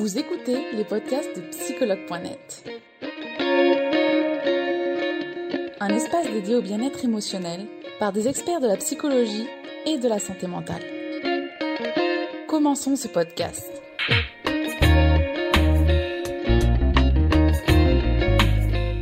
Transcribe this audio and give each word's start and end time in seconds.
Vous 0.00 0.18
écoutez 0.18 0.56
les 0.72 0.84
podcasts 0.84 1.36
de 1.36 1.42
psychologue.net. 1.50 2.64
Un 5.78 5.88
espace 5.90 6.26
dédié 6.32 6.54
au 6.54 6.62
bien-être 6.62 7.04
émotionnel 7.04 7.66
par 7.98 8.10
des 8.10 8.26
experts 8.26 8.60
de 8.60 8.66
la 8.66 8.78
psychologie 8.78 9.46
et 9.84 9.98
de 9.98 10.08
la 10.08 10.18
santé 10.18 10.46
mentale. 10.46 10.80
Commençons 12.48 12.96
ce 12.96 13.08
podcast. 13.08 13.70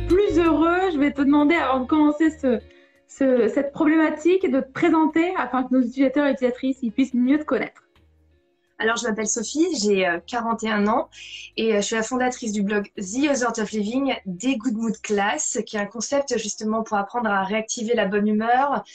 Plus 0.09 0.37
heureux, 0.37 0.91
je 0.91 0.99
vais 0.99 1.13
te 1.13 1.21
demander 1.21 1.55
avant 1.55 1.79
de 1.79 1.87
commencer 1.87 2.29
cette 3.07 3.71
problématique 3.71 4.51
de 4.51 4.59
te 4.59 4.71
présenter 4.73 5.33
afin 5.37 5.63
que 5.63 5.75
nos 5.75 5.81
utilisateurs 5.81 6.27
et 6.27 6.31
utilisatrices 6.31 6.81
puissent 6.93 7.13
mieux 7.13 7.39
te 7.39 7.45
connaître. 7.45 7.88
Alors, 8.81 8.95
je 8.95 9.05
m'appelle 9.05 9.27
Sophie, 9.27 9.67
j'ai 9.77 10.07
41 10.25 10.87
euh, 10.87 10.89
ans 10.89 11.09
et 11.57 11.73
euh, 11.73 11.75
je 11.77 11.81
suis 11.81 11.95
la 11.97 12.01
fondatrice 12.01 12.53
du 12.53 12.63
blog 12.63 12.87
The 12.95 13.29
Other 13.29 13.61
of 13.61 13.71
Living, 13.71 14.15
des 14.25 14.55
Good 14.55 14.77
Mood 14.77 15.01
Class, 15.01 15.59
qui 15.65 15.75
est 15.75 15.79
un 15.81 15.85
concept 15.85 16.37
justement 16.37 16.81
pour 16.83 16.95
apprendre 16.97 17.29
à 17.29 17.43
réactiver 17.43 17.93
la 17.93 18.05
bonne 18.05 18.25
humeur 18.25 18.85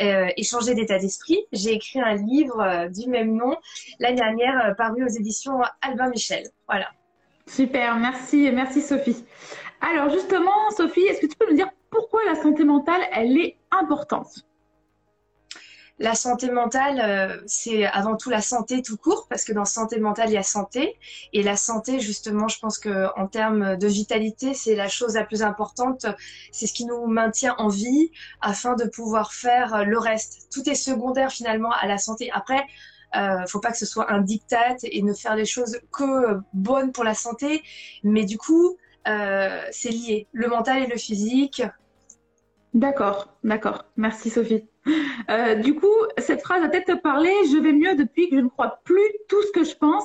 euh, 0.00 0.28
et 0.34 0.42
changer 0.44 0.74
d'état 0.74 0.98
d'esprit. 0.98 1.38
J'ai 1.52 1.74
écrit 1.74 2.00
un 2.00 2.14
livre 2.14 2.88
du 2.88 3.06
même 3.10 3.36
nom 3.36 3.54
l'année 4.00 4.16
dernière, 4.16 4.74
paru 4.78 5.04
aux 5.04 5.08
éditions 5.08 5.60
Albin 5.82 6.08
Michel. 6.08 6.44
Voilà. 6.66 6.86
Super, 7.46 7.96
merci, 7.96 8.50
merci 8.50 8.80
Sophie. 8.80 9.26
Alors 9.82 10.08
justement, 10.08 10.70
Sophie, 10.74 11.02
est-ce 11.02 11.20
que 11.20 11.26
tu 11.26 11.36
peux 11.36 11.50
nous 11.50 11.56
dire 11.56 11.68
pourquoi 11.90 12.22
la 12.24 12.34
santé 12.34 12.64
mentale, 12.64 13.02
elle 13.12 13.36
est 13.36 13.58
importante? 13.70 14.46
La 15.98 16.14
santé 16.14 16.50
mentale, 16.50 17.00
euh, 17.00 17.40
c'est 17.46 17.86
avant 17.86 18.16
tout 18.16 18.28
la 18.28 18.40
santé 18.40 18.82
tout 18.82 18.96
court, 18.96 19.26
parce 19.28 19.44
que 19.44 19.52
dans 19.52 19.64
santé 19.64 20.00
mentale, 20.00 20.30
il 20.30 20.34
y 20.34 20.38
a 20.38 20.42
santé. 20.42 20.98
Et 21.32 21.42
la 21.42 21.56
santé, 21.56 22.00
justement, 22.00 22.48
je 22.48 22.58
pense 22.58 22.78
que 22.78 23.06
en 23.16 23.28
termes 23.28 23.76
de 23.76 23.86
vitalité, 23.86 24.54
c'est 24.54 24.74
la 24.74 24.88
chose 24.88 25.14
la 25.14 25.24
plus 25.24 25.42
importante. 25.42 26.06
C'est 26.50 26.66
ce 26.66 26.72
qui 26.72 26.84
nous 26.84 27.06
maintient 27.06 27.54
en 27.58 27.68
vie 27.68 28.10
afin 28.40 28.74
de 28.74 28.84
pouvoir 28.84 29.32
faire 29.32 29.84
le 29.84 29.98
reste. 29.98 30.48
Tout 30.52 30.68
est 30.68 30.74
secondaire 30.74 31.30
finalement 31.30 31.70
à 31.70 31.86
la 31.86 31.98
santé. 31.98 32.28
Après, 32.32 32.64
euh, 33.16 33.46
faut 33.46 33.60
pas 33.60 33.70
que 33.70 33.78
ce 33.78 33.86
soit 33.86 34.10
un 34.12 34.20
diktat 34.20 34.76
et 34.82 35.02
ne 35.02 35.12
faire 35.12 35.36
les 35.36 35.44
choses 35.44 35.78
que 35.92 36.40
bonnes 36.52 36.90
pour 36.90 37.04
la 37.04 37.14
santé. 37.14 37.62
Mais 38.02 38.24
du 38.24 38.36
coup, 38.36 38.76
euh, 39.06 39.62
c'est 39.70 39.90
lié. 39.90 40.26
Le 40.32 40.48
mental 40.48 40.82
et 40.82 40.86
le 40.86 40.96
physique. 40.96 41.62
D'accord, 42.72 43.28
d'accord. 43.44 43.84
Merci 43.96 44.30
Sophie. 44.30 44.66
Euh, 45.30 45.54
du 45.54 45.74
coup, 45.74 45.94
cette 46.18 46.42
phrase 46.42 46.62
va 46.62 46.68
peut-être 46.68 46.86
te 46.86 47.00
parler. 47.00 47.32
Je 47.50 47.58
vais 47.58 47.72
mieux 47.72 47.94
depuis 47.94 48.28
que 48.28 48.36
je 48.36 48.40
ne 48.42 48.48
crois 48.48 48.80
plus 48.84 49.10
tout 49.28 49.42
ce 49.42 49.52
que 49.52 49.64
je 49.64 49.74
pense. 49.74 50.04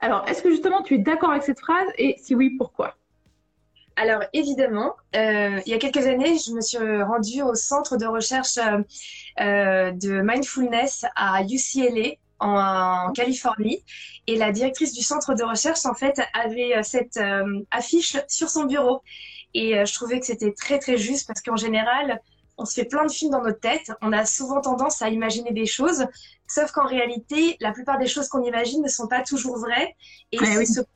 Alors, 0.00 0.26
est-ce 0.28 0.42
que 0.42 0.50
justement 0.50 0.82
tu 0.82 0.94
es 0.94 0.98
d'accord 0.98 1.30
avec 1.30 1.42
cette 1.42 1.60
phrase 1.60 1.88
et 1.98 2.16
si 2.18 2.34
oui, 2.34 2.50
pourquoi? 2.50 2.96
Alors 3.96 4.22
évidemment, 4.32 4.96
euh, 5.14 5.60
il 5.64 5.70
y 5.70 5.74
a 5.74 5.78
quelques 5.78 6.04
années, 6.06 6.36
je 6.36 6.52
me 6.52 6.60
suis 6.60 7.02
rendue 7.02 7.42
au 7.42 7.54
centre 7.54 7.96
de 7.96 8.06
recherche 8.06 8.58
euh, 8.58 9.92
de 9.92 10.20
mindfulness 10.20 11.04
à 11.14 11.42
UCLA 11.42 12.16
en, 12.40 13.12
Californie 13.12 13.84
et 14.26 14.36
la 14.36 14.50
directrice 14.50 14.92
du 14.92 15.02
centre 15.02 15.34
de 15.34 15.44
recherche 15.44 15.86
en 15.86 15.94
fait 15.94 16.20
avait 16.34 16.82
cette 16.82 17.20
affiche 17.70 18.16
sur 18.26 18.50
son 18.50 18.64
bureau 18.64 19.00
et 19.54 19.86
je 19.86 19.94
trouvais 19.94 20.18
que 20.18 20.26
c'était 20.26 20.52
très 20.52 20.80
très 20.80 20.98
juste 20.98 21.28
parce 21.28 21.40
qu'en 21.40 21.56
général, 21.56 22.20
on 22.56 22.64
se 22.64 22.74
fait 22.74 22.84
plein 22.84 23.04
de 23.04 23.10
films 23.10 23.32
dans 23.32 23.42
notre 23.42 23.60
tête. 23.60 23.92
On 24.00 24.12
a 24.12 24.24
souvent 24.24 24.60
tendance 24.60 25.02
à 25.02 25.08
imaginer 25.08 25.52
des 25.52 25.66
choses, 25.66 26.06
sauf 26.46 26.70
qu'en 26.72 26.86
réalité, 26.86 27.56
la 27.60 27.72
plupart 27.72 27.98
des 27.98 28.06
choses 28.06 28.28
qu'on 28.28 28.42
imagine 28.42 28.82
ne 28.82 28.88
sont 28.88 29.08
pas 29.08 29.22
toujours 29.22 29.58
vraies. 29.58 29.96
Et 30.32 30.38
c'est 30.38 30.64
cette 30.66 30.88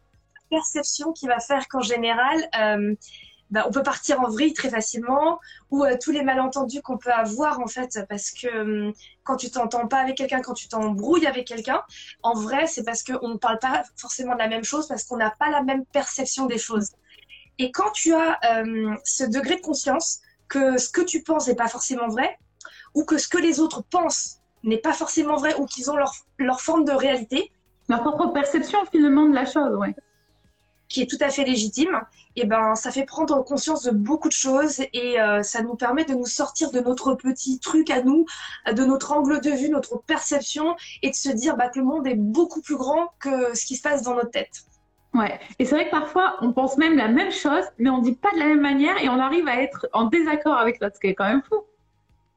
perception 0.51 1.13
qui 1.13 1.27
va 1.27 1.41
faire 1.41 1.69
qu'en 1.69 1.81
général, 1.81 2.49
euh, 2.59 2.95
bah, 3.51 3.65
on 3.67 3.71
peut 3.71 3.83
partir 3.83 4.21
en 4.21 4.29
vrille 4.29 4.53
très 4.53 4.69
facilement, 4.69 5.41
ou 5.71 5.85
euh, 5.85 5.97
tous 6.01 6.11
les 6.11 6.23
malentendus 6.23 6.83
qu'on 6.83 6.99
peut 6.99 7.13
avoir 7.13 7.61
en 7.61 7.67
fait, 7.67 7.99
parce 8.09 8.31
que 8.31 8.47
euh, 8.47 8.93
quand 9.25 9.37
tu 9.37 9.51
t'entends 9.51 9.89
pas 9.89 9.99
avec 9.99 10.17
quelqu'un, 10.17 10.43
quand 10.43 10.55
tu 10.55 10.69
t'embrouilles 10.69 11.27
avec 11.27 11.47
quelqu'un, 11.47 11.83
en 12.23 12.35
vrai, 12.35 12.67
c'est 12.67 12.85
parce 12.85 13.03
qu'on 13.03 13.29
ne 13.29 13.39
parle 13.39 13.59
pas 13.59 13.85
forcément 13.97 14.35
de 14.35 14.39
la 14.39 14.49
même 14.49 14.65
chose, 14.65 14.87
parce 14.87 15.05
qu'on 15.05 15.17
n'a 15.17 15.31
pas 15.31 15.49
la 15.51 15.63
même 15.63 15.85
perception 15.87 16.47
des 16.47 16.59
choses. 16.59 16.91
Et 17.59 17.73
quand 17.73 17.91
tu 17.91 18.15
as 18.15 18.39
ce 19.05 19.25
degré 19.25 19.57
de 19.57 19.61
conscience, 19.61 20.21
que 20.49 20.79
ce 20.79 20.89
que 20.89 21.01
tu 21.01 21.23
penses 21.23 21.49
n'est 21.49 21.55
pas 21.55 21.69
forcément 21.69 22.09
vrai, 22.09 22.39
ou 22.95 23.05
que 23.05 23.19
ce 23.19 23.29
que 23.29 23.39
les 23.39 23.61
autres 23.61 23.83
pensent 23.83 24.41
n'est 24.65 24.79
pas 24.79 24.93
forcément 24.93 25.37
vrai, 25.37 25.55
ou 25.59 25.67
qu'ils 25.67 25.91
ont 25.91 25.97
leur, 25.97 26.13
leur, 26.39 26.61
forme 26.61 26.85
de 26.85 26.93
réalité. 26.93 27.53
Leur 27.89 28.03
propre 28.03 28.29
perception 28.29 28.79
finalement 28.91 29.29
de 29.29 29.35
la 29.35 29.45
chose, 29.45 29.75
ouais. 29.77 29.95
Qui 30.89 31.03
est 31.03 31.07
tout 31.07 31.19
à 31.21 31.29
fait 31.29 31.45
légitime, 31.45 32.01
et 32.35 32.47
ben 32.47 32.75
ça 32.75 32.91
fait 32.91 33.05
prendre 33.05 33.43
conscience 33.45 33.83
de 33.83 33.91
beaucoup 33.91 34.29
de 34.29 34.33
choses 34.33 34.81
et 34.93 35.21
euh, 35.21 35.43
ça 35.43 35.63
nous 35.63 35.75
permet 35.75 36.05
de 36.05 36.15
nous 36.15 36.27
sortir 36.27 36.71
de 36.71 36.81
notre 36.81 37.15
petit 37.15 37.59
truc 37.59 37.91
à 37.91 38.03
nous, 38.03 38.25
de 38.73 38.85
notre 38.85 39.13
angle 39.13 39.41
de 39.41 39.51
vue, 39.51 39.69
notre 39.69 39.99
perception, 39.99 40.77
et 41.03 41.11
de 41.11 41.15
se 41.15 41.29
dire 41.29 41.57
bah, 41.57 41.69
que 41.69 41.79
le 41.79 41.85
monde 41.85 42.07
est 42.07 42.15
beaucoup 42.15 42.63
plus 42.63 42.77
grand 42.77 43.09
que 43.19 43.55
ce 43.55 43.67
qui 43.67 43.77
se 43.77 43.83
passe 43.83 44.03
dans 44.03 44.15
notre 44.15 44.31
tête. 44.31 44.65
Ouais. 45.19 45.39
Et 45.59 45.65
c'est 45.65 45.75
vrai 45.75 45.87
que 45.87 45.91
parfois, 45.91 46.37
on 46.41 46.53
pense 46.53 46.77
même 46.77 46.97
la 46.97 47.09
même 47.09 47.33
chose, 47.33 47.65
mais 47.79 47.91
on 47.91 47.99
dit 47.99 48.15
pas 48.15 48.31
de 48.33 48.39
la 48.39 48.47
même 48.47 48.61
manière 48.61 49.03
et 49.03 49.09
on 49.09 49.19
arrive 49.19 49.49
à 49.49 49.61
être 49.61 49.89
en 49.93 50.05
désaccord 50.05 50.57
avec 50.57 50.81
l'autre, 50.81 50.95
ce 50.97 51.01
qui 51.01 51.09
est 51.09 51.15
quand 51.15 51.29
même 51.29 51.43
fou. 51.43 51.65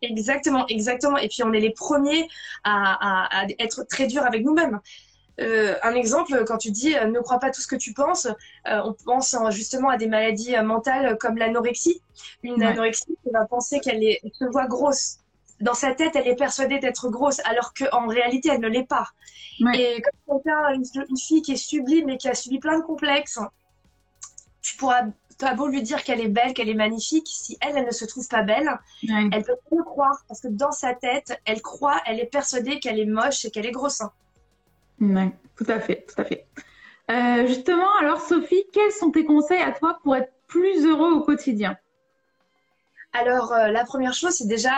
Exactement, 0.02 0.66
exactement. 0.68 1.18
Et 1.18 1.28
puis 1.28 1.44
on 1.44 1.54
est 1.54 1.60
les 1.60 1.72
premiers 1.72 2.28
à, 2.64 3.46
être 3.60 3.84
très 3.84 4.08
durs 4.08 4.26
avec 4.26 4.44
nous-mêmes. 4.44 4.80
Euh, 5.40 5.76
un 5.84 5.94
exemple, 5.94 6.44
quand 6.46 6.58
tu 6.58 6.72
dis 6.72 6.96
euh, 6.96 7.06
ne 7.06 7.20
crois 7.20 7.40
pas 7.40 7.52
tout 7.52 7.62
ce 7.62 7.68
que 7.68 7.76
tu 7.76 7.94
penses, 7.94 8.26
euh, 8.26 8.82
on 8.84 8.94
pense 8.94 9.36
justement 9.52 9.90
à 9.90 9.98
des 9.98 10.08
maladies 10.08 10.56
mentales 10.64 11.18
comme 11.20 11.38
l'anorexie. 11.38 12.02
Une 12.44 12.64
anorexie 12.64 13.16
qui 13.24 13.32
va 13.32 13.46
penser 13.46 13.80
qu'elle 13.80 14.02
se 14.34 14.46
voit 14.46 14.66
grosse 14.66 15.21
dans 15.62 15.74
sa 15.74 15.94
tête, 15.94 16.16
elle 16.16 16.28
est 16.28 16.36
persuadée 16.36 16.80
d'être 16.80 17.10
grosse, 17.10 17.40
alors 17.46 17.74
qu'en 17.74 18.08
réalité, 18.08 18.50
elle 18.50 18.62
ne 18.62 18.68
l'est 18.68 18.88
pas. 18.88 19.08
Et 19.74 20.02
quand 20.28 20.40
tu 20.40 20.50
as 20.50 20.74
une, 20.74 21.18
fille 21.18 21.42
qui 21.42 21.54
est 21.54 21.58
sublime 21.58 22.10
et 22.10 22.18
qui 22.18 22.28
a 22.28 22.34
subi 22.34 22.60
plein 22.60 22.80
de 22.80 22.84
complexes, 22.84 23.40
tu 24.62 24.76
pourras, 24.78 25.04
as 25.42 25.54
beau 25.54 25.68
lui 25.68 25.82
dire 25.84 26.04
qu'elle 26.04 26.20
est 26.20 26.28
belle, 26.28 26.54
qu'elle 26.54 26.70
est 26.70 26.76
magnifique, 26.76 27.28
si 27.28 27.58
elle, 27.62 27.78
elle 27.78 27.86
ne 27.86 27.92
se 27.92 28.06
trouve 28.06 28.28
pas 28.28 28.44
belle, 28.44 28.70
elle 29.04 29.44
peut 29.44 29.56
pas 29.70 29.76
le 29.76 29.84
croire, 29.84 30.24
parce 30.28 30.42
que 30.42 30.48
dans 30.48 30.72
sa 30.72 30.94
tête, 30.94 31.40
elle 31.46 31.62
croit, 31.62 32.02
elle 32.06 32.20
est 32.20 32.26
persuadée 32.26 32.80
qu'elle 32.80 33.00
est 33.00 33.06
moche 33.06 33.46
et 33.46 33.52
qu'elle 33.52 33.66
est 33.66 33.72
grosse. 33.72 34.02
Oui, 35.00 35.32
tout 35.56 35.66
à 35.68 35.80
fait, 35.80 36.06
tout 36.08 36.22
à 36.22 36.26
fait. 36.26 36.46
Euh, 37.10 37.46
justement, 37.48 37.94
alors 38.00 38.22
Sophie, 38.22 38.64
quels 38.72 38.92
sont 38.92 39.12
tes 39.12 39.26
conseils 39.26 39.62
à 39.62 39.72
toi 39.72 40.00
pour 40.04 40.16
être 40.16 40.32
plus 40.48 40.86
heureux 40.86 41.12
au 41.12 41.22
quotidien? 41.22 41.76
Alors, 43.14 43.52
euh, 43.52 43.68
la 43.68 43.84
première 43.84 44.14
chose, 44.14 44.36
c'est 44.36 44.48
déjà 44.48 44.72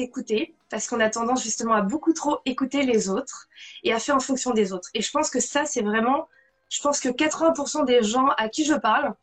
s'écouter, 0.00 0.54
parce 0.70 0.88
qu'on 0.88 1.00
a 1.00 1.10
tendance 1.10 1.42
justement 1.42 1.74
à 1.74 1.82
beaucoup 1.82 2.12
trop 2.12 2.38
écouter 2.46 2.82
les 2.82 3.10
autres 3.10 3.48
et 3.84 3.92
à 3.92 3.98
faire 3.98 4.16
en 4.16 4.20
fonction 4.20 4.52
des 4.52 4.72
autres. 4.72 4.88
Et 4.94 5.02
je 5.02 5.10
pense 5.10 5.28
que 5.30 5.40
ça, 5.40 5.66
c'est 5.66 5.82
vraiment, 5.82 6.28
je 6.70 6.80
pense 6.80 7.00
que 7.00 7.08
80% 7.08 7.84
des 7.84 8.02
gens 8.02 8.28
à 8.38 8.48
qui 8.48 8.64
je 8.64 8.74
parle, 8.74 9.14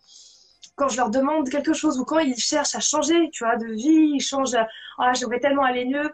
quand 0.76 0.90
je 0.90 0.98
leur 0.98 1.10
demande 1.10 1.50
quelque 1.50 1.74
chose 1.74 2.00
ou 2.00 2.06
quand 2.06 2.20
ils 2.20 2.38
cherchent 2.38 2.76
à 2.76 2.80
changer, 2.80 3.30
tu 3.32 3.44
vois, 3.44 3.56
de 3.56 3.66
vie, 3.66 4.12
ils 4.16 4.22
changent, 4.22 4.58
ah, 5.00 5.14
j'aimerais 5.14 5.40
tellement 5.40 5.64
aller 5.64 5.86
mieux, 5.86 6.12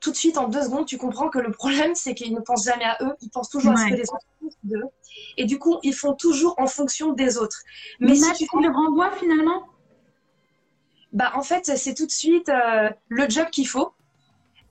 tout 0.00 0.10
de 0.10 0.16
suite, 0.16 0.38
en 0.38 0.48
deux 0.48 0.62
secondes, 0.62 0.86
tu 0.86 0.96
comprends 0.96 1.28
que 1.28 1.38
le 1.38 1.52
problème, 1.52 1.94
c'est 1.94 2.14
qu'ils 2.14 2.34
ne 2.34 2.40
pensent 2.40 2.64
jamais 2.64 2.84
à 2.84 2.96
eux, 3.02 3.14
ils 3.20 3.30
pensent 3.30 3.50
toujours 3.50 3.72
à 3.72 3.76
ce 3.76 3.90
que 3.90 3.94
les 3.94 4.08
autres 4.10 4.26
pensent 4.40 4.56
d'eux. 4.64 4.84
Et 5.36 5.44
du 5.44 5.58
coup, 5.58 5.78
ils 5.82 5.94
font 5.94 6.14
toujours 6.14 6.54
en 6.58 6.66
fonction 6.66 7.12
des 7.12 7.36
autres. 7.36 7.62
Mais, 8.00 8.14
si 8.16 8.32
tu 8.32 8.46
le 8.60 8.70
renvoies 8.72 9.12
finalement 9.12 9.66
bah 11.12 11.32
en 11.34 11.42
fait 11.42 11.76
c'est 11.76 11.94
tout 11.94 12.06
de 12.06 12.10
suite 12.10 12.48
euh, 12.48 12.90
le 13.08 13.28
job 13.28 13.48
qu'il 13.50 13.66
faut. 13.68 13.94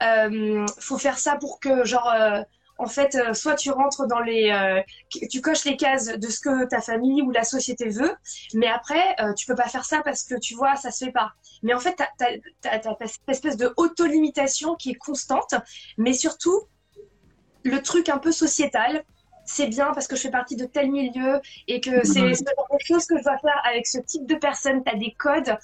Euh, 0.02 0.66
faut 0.78 0.96
faire 0.96 1.18
ça 1.18 1.36
pour 1.36 1.60
que 1.60 1.84
genre 1.84 2.08
euh, 2.08 2.40
en 2.78 2.86
fait 2.86 3.14
euh, 3.16 3.34
soit 3.34 3.54
tu 3.54 3.70
rentres 3.70 4.06
dans 4.06 4.20
les 4.20 4.82
tu 5.10 5.42
coches 5.42 5.64
les 5.64 5.76
cases 5.76 6.06
de 6.06 6.28
ce 6.28 6.40
que 6.40 6.64
ta 6.64 6.80
famille 6.80 7.20
ou 7.20 7.30
la 7.30 7.44
société 7.44 7.90
veut, 7.90 8.14
mais 8.54 8.66
après 8.66 9.16
tu 9.36 9.46
peux 9.46 9.54
pas 9.54 9.68
faire 9.68 9.84
ça 9.84 10.00
parce 10.02 10.22
que 10.22 10.38
tu 10.38 10.54
vois 10.54 10.76
ça 10.76 10.90
se 10.90 11.04
fait 11.04 11.12
pas. 11.12 11.32
Mais 11.62 11.74
en 11.74 11.80
fait 11.80 11.96
tu 12.18 12.68
as, 12.68 12.80
cette 12.82 13.28
espèce 13.28 13.56
de 13.58 13.72
auto-limitation 13.76 14.74
qui 14.76 14.92
est 14.92 14.94
constante, 14.94 15.54
mais 15.98 16.14
surtout 16.14 16.62
le 17.62 17.82
truc 17.82 18.08
un 18.08 18.18
peu 18.18 18.32
sociétal 18.32 19.04
c'est 19.52 19.66
bien 19.66 19.92
parce 19.92 20.06
que 20.06 20.14
je 20.16 20.22
fais 20.22 20.30
partie 20.30 20.54
de 20.54 20.64
tel 20.64 20.90
milieu 20.90 21.40
et 21.66 21.80
que 21.80 22.06
c'est 22.06 22.34
ce 22.34 22.44
genre 22.44 22.78
chose 22.86 23.04
que 23.06 23.18
je 23.18 23.24
dois 23.24 23.38
faire 23.38 23.60
avec 23.64 23.86
ce 23.86 23.98
type 23.98 24.26
de 24.26 24.36
personne. 24.36 24.84
Tu 24.84 24.92
as 24.92 24.96
des 24.96 25.12
codes 25.18 25.56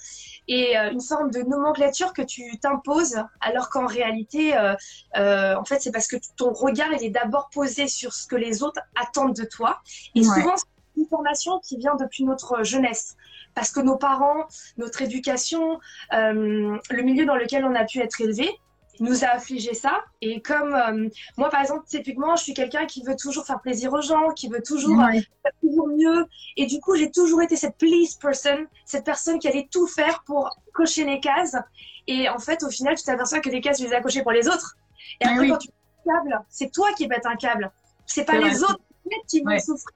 et 0.47 0.77
euh, 0.77 0.91
une 0.91 1.01
forme 1.01 1.31
de 1.31 1.41
nomenclature 1.41 2.11
que 2.13 2.21
tu 2.21 2.57
t'imposes 2.59 3.17
alors 3.39 3.69
qu'en 3.69 3.85
réalité, 3.85 4.57
euh, 4.57 4.75
euh, 5.17 5.55
en 5.55 5.63
fait, 5.63 5.79
c'est 5.81 5.91
parce 5.91 6.07
que 6.07 6.17
ton 6.35 6.51
regard 6.51 6.91
il 6.93 7.05
est 7.05 7.09
d'abord 7.09 7.49
posé 7.49 7.87
sur 7.87 8.13
ce 8.13 8.27
que 8.27 8.35
les 8.35 8.61
autres 8.61 8.81
attendent 8.95 9.35
de 9.35 9.45
toi. 9.45 9.79
Et 10.15 10.23
souvent, 10.23 10.57
c'est 10.57 11.01
une 11.01 11.07
formation 11.07 11.59
qui 11.59 11.77
vient 11.77 11.95
depuis 11.95 12.25
notre 12.25 12.63
jeunesse 12.63 13.15
parce 13.55 13.71
que 13.71 13.79
nos 13.79 13.97
parents, 13.97 14.47
notre 14.77 15.01
éducation, 15.01 15.79
le 16.11 17.01
milieu 17.01 17.25
dans 17.25 17.35
lequel 17.35 17.63
on 17.65 17.73
a 17.73 17.85
pu 17.85 17.99
être 17.99 18.19
élevé, 18.21 18.49
nous 18.99 19.23
a 19.23 19.27
affligé 19.27 19.73
ça. 19.73 20.03
Et 20.21 20.41
comme 20.41 20.73
euh, 20.73 21.09
moi, 21.37 21.49
par 21.49 21.61
exemple, 21.61 21.85
typiquement, 21.87 22.35
je 22.35 22.43
suis 22.43 22.53
quelqu'un 22.53 22.85
qui 22.85 23.03
veut 23.03 23.15
toujours 23.15 23.45
faire 23.45 23.61
plaisir 23.61 23.93
aux 23.93 24.01
gens, 24.01 24.29
qui 24.31 24.47
veut 24.47 24.61
toujours 24.61 24.99
faire 24.99 25.51
toujours 25.61 25.87
mieux. 25.87 26.25
Et 26.55 26.65
du 26.65 26.79
coup, 26.79 26.95
j'ai 26.95 27.11
toujours 27.11 27.41
été 27.41 27.55
cette 27.55 27.77
please 27.77 28.17
person, 28.19 28.65
cette 28.85 29.05
personne 29.05 29.39
qui 29.39 29.47
allait 29.47 29.67
tout 29.71 29.87
faire 29.87 30.23
pour 30.25 30.57
cocher 30.73 31.05
les 31.05 31.19
cases. 31.19 31.55
Et 32.07 32.29
en 32.29 32.39
fait, 32.39 32.63
au 32.63 32.69
final, 32.69 32.95
tu 32.95 33.03
t'aperçois 33.03 33.39
que 33.39 33.49
les 33.49 33.61
cases, 33.61 33.77
tu 33.77 33.83
les 33.83 33.93
as 33.93 34.01
cochées 34.01 34.23
pour 34.23 34.31
les 34.31 34.47
autres. 34.47 34.77
Et 35.21 35.25
après, 35.25 35.47
quand 35.47 35.57
tu 35.57 35.69
câble, 36.07 36.41
c'est 36.49 36.71
toi 36.71 36.87
qui 36.95 37.07
pètes 37.07 37.25
un 37.25 37.35
câble. 37.35 37.71
C'est 38.05 38.25
pas 38.25 38.37
les 38.37 38.63
autres 38.63 38.79
qui 39.27 39.41
vont 39.41 39.59
souffrir. 39.59 39.95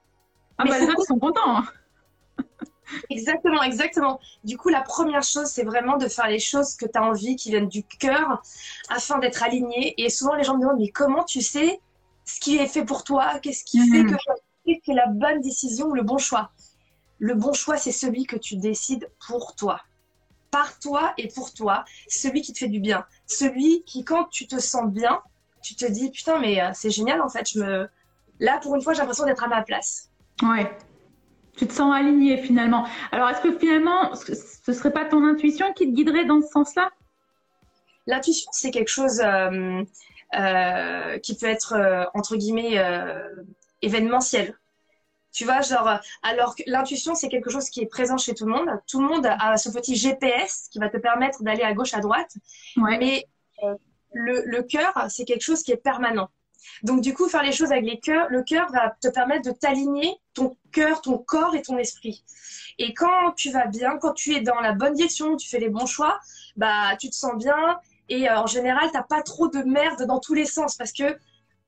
Ah 0.57 0.65
bah, 0.65 0.80
les 0.80 0.88
autres 0.88 1.06
sont 1.06 1.18
contents. 1.18 1.63
Exactement, 3.10 3.62
exactement. 3.64 4.20
Du 4.44 4.58
coup, 4.58 4.70
la 4.70 4.82
première 4.82 5.24
chose, 5.24 5.48
c'est 5.48 5.64
vraiment 5.64 5.98
de 5.98 6.08
faire 6.08 6.28
les 6.28 6.40
choses 6.40 6.76
que 6.76 6.86
tu 6.86 6.98
as 6.98 7.04
envie, 7.04 7.36
qui 7.36 7.50
viennent 7.50 7.68
du 7.68 7.84
cœur, 7.84 8.42
afin 8.90 9.20
d'être 9.20 9.44
aligné. 9.44 9.94
Et 10.02 10.10
souvent, 10.10 10.36
les 10.36 10.44
gens 10.44 10.56
me 10.56 10.62
demandent, 10.62 10.80
mais 10.80 10.90
comment 10.90 11.24
tu 11.24 11.42
sais 11.42 11.80
ce 12.26 12.40
qui 12.40 12.58
est 12.58 12.68
fait 12.68 12.86
pour 12.86 13.04
toi? 13.04 13.40
Qu'est-ce 13.40 13.64
qui 13.64 13.80
fait 13.90 14.04
mhm. 14.04 14.12
que 14.12 14.72
c'est 14.86 14.94
la 14.94 15.08
bonne 15.08 15.42
décision 15.42 15.88
ou 15.88 15.94
le 15.94 16.04
bon 16.04 16.18
choix? 16.18 16.52
Le 17.20 17.36
bon 17.36 17.54
choix, 17.54 17.78
c'est 17.78 17.92
celui 17.92 18.26
que 18.26 18.36
tu 18.36 18.56
décides 18.58 19.10
pour 19.28 19.56
toi. 19.56 19.82
Par 20.50 20.80
toi 20.80 21.14
et 21.18 21.28
pour 21.28 21.54
toi, 21.54 21.86
celui 22.08 22.42
qui 22.42 22.52
te 22.52 22.58
fait 22.58 22.68
du 22.68 22.80
bien. 22.80 23.06
Celui 23.26 23.84
qui, 23.84 24.04
quand 24.04 24.26
tu 24.26 24.48
te 24.48 24.60
sens 24.60 24.90
bien, 24.90 25.22
tu 25.62 25.76
te 25.76 25.86
dis, 25.86 26.10
putain, 26.10 26.40
mais 26.40 26.62
euh, 26.62 26.72
c'est 26.74 26.90
génial, 26.90 27.22
en 27.22 27.30
fait, 27.30 27.50
je 27.50 27.60
me... 27.60 27.90
Là, 28.40 28.58
pour 28.58 28.76
une 28.76 28.82
fois, 28.82 28.94
j'ai 28.94 29.00
l'impression 29.00 29.26
d'être 29.26 29.44
à 29.44 29.48
ma 29.48 29.62
place. 29.62 30.10
Ouais, 30.42 30.76
tu 31.57 31.68
te 31.68 31.74
sens 31.74 31.94
aligné 31.94 32.38
finalement. 32.38 32.88
Alors, 33.12 33.30
est-ce 33.30 33.42
que 33.42 33.57
finalement, 33.57 34.15
ce 34.15 34.74
serait 34.74 34.94
pas 34.94 35.06
ton 35.06 35.25
intuition 35.25 35.74
qui 35.74 35.88
te 35.88 35.95
guiderait 35.95 36.25
dans 36.25 36.42
ce 36.42 36.48
sens-là? 36.48 36.92
L'intuition, 38.07 38.50
c'est 38.51 38.71
quelque 38.71 38.89
chose 38.89 39.21
euh, 39.21 39.83
euh, 40.38 41.19
qui 41.19 41.36
peut 41.36 41.48
être, 41.48 41.74
euh, 41.74 42.06
entre 42.13 42.36
guillemets, 42.36 42.81
événementiel. 43.81 44.57
Tu 45.33 45.45
vois, 45.45 45.62
genre, 45.62 46.00
alors 46.24 46.56
que 46.56 46.63
l'intuition, 46.68 47.15
c'est 47.15 47.30
quelque 47.30 47.50
chose 47.50 47.69
qui 47.69 47.81
est 47.81 47.86
présent 47.86 48.18
chez 48.18 48.33
tout 48.33 48.45
le 48.45 48.51
monde. 48.51 48.69
Tout 48.88 49.01
le 49.01 49.07
monde 49.07 49.25
a 49.25 49.56
ce 49.56 49.69
petit 49.69 49.95
GPS 49.95 50.68
qui 50.71 50.80
va 50.80 50.89
te 50.89 50.97
permettre 50.97 51.42
d'aller 51.44 51.63
à 51.63 51.74
gauche, 51.74 51.94
à 51.94 52.00
droite. 52.00 52.31
Mais 52.75 53.27
le, 54.13 54.44
le 54.45 54.63
cœur, 54.63 55.06
c'est 55.09 55.24
quelque 55.24 55.44
chose 55.44 55.63
qui 55.63 55.71
est 55.71 55.77
permanent. 55.77 56.30
Donc, 56.84 57.02
du 57.02 57.13
coup, 57.13 57.28
faire 57.28 57.44
les 57.44 57.52
choses 57.52 57.72
avec 57.72 57.86
les 57.86 58.00
cœurs, 58.00 58.28
le 58.30 58.44
cœur 58.44 58.72
va 58.72 58.96
te 59.02 59.08
permettre 59.08 59.44
de 59.44 59.52
t'aligner 59.52 60.16
ton 60.34 60.58
cœur, 60.72 61.02
ton 61.02 61.18
corps 61.18 61.56
et 61.56 61.62
ton 61.62 61.78
esprit. 61.78 62.24
Et 62.78 62.94
quand 62.94 63.34
tu 63.36 63.52
vas 63.52 63.68
bien, 63.68 63.98
quand 63.98 64.13
tu 64.13 64.34
es 64.34 64.42
dans 64.42 64.60
la 64.60 64.74
bonne 64.74 64.94
direction, 64.94 65.36
tu 65.38 65.50
fais 65.50 65.60
les 65.60 65.69
bons 65.69 65.86
choix, 65.86 66.19
bah, 66.56 66.96
tu 67.00 67.10
te 67.10 67.16
sens 67.16 67.36
bien. 67.36 67.80
Et 68.10 68.30
euh, 68.30 68.40
en 68.40 68.48
général, 68.48 68.90
tu 68.90 68.98
n'as 68.98 69.04
pas 69.04 69.22
trop 69.22 69.48
de 69.48 69.62
merde 69.63 70.04
dans 70.06 70.19
tous 70.19 70.34
les 70.34 70.46
sens 70.46 70.75
parce 70.75 70.92
que 70.92 71.18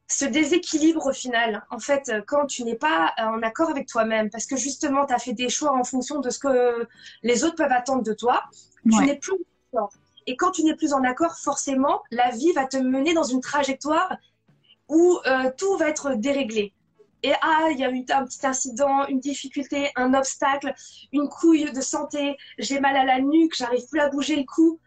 ce 0.07 0.25
déséquilibre 0.25 1.07
au 1.07 1.13
final, 1.13 1.65
en 1.71 1.79
fait, 1.79 2.11
quand 2.27 2.45
tu 2.45 2.63
n'es 2.63 2.75
pas 2.75 3.13
en 3.17 3.41
accord 3.41 3.69
avec 3.69 3.87
toi-même, 3.87 4.29
parce 4.29 4.45
que 4.45 4.57
justement, 4.57 5.05
tu 5.05 5.13
as 5.13 5.19
fait 5.19 5.33
des 5.33 5.49
choix 5.49 5.71
en 5.71 5.83
fonction 5.83 6.19
de 6.19 6.29
ce 6.29 6.39
que 6.39 6.87
les 7.23 7.43
autres 7.43 7.55
peuvent 7.55 7.71
attendre 7.71 8.03
de 8.03 8.13
toi, 8.13 8.43
tu 8.83 9.03
n'es 9.05 9.17
plus 9.17 9.33
en 9.33 9.77
accord. 9.77 9.93
Et 10.27 10.35
quand 10.35 10.51
tu 10.51 10.63
n'es 10.63 10.75
plus 10.75 10.93
en 10.93 11.03
accord, 11.03 11.35
forcément, 11.37 12.01
la 12.11 12.31
vie 12.31 12.51
va 12.53 12.65
te 12.65 12.77
mener 12.77 13.13
dans 13.13 13.23
une 13.23 13.41
trajectoire 13.41 14.15
où 14.93 15.19
euh, 15.25 15.51
tout 15.57 15.75
va 15.77 15.89
être 15.89 16.15
déréglé. 16.15 16.73
Et 17.23 17.33
ah, 17.41 17.69
il 17.71 17.79
y 17.79 17.85
a 17.85 17.89
eu 17.89 18.03
un 18.09 18.25
petit 18.25 18.45
incident, 18.45 19.07
une 19.07 19.19
difficulté, 19.19 19.91
un 19.95 20.13
obstacle, 20.13 20.73
une 21.13 21.29
couille 21.29 21.71
de 21.71 21.81
santé, 21.81 22.37
j'ai 22.57 22.79
mal 22.81 22.97
à 22.97 23.05
la 23.05 23.19
nuque, 23.21 23.55
j'arrive 23.55 23.87
plus 23.89 24.01
à 24.01 24.09
bouger 24.09 24.35
le 24.35 24.43
cou. 24.43 24.79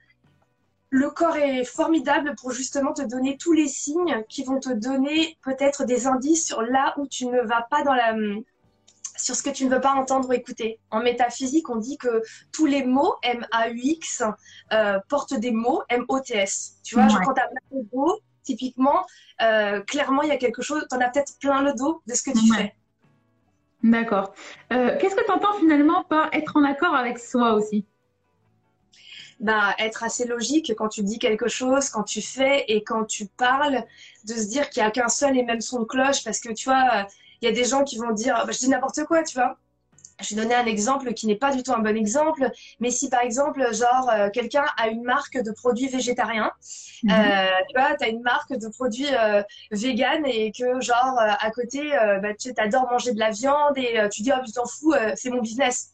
Le 0.90 1.10
corps 1.10 1.36
est 1.36 1.64
formidable 1.64 2.34
pour 2.40 2.52
justement 2.52 2.92
te 2.92 3.02
donner 3.02 3.38
tous 3.38 3.52
les 3.52 3.68
signes 3.68 4.22
qui 4.28 4.44
vont 4.44 4.60
te 4.60 4.70
donner 4.70 5.38
peut-être 5.42 5.84
des 5.84 6.06
indices 6.06 6.46
sur 6.46 6.62
là 6.62 6.94
où 6.98 7.06
tu 7.06 7.26
ne 7.26 7.40
vas 7.40 7.66
pas 7.70 7.82
dans 7.82 7.94
la 7.94 8.14
sur 9.16 9.34
ce 9.34 9.42
que 9.42 9.50
tu 9.50 9.64
ne 9.64 9.70
veux 9.70 9.80
pas 9.80 9.92
entendre 9.92 10.28
ou 10.28 10.32
écouter. 10.32 10.78
En 10.90 11.00
métaphysique, 11.00 11.68
on 11.70 11.76
dit 11.76 11.96
que 11.96 12.22
tous 12.52 12.66
les 12.66 12.84
mots 12.84 13.14
M-A-U-X 13.22 14.22
euh, 14.72 14.98
portent 15.08 15.34
des 15.34 15.52
mots 15.52 15.82
M-O-T-S. 15.88 16.80
Tu 16.84 16.96
vois, 16.96 17.06
quand 17.06 17.32
tu 17.32 17.40
as 17.40 17.48
plein 17.48 17.80
de 17.80 17.86
mots, 17.92 18.18
typiquement, 18.46 19.04
euh, 19.42 19.80
clairement, 19.82 20.22
il 20.22 20.28
y 20.28 20.32
a 20.32 20.38
quelque 20.38 20.62
chose, 20.62 20.86
tu 20.88 20.96
en 20.96 21.00
as 21.00 21.10
peut-être 21.10 21.38
plein 21.38 21.62
le 21.62 21.74
dos 21.74 22.00
de 22.06 22.14
ce 22.14 22.22
que 22.22 22.30
tu 22.30 22.54
fais. 22.54 22.74
D'accord. 23.82 24.32
Euh, 24.72 24.96
qu'est-ce 24.98 25.14
que 25.14 25.24
tu 25.24 25.30
entends 25.30 25.54
finalement 25.58 26.04
par 26.04 26.32
être 26.32 26.56
en 26.56 26.64
accord 26.64 26.94
avec 26.94 27.18
soi 27.18 27.52
aussi? 27.52 27.84
Bah, 29.38 29.74
être 29.78 30.02
assez 30.02 30.26
logique 30.26 30.72
quand 30.78 30.88
tu 30.88 31.02
dis 31.02 31.18
quelque 31.18 31.46
chose, 31.46 31.90
quand 31.90 32.04
tu 32.04 32.22
fais 32.22 32.64
et 32.68 32.82
quand 32.82 33.04
tu 33.04 33.26
parles, 33.26 33.84
de 34.24 34.32
se 34.32 34.48
dire 34.48 34.70
qu'il 34.70 34.82
n'y 34.82 34.88
a 34.88 34.90
qu'un 34.90 35.08
seul 35.08 35.36
et 35.36 35.42
même 35.42 35.60
son 35.60 35.80
de 35.80 35.84
cloche, 35.84 36.24
parce 36.24 36.40
que 36.40 36.52
tu 36.52 36.70
vois, 36.70 37.06
il 37.42 37.48
y 37.48 37.48
a 37.48 37.52
des 37.52 37.64
gens 37.64 37.84
qui 37.84 37.98
vont 37.98 38.12
dire, 38.12 38.34
bah, 38.46 38.52
je 38.52 38.58
dis 38.58 38.68
n'importe 38.68 39.04
quoi, 39.04 39.22
tu 39.22 39.34
vois 39.34 39.58
je 40.20 40.34
vais 40.34 40.42
donner 40.42 40.54
un 40.54 40.66
exemple 40.66 41.12
qui 41.12 41.26
n'est 41.26 41.36
pas 41.36 41.54
du 41.54 41.62
tout 41.62 41.72
un 41.72 41.78
bon 41.78 41.96
exemple, 41.96 42.50
mais 42.80 42.90
si 42.90 43.10
par 43.10 43.20
exemple, 43.20 43.74
genre, 43.74 44.08
euh, 44.10 44.30
quelqu'un 44.30 44.64
a 44.76 44.88
une 44.88 45.02
marque 45.02 45.36
de 45.36 45.50
produits 45.52 45.88
végétariens, 45.88 46.52
mhm. 47.02 47.12
euh, 47.12 47.46
tu 47.68 47.78
vois, 47.78 47.96
tu 47.96 48.04
as 48.04 48.08
une 48.08 48.22
marque 48.22 48.54
de 48.54 48.68
produits 48.68 49.12
euh, 49.12 49.42
vegan 49.70 50.24
et 50.26 50.52
que, 50.52 50.80
genre, 50.80 51.18
à 51.18 51.50
côté, 51.50 51.90
bah, 52.22 52.34
tu 52.34 52.52
adores 52.56 52.90
manger 52.90 53.12
de 53.12 53.18
la 53.18 53.30
viande 53.30 53.76
et 53.76 54.08
tu 54.10 54.22
dis, 54.22 54.32
oh, 54.34 54.40
tu 54.44 54.52
t'en 54.52 54.66
fous, 54.66 54.94
c'est 55.14 55.30
mon 55.30 55.40
business. 55.40 55.92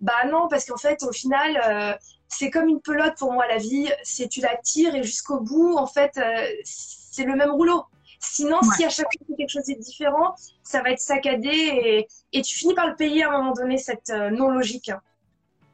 Bah 0.00 0.12
non, 0.30 0.46
parce 0.48 0.64
qu'en 0.64 0.76
fait, 0.76 1.02
au 1.02 1.12
final, 1.12 1.98
c'est 2.28 2.50
comme 2.50 2.68
une 2.68 2.80
pelote 2.80 3.16
pour 3.18 3.32
moi, 3.32 3.46
la 3.48 3.58
vie. 3.58 3.88
C'est 4.02 4.28
tu 4.28 4.40
la 4.40 4.56
tires 4.56 4.94
et 4.94 5.02
jusqu'au 5.02 5.40
bout, 5.40 5.76
en 5.76 5.86
fait, 5.86 6.18
c'est 6.64 7.24
le 7.24 7.34
même 7.34 7.50
rouleau. 7.50 7.84
Sinon, 8.20 8.60
si 8.62 8.84
à 8.84 8.88
chaque 8.88 9.06
fois 9.06 9.36
quelque 9.36 9.50
chose 9.50 9.68
est 9.70 9.78
différent, 9.78 10.34
ça 10.62 10.82
va 10.82 10.90
être 10.90 11.00
saccadé 11.00 12.06
et, 12.32 12.42
tu 12.42 12.54
finis 12.54 12.74
par 12.74 12.88
le 12.88 12.96
payer 12.96 13.24
à 13.24 13.30
un 13.30 13.38
moment 13.38 13.52
donné, 13.52 13.78
cette 13.78 14.10
euh, 14.10 14.30
non-logique. 14.30 14.90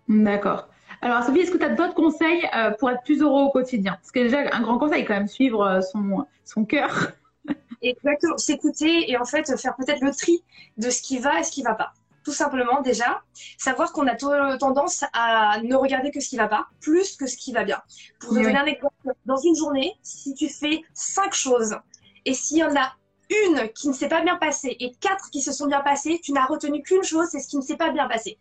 D'accord. 0.09 0.69
Alors, 1.01 1.23
Sophie, 1.23 1.41
est-ce 1.41 1.51
que 1.51 1.59
tu 1.59 1.65
as 1.65 1.71
d'autres 1.71 1.95
conseils 1.95 2.49
euh, 2.55 2.71
pour 2.73 2.91
être 2.91 3.03
plus 3.03 3.23
heureux 3.23 3.43
au 3.43 3.51
quotidien? 3.51 3.93
Parce 3.95 4.11
que 4.11 4.21
déjà, 4.21 4.41
un 4.53 4.61
grand 4.61 4.79
conseil, 4.79 5.05
quand 5.05 5.15
même, 5.15 5.29
suivre 5.29 5.63
euh, 5.63 5.81
son, 5.81 6.27
son 6.45 6.65
cœur. 6.65 7.13
Exactement, 7.83 8.39
s'écouter 8.39 9.11
et 9.11 9.19
en 9.19 9.27
fait 9.27 9.59
faire 9.61 9.77
peut-être 9.77 10.01
le 10.01 10.15
tri 10.15 10.43
de 10.79 10.89
ce 10.89 11.03
qui 11.03 11.19
va 11.19 11.41
et 11.41 11.43
ce 11.43 11.51
qui 11.51 11.63
va 11.63 11.75
pas. 11.75 11.93
Tout 12.25 12.33
simplement, 12.33 12.81
déjà, 12.81 13.23
savoir 13.59 13.93
qu'on 13.93 14.07
a 14.07 14.15
tendance 14.15 15.05
à 15.13 15.61
ne 15.63 15.75
regarder 15.75 16.11
que 16.11 16.21
ce 16.21 16.31
qui 16.31 16.39
va 16.39 16.49
pas, 16.49 16.69
plus 16.81 17.17
que 17.17 17.27
ce 17.27 17.37
qui 17.37 17.53
va 17.53 17.65
bien. 17.65 17.83
Pour 18.19 18.31
te 18.31 18.37
donner 18.37 18.57
un 18.57 18.65
exemple, 18.65 19.13
dans 19.27 19.37
une 19.37 19.55
journée, 19.55 19.93
si 20.03 20.33
tu 20.33 20.49
fais 20.49 20.81
cinq 20.95 21.35
choses 21.35 21.77
et 22.25 22.35
s'il 22.35 22.59
y 22.59 22.65
en 22.65 22.75
a 22.75 22.93
une 23.31 23.69
qui 23.71 23.89
ne 23.89 23.93
s'est 23.93 24.09
pas 24.09 24.23
bien 24.23 24.37
passée 24.37 24.77
et 24.81 24.93
quatre 25.01 25.31
qui 25.31 25.41
se 25.41 25.53
sont 25.53 25.67
bien 25.67 25.81
passées, 25.81 26.21
tu 26.23 26.33
n'as 26.33 26.45
retenu 26.45 26.83
qu'une 26.83 27.03
chose, 27.03 27.29
c'est 27.31 27.41
ce 27.41 27.49
qui 27.49 27.57
ne 27.57 27.63
s'est 27.63 27.77
pas 27.77 27.91
bien 27.91 28.07
passé. 28.07 28.39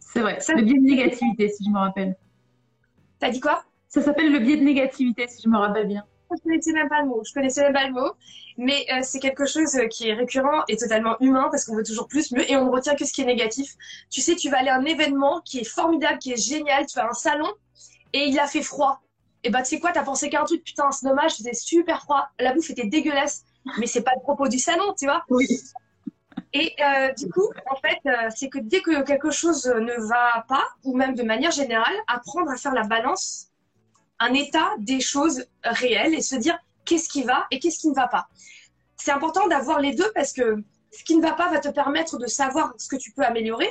C'est 0.00 0.20
vrai, 0.20 0.40
ça, 0.40 0.54
le 0.54 0.62
biais 0.62 0.78
de 0.78 0.84
négativité, 0.84 1.48
si 1.48 1.64
je 1.64 1.70
me 1.70 1.78
rappelle. 1.78 2.16
T'as 3.18 3.30
dit 3.30 3.40
quoi? 3.40 3.64
Ça 3.88 4.02
s'appelle 4.02 4.32
le 4.32 4.38
biais 4.38 4.56
de 4.56 4.62
négativité, 4.62 5.28
si 5.28 5.42
je 5.42 5.48
me 5.48 5.56
rappelle 5.56 5.86
bien. 5.86 6.04
Je 6.30 6.42
connaissais 6.42 6.72
même 6.72 6.88
pas 6.88 7.02
le 7.02 7.08
mot. 7.08 7.22
Je 7.26 7.32
connaissais 7.32 7.62
même 7.62 7.74
pas 7.74 7.86
le 7.86 7.92
mot, 7.92 8.12
mais 8.56 8.86
euh, 8.90 9.00
c'est 9.02 9.20
quelque 9.20 9.44
chose 9.44 9.78
qui 9.90 10.08
est 10.08 10.14
récurrent 10.14 10.64
et 10.68 10.76
totalement 10.76 11.16
humain 11.20 11.48
parce 11.50 11.64
qu'on 11.64 11.76
veut 11.76 11.82
toujours 11.82 12.08
plus, 12.08 12.32
mieux 12.32 12.50
et 12.50 12.56
on 12.56 12.64
ne 12.64 12.70
retient 12.70 12.94
que 12.94 13.04
ce 13.04 13.12
qui 13.12 13.22
est 13.22 13.26
négatif. 13.26 13.74
Tu 14.10 14.20
sais, 14.20 14.34
tu 14.34 14.48
vas 14.48 14.58
aller 14.58 14.70
à 14.70 14.76
un 14.76 14.84
événement 14.84 15.40
qui 15.44 15.58
est 15.58 15.64
formidable, 15.68 16.18
qui 16.18 16.32
est 16.32 16.42
génial, 16.42 16.86
tu 16.86 16.96
vas 16.96 17.04
à 17.04 17.10
un 17.10 17.14
salon 17.14 17.48
et 18.12 18.24
il 18.24 18.38
a 18.38 18.46
fait 18.46 18.62
froid 18.62 19.02
et 19.44 19.50
bah 19.50 19.62
tu 19.62 19.70
sais 19.70 19.80
quoi, 19.80 19.92
t'as 19.92 20.04
pensé 20.04 20.30
qu'un 20.30 20.44
truc, 20.44 20.62
putain, 20.62 20.90
c'est 20.92 21.06
dommage, 21.06 21.32
c'était 21.32 21.54
super 21.54 22.02
froid, 22.02 22.28
la 22.38 22.52
bouffe 22.52 22.70
était 22.70 22.86
dégueulasse, 22.86 23.44
mais 23.78 23.86
c'est 23.86 24.02
pas 24.02 24.12
le 24.14 24.22
propos 24.22 24.48
du 24.48 24.58
salon, 24.58 24.94
tu 24.98 25.06
vois. 25.06 25.24
Oui. 25.30 25.46
Et 26.52 26.74
euh, 26.80 27.12
du 27.14 27.30
coup, 27.30 27.48
en 27.70 27.76
fait, 27.76 27.98
euh, 28.06 28.28
c'est 28.34 28.48
que 28.48 28.58
dès 28.58 28.82
que 28.82 29.02
quelque 29.02 29.30
chose 29.30 29.66
ne 29.66 30.06
va 30.06 30.44
pas, 30.48 30.64
ou 30.84 30.96
même 30.96 31.14
de 31.14 31.22
manière 31.22 31.50
générale, 31.50 31.94
apprendre 32.06 32.50
à 32.50 32.56
faire 32.56 32.74
la 32.74 32.84
balance, 32.84 33.48
un 34.18 34.34
état 34.34 34.70
des 34.78 35.00
choses 35.00 35.46
réelles 35.64 36.14
et 36.14 36.20
se 36.20 36.36
dire 36.36 36.58
qu'est-ce 36.84 37.08
qui 37.08 37.22
va 37.22 37.46
et 37.50 37.58
qu'est-ce 37.58 37.78
qui 37.78 37.88
ne 37.88 37.94
va 37.94 38.06
pas. 38.06 38.28
C'est 38.96 39.10
important 39.10 39.48
d'avoir 39.48 39.80
les 39.80 39.94
deux 39.94 40.10
parce 40.14 40.32
que 40.32 40.62
ce 40.92 41.04
qui 41.04 41.16
ne 41.16 41.22
va 41.22 41.32
pas 41.32 41.50
va 41.50 41.58
te 41.58 41.68
permettre 41.68 42.18
de 42.18 42.26
savoir 42.26 42.74
ce 42.76 42.88
que 42.88 42.96
tu 42.96 43.12
peux 43.12 43.24
améliorer, 43.24 43.70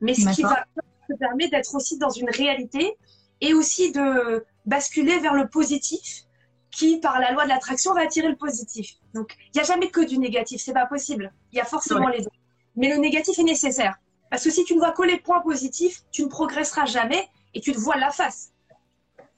mais 0.00 0.14
ce 0.14 0.30
qui 0.34 0.42
va 0.42 0.64
te 1.08 1.14
permet 1.16 1.48
d'être 1.48 1.74
aussi 1.74 1.98
dans 1.98 2.10
une 2.10 2.30
réalité 2.30 2.96
et 3.40 3.52
aussi 3.52 3.92
de 3.92 4.44
basculer 4.66 5.18
vers 5.18 5.34
le 5.34 5.48
positif 5.48 6.22
qui, 6.70 6.98
par 7.00 7.18
la 7.20 7.32
loi 7.32 7.44
de 7.44 7.50
l'attraction, 7.50 7.94
va 7.94 8.02
attirer 8.02 8.28
le 8.28 8.36
positif. 8.36 8.94
Donc, 9.14 9.36
il 9.38 9.50
n'y 9.56 9.60
a 9.60 9.64
jamais 9.64 9.90
que 9.90 10.00
du 10.00 10.18
négatif, 10.18 10.62
c'est 10.62 10.72
pas 10.72 10.86
possible. 10.86 11.32
Il 11.52 11.58
y 11.58 11.60
a 11.60 11.64
forcément 11.64 12.08
les 12.08 12.20
deux. 12.20 12.30
Mais 12.76 12.88
le 12.88 12.96
négatif 12.96 13.38
est 13.38 13.44
nécessaire. 13.44 13.96
Parce 14.30 14.44
que 14.44 14.50
si 14.50 14.64
tu 14.64 14.74
ne 14.74 14.78
vois 14.78 14.92
que 14.92 15.02
les 15.02 15.18
points 15.18 15.40
positifs, 15.40 16.00
tu 16.10 16.22
ne 16.24 16.28
progresseras 16.28 16.86
jamais 16.86 17.28
et 17.52 17.60
tu 17.60 17.72
te 17.72 17.78
vois 17.78 17.96
la 17.96 18.10
face. 18.10 18.52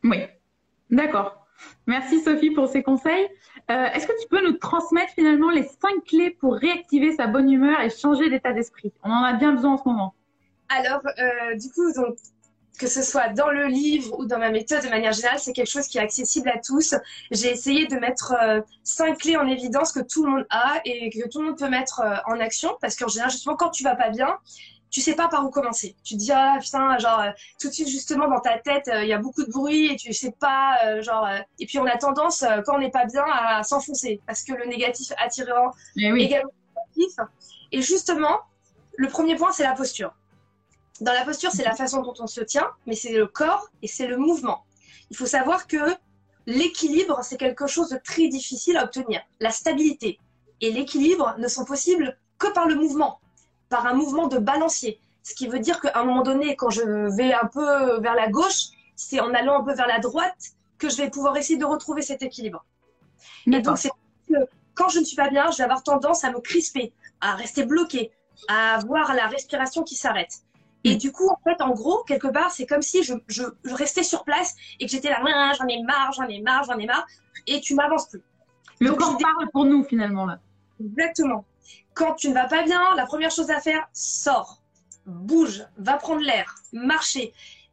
Oui, 0.04 0.18
d'accord. 0.90 1.44
Merci 1.86 2.20
Sophie 2.20 2.50
pour 2.50 2.68
ces 2.68 2.82
conseils. 2.82 3.28
Euh, 3.70 3.86
est-ce 3.86 4.06
que 4.06 4.12
tu 4.22 4.28
peux 4.28 4.44
nous 4.46 4.56
transmettre 4.58 5.12
finalement 5.14 5.50
les 5.50 5.64
cinq 5.64 6.04
clés 6.06 6.30
pour 6.30 6.54
réactiver 6.54 7.12
sa 7.16 7.26
bonne 7.26 7.50
humeur 7.50 7.80
et 7.80 7.90
changer 7.90 8.30
d'état 8.30 8.52
d'esprit? 8.52 8.92
On 9.02 9.10
en 9.10 9.22
a 9.24 9.32
bien 9.32 9.52
besoin 9.52 9.72
en 9.72 9.78
ce 9.78 9.88
moment. 9.88 10.14
Alors, 10.68 11.00
euh, 11.06 11.56
du 11.56 11.70
coup, 11.70 11.92
donc, 11.92 12.16
que 12.78 12.86
ce 12.86 13.02
soit 13.02 13.28
dans 13.28 13.50
le 13.50 13.66
livre 13.66 14.18
ou 14.18 14.26
dans 14.26 14.38
ma 14.38 14.50
méthode 14.50 14.82
de 14.82 14.88
manière 14.88 15.12
générale, 15.12 15.38
c'est 15.38 15.52
quelque 15.52 15.70
chose 15.70 15.86
qui 15.86 15.98
est 15.98 16.02
accessible 16.02 16.48
à 16.48 16.58
tous. 16.58 16.94
J'ai 17.30 17.50
essayé 17.50 17.86
de 17.86 17.96
mettre 17.96 18.34
euh, 18.40 18.60
cinq 18.82 19.18
clés 19.18 19.36
en 19.36 19.46
évidence 19.46 19.92
que 19.92 20.00
tout 20.00 20.24
le 20.24 20.30
monde 20.30 20.46
a 20.50 20.80
et 20.84 21.10
que 21.10 21.28
tout 21.28 21.40
le 21.40 21.46
monde 21.46 21.58
peut 21.58 21.68
mettre 21.68 22.00
euh, 22.00 22.16
en 22.26 22.40
action 22.40 22.76
parce 22.80 22.96
qu'en 22.96 23.08
général, 23.08 23.30
justement, 23.30 23.56
quand 23.56 23.70
tu 23.70 23.84
vas 23.84 23.94
pas 23.94 24.10
bien, 24.10 24.38
tu 24.90 25.00
sais 25.00 25.14
pas 25.14 25.28
par 25.28 25.44
où 25.44 25.50
commencer. 25.50 25.96
Tu 26.04 26.14
te 26.14 26.18
dis 26.20 26.32
ah 26.32 26.58
putain 26.60 26.98
genre 26.98 27.20
euh, 27.20 27.30
tout 27.60 27.68
de 27.68 27.72
suite 27.72 27.88
justement 27.88 28.28
dans 28.28 28.38
ta 28.40 28.58
tête 28.58 28.88
il 29.02 29.08
y 29.08 29.12
a 29.12 29.18
beaucoup 29.18 29.44
de 29.44 29.50
bruit 29.50 29.92
et 29.92 29.96
tu 29.96 30.12
sais 30.12 30.30
pas 30.38 31.00
genre 31.02 31.28
et 31.58 31.66
puis 31.66 31.80
on 31.80 31.86
a 31.86 31.96
tendance 31.96 32.44
quand 32.64 32.76
on 32.76 32.78
n'est 32.78 32.92
pas 32.92 33.04
bien 33.04 33.24
à 33.28 33.64
s'enfoncer 33.64 34.20
parce 34.24 34.44
que 34.44 34.52
le 34.52 34.66
négatif 34.66 35.12
attirant 35.18 35.72
eh 35.96 36.12
oui. 36.12 36.22
également 36.22 36.52
le 36.76 37.02
négatif. 37.02 37.16
Et 37.72 37.82
justement 37.82 38.38
le 38.96 39.08
premier 39.08 39.34
point 39.34 39.50
c'est 39.50 39.64
la 39.64 39.72
posture. 39.72 40.14
Dans 41.00 41.12
la 41.12 41.24
posture, 41.24 41.50
c'est 41.50 41.64
la 41.64 41.74
façon 41.74 42.02
dont 42.02 42.14
on 42.20 42.26
se 42.26 42.40
tient, 42.40 42.70
mais 42.86 42.94
c'est 42.94 43.12
le 43.12 43.26
corps 43.26 43.68
et 43.82 43.88
c'est 43.88 44.06
le 44.06 44.16
mouvement. 44.16 44.64
Il 45.10 45.16
faut 45.16 45.26
savoir 45.26 45.66
que 45.66 45.96
l'équilibre, 46.46 47.20
c'est 47.22 47.36
quelque 47.36 47.66
chose 47.66 47.88
de 47.88 47.96
très 47.96 48.28
difficile 48.28 48.76
à 48.76 48.84
obtenir. 48.84 49.20
La 49.40 49.50
stabilité 49.50 50.18
et 50.60 50.70
l'équilibre 50.70 51.34
ne 51.38 51.48
sont 51.48 51.64
possibles 51.64 52.16
que 52.38 52.46
par 52.52 52.66
le 52.66 52.76
mouvement, 52.76 53.20
par 53.68 53.86
un 53.86 53.94
mouvement 53.94 54.28
de 54.28 54.38
balancier. 54.38 55.00
Ce 55.22 55.34
qui 55.34 55.48
veut 55.48 55.58
dire 55.58 55.80
qu'à 55.80 55.98
un 55.98 56.04
moment 56.04 56.22
donné, 56.22 56.54
quand 56.54 56.70
je 56.70 56.82
vais 57.16 57.32
un 57.32 57.46
peu 57.46 57.98
vers 58.00 58.14
la 58.14 58.28
gauche, 58.28 58.68
c'est 58.94 59.20
en 59.20 59.34
allant 59.34 59.60
un 59.60 59.64
peu 59.64 59.74
vers 59.74 59.86
la 59.86 59.98
droite 59.98 60.52
que 60.78 60.88
je 60.88 60.96
vais 60.96 61.10
pouvoir 61.10 61.36
essayer 61.36 61.58
de 61.58 61.64
retrouver 61.64 62.02
cet 62.02 62.22
équilibre. 62.22 62.64
Et 63.46 63.60
donc, 63.60 63.78
c'est 63.78 63.90
que 64.28 64.34
quand 64.74 64.88
je 64.88 65.00
ne 65.00 65.04
suis 65.04 65.16
pas 65.16 65.30
bien, 65.30 65.50
je 65.50 65.58
vais 65.58 65.64
avoir 65.64 65.82
tendance 65.82 66.24
à 66.24 66.30
me 66.30 66.40
crisper, 66.40 66.92
à 67.20 67.34
rester 67.34 67.64
bloqué, 67.64 68.12
à 68.48 68.74
avoir 68.74 69.14
la 69.14 69.26
respiration 69.26 69.82
qui 69.82 69.94
s'arrête. 69.94 70.40
Et 70.84 70.94
mm. 70.94 70.98
du 70.98 71.12
coup, 71.12 71.28
en 71.28 71.38
fait, 71.42 71.60
en 71.62 71.70
gros, 71.70 72.02
quelque 72.04 72.28
part, 72.28 72.50
c'est 72.50 72.66
comme 72.66 72.82
si 72.82 73.02
je, 73.02 73.14
je, 73.26 73.42
je, 73.64 73.74
restais 73.74 74.02
sur 74.02 74.24
place 74.24 74.54
et 74.78 74.86
que 74.86 74.90
j'étais 74.90 75.08
là, 75.08 75.20
j'en 75.58 75.66
ai 75.66 75.82
marre, 75.82 76.12
j'en 76.12 76.28
ai 76.28 76.40
marre, 76.40 76.64
j'en 76.64 76.78
ai 76.78 76.86
marre, 76.86 77.06
et 77.46 77.60
tu 77.60 77.74
n'avances 77.74 78.08
plus. 78.08 78.22
Le 78.80 78.90
Donc, 78.90 78.98
corps 78.98 79.18
parle 79.18 79.50
pour 79.52 79.64
nous, 79.64 79.84
finalement, 79.84 80.26
là. 80.26 80.38
Exactement. 80.80 81.44
Quand 81.94 82.14
tu 82.14 82.28
ne 82.28 82.34
vas 82.34 82.46
pas 82.46 82.62
bien, 82.62 82.82
la 82.96 83.06
première 83.06 83.30
chose 83.30 83.50
à 83.50 83.60
faire, 83.60 83.88
sors, 83.92 84.60
bouge, 85.06 85.64
va 85.78 85.96
prendre 85.96 86.22
l'air, 86.22 86.54
marcher. 86.72 87.32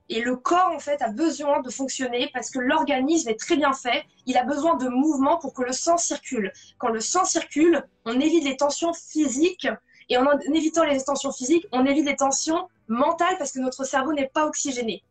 Et 0.10 0.22
le 0.22 0.36
corps, 0.36 0.72
en 0.75 0.80
fait, 0.80 1.01
a 1.01 1.10
besoin 1.10 1.62
de 1.62 1.70
fonctionner 1.70 2.30
parce 2.34 2.50
que 2.50 2.60
l'organisme 2.60 3.30
est 3.30 3.39
très 3.39 3.56
bien 3.56 3.72
fait. 3.72 4.03
Il 4.25 4.38
a 4.38 4.44
besoin 4.44 4.75
de 4.75 4.89
mouvement 4.89 5.38
pour 5.38 5.53
que 5.53 5.63
le 5.63 5.72
sang 5.72 5.98
circule. 5.98 6.51
Quand 6.77 6.89
le 6.89 7.00
sang 7.00 7.24
circule, 7.24 7.84
on 8.06 8.20
évite 8.20 8.44
les 8.44 8.58
tensions 8.58 8.94
physiques. 8.94 9.70
Et 10.12 10.18
en 10.18 10.25
évitant 10.53 10.84
les 10.84 11.01
tensions 11.01 11.32
physiques, 11.32 11.65
on 11.72 11.86
évite 11.86 12.06
les 12.06 12.18
tensions 12.18 12.68
mentale 12.89 13.38
parce 13.38 13.53
que 13.53 13.60
notre 13.60 13.86
cerveau 13.86 14.12
n'est 14.12 14.27
pas 14.27 14.46
oxygéné. 14.46 15.03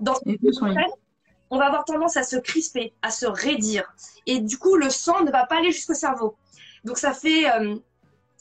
Dans 0.00 0.14
on 1.50 1.58
va 1.58 1.66
avoir 1.66 1.84
tendance 1.84 2.16
à 2.16 2.22
se 2.22 2.36
crisper, 2.36 2.92
à 3.02 3.10
se 3.10 3.26
raidir. 3.26 3.84
Et 4.26 4.40
du 4.40 4.56
coup, 4.58 4.76
le 4.76 4.88
sang 4.90 5.22
ne 5.22 5.30
va 5.30 5.46
pas 5.46 5.58
aller 5.58 5.72
jusqu'au 5.72 5.94
cerveau. 5.94 6.36
Donc 6.84 6.98
ça 6.98 7.12
fait 7.12 7.48
euh, 7.48 7.76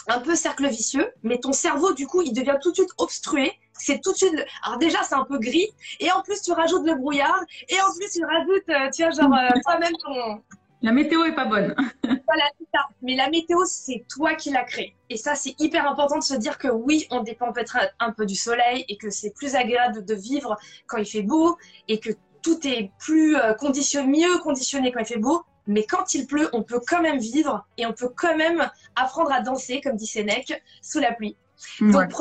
un 0.07 0.19
peu 0.19 0.35
cercle 0.35 0.67
vicieux, 0.67 1.11
mais 1.23 1.39
ton 1.39 1.51
cerveau, 1.51 1.93
du 1.93 2.05
coup, 2.05 2.21
il 2.21 2.33
devient 2.33 2.57
tout 2.61 2.71
de 2.71 2.75
suite 2.75 2.89
obstrué. 2.97 3.51
C'est 3.73 4.01
tout 4.01 4.11
de 4.11 4.17
suite. 4.17 4.33
Alors 4.63 4.77
déjà, 4.77 5.03
c'est 5.03 5.15
un 5.15 5.25
peu 5.25 5.37
gris, 5.37 5.69
et 5.99 6.11
en 6.11 6.21
plus, 6.21 6.41
tu 6.41 6.51
rajoutes 6.51 6.85
le 6.85 6.95
brouillard, 6.95 7.43
et 7.69 7.79
en 7.81 7.93
plus, 7.95 8.09
tu 8.11 8.23
rajoutes, 8.23 8.69
euh, 8.69 8.89
tu 8.91 9.03
vois, 9.03 9.11
genre 9.11 9.33
euh, 9.33 9.59
toi-même 9.63 9.93
ton, 10.03 10.41
la 10.85 10.91
météo 10.91 11.23
est 11.25 11.33
pas 11.33 11.45
bonne. 11.45 11.73
voilà, 12.03 12.43
c'est 12.59 12.67
ça. 12.71 12.85
Mais 13.01 13.15
la 13.15 13.27
météo, 13.31 13.65
c'est 13.65 14.05
toi 14.07 14.35
qui 14.35 14.51
l'as 14.51 14.63
créée. 14.63 14.95
Et 15.09 15.17
ça, 15.17 15.33
c'est 15.33 15.59
hyper 15.59 15.89
important 15.89 16.19
de 16.19 16.23
se 16.23 16.35
dire 16.35 16.59
que 16.59 16.67
oui, 16.67 17.07
on 17.09 17.23
dépend 17.23 17.51
peut-être 17.51 17.79
un 17.99 18.11
peu 18.11 18.27
du 18.27 18.35
soleil 18.35 18.85
et 18.87 18.95
que 18.95 19.09
c'est 19.09 19.31
plus 19.31 19.55
agréable 19.55 20.05
de 20.05 20.13
vivre 20.13 20.55
quand 20.85 20.97
il 20.97 21.07
fait 21.07 21.23
beau 21.23 21.57
et 21.87 21.99
que 21.99 22.11
tout 22.43 22.59
est 22.67 22.91
plus 22.99 23.35
euh, 23.35 23.55
conditionné, 23.55 24.19
mieux 24.19 24.37
conditionné 24.43 24.91
quand 24.91 24.99
il 24.99 25.07
fait 25.07 25.17
beau. 25.17 25.41
Mais 25.65 25.87
quand 25.87 26.13
il 26.13 26.27
pleut, 26.27 26.49
on 26.53 26.61
peut 26.61 26.79
quand 26.87 27.01
même 27.01 27.17
vivre 27.17 27.65
et 27.77 27.87
on 27.87 27.93
peut 27.93 28.11
quand 28.15 28.37
même 28.37 28.69
apprendre 28.95 29.31
à 29.31 29.41
danser, 29.41 29.81
comme 29.81 29.95
dit 29.95 30.05
Sénèque, 30.05 30.61
sous 30.83 30.99
la 30.99 31.13
pluie. 31.13 31.35
Donc, 31.81 32.11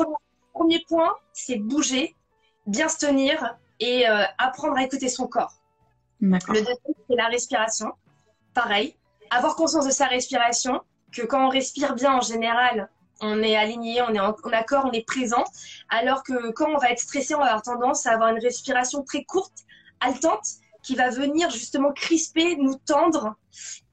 premier, 0.53 0.83
point, 0.87 1.13
c'est 1.33 1.57
bouger, 1.57 2.15
bien 2.65 2.89
se 2.89 2.97
tenir 2.97 3.59
et 3.79 4.09
euh, 4.09 4.23
apprendre 4.39 4.75
à 4.75 4.83
écouter 4.83 5.09
son 5.09 5.27
corps. 5.27 5.53
Le 6.19 6.39
deuxième, 6.39 6.95
c'est 7.07 7.15
la 7.15 7.27
respiration 7.27 7.91
pareil, 8.55 8.95
avoir 9.29 9.55
conscience 9.55 9.85
de 9.85 9.91
sa 9.91 10.07
respiration, 10.07 10.81
que 11.11 11.21
quand 11.21 11.45
on 11.45 11.49
respire 11.49 11.93
bien 11.93 12.13
en 12.13 12.21
général, 12.21 12.89
on 13.21 13.41
est 13.43 13.55
aligné, 13.55 14.01
on 14.01 14.13
est 14.13 14.19
en, 14.19 14.33
accord, 14.51 14.85
on 14.85 14.91
est 14.91 15.05
présent, 15.05 15.43
alors 15.89 16.23
que 16.23 16.51
quand 16.51 16.69
on 16.69 16.77
va 16.77 16.89
être 16.89 16.99
stressé, 16.99 17.35
on 17.35 17.39
va 17.39 17.45
avoir 17.45 17.61
tendance 17.61 18.05
à 18.05 18.13
avoir 18.13 18.29
une 18.29 18.39
respiration 18.39 19.03
très 19.03 19.23
courte, 19.23 19.53
haletante, 19.99 20.45
qui 20.83 20.95
va 20.95 21.09
venir 21.09 21.49
justement 21.49 21.91
crisper, 21.93 22.57
nous 22.57 22.75
tendre 22.75 23.35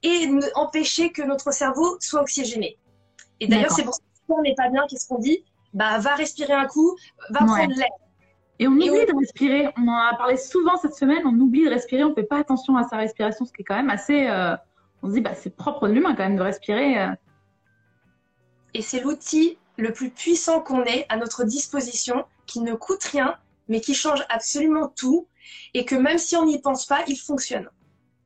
et 0.03 0.27
nous 0.27 0.41
empêcher 0.55 1.11
que 1.11 1.21
notre 1.21 1.51
cerveau 1.51 1.97
soit 1.99 2.21
oxygéné. 2.21 2.77
Et 3.39 3.47
d'ailleurs, 3.47 3.71
c'est 3.71 3.83
pour 3.83 3.95
ça 3.95 4.01
que 4.01 4.17
si 4.17 4.31
on 4.31 4.41
n'est 4.41 4.55
pas 4.55 4.69
bien, 4.69 4.85
qu'est-ce 4.87 5.07
qu'on 5.07 5.19
dit? 5.19 5.43
Bah, 5.73 5.97
va 5.97 6.15
respirer 6.15 6.53
un 6.53 6.67
coup, 6.67 6.95
va 7.29 7.39
prendre 7.39 7.73
l'air. 7.75 7.89
Et 8.63 8.67
on 8.67 8.71
oublie 8.71 8.87
de 8.87 9.19
respirer. 9.19 9.67
On 9.77 9.89
en 9.89 9.93
a 9.93 10.15
parlé 10.15 10.37
souvent 10.37 10.77
cette 10.77 10.95
semaine. 10.95 11.23
On 11.25 11.37
oublie 11.37 11.65
de 11.65 11.69
respirer. 11.69 12.05
On 12.05 12.11
ne 12.11 12.15
fait 12.15 12.23
pas 12.23 12.37
attention 12.37 12.77
à 12.77 12.87
sa 12.87 12.95
respiration, 12.95 13.43
ce 13.43 13.51
qui 13.51 13.61
est 13.61 13.65
quand 13.65 13.75
même 13.75 13.89
assez. 13.89 14.25
Euh, 14.27 14.55
on 15.01 15.09
se 15.09 15.15
dit, 15.15 15.21
bah, 15.21 15.35
c'est 15.35 15.53
propre 15.53 15.89
de 15.89 15.93
l'humain 15.93 16.15
quand 16.15 16.23
même 16.23 16.37
de 16.37 16.41
respirer. 16.41 17.01
Euh. 17.01 17.09
Et 18.73 18.81
c'est 18.81 19.01
l'outil 19.01 19.57
le 19.77 19.91
plus 19.91 20.11
puissant 20.11 20.61
qu'on 20.61 20.81
ait 20.83 21.05
à 21.09 21.17
notre 21.17 21.43
disposition, 21.43 22.23
qui 22.45 22.61
ne 22.61 22.73
coûte 22.73 23.03
rien, 23.03 23.35
mais 23.67 23.81
qui 23.81 23.93
change 23.93 24.23
absolument 24.29 24.87
tout. 24.87 25.27
Et 25.73 25.83
que 25.83 25.95
même 25.95 26.17
si 26.17 26.37
on 26.37 26.45
n'y 26.45 26.61
pense 26.61 26.85
pas, 26.85 27.03
il 27.09 27.17
fonctionne. 27.17 27.69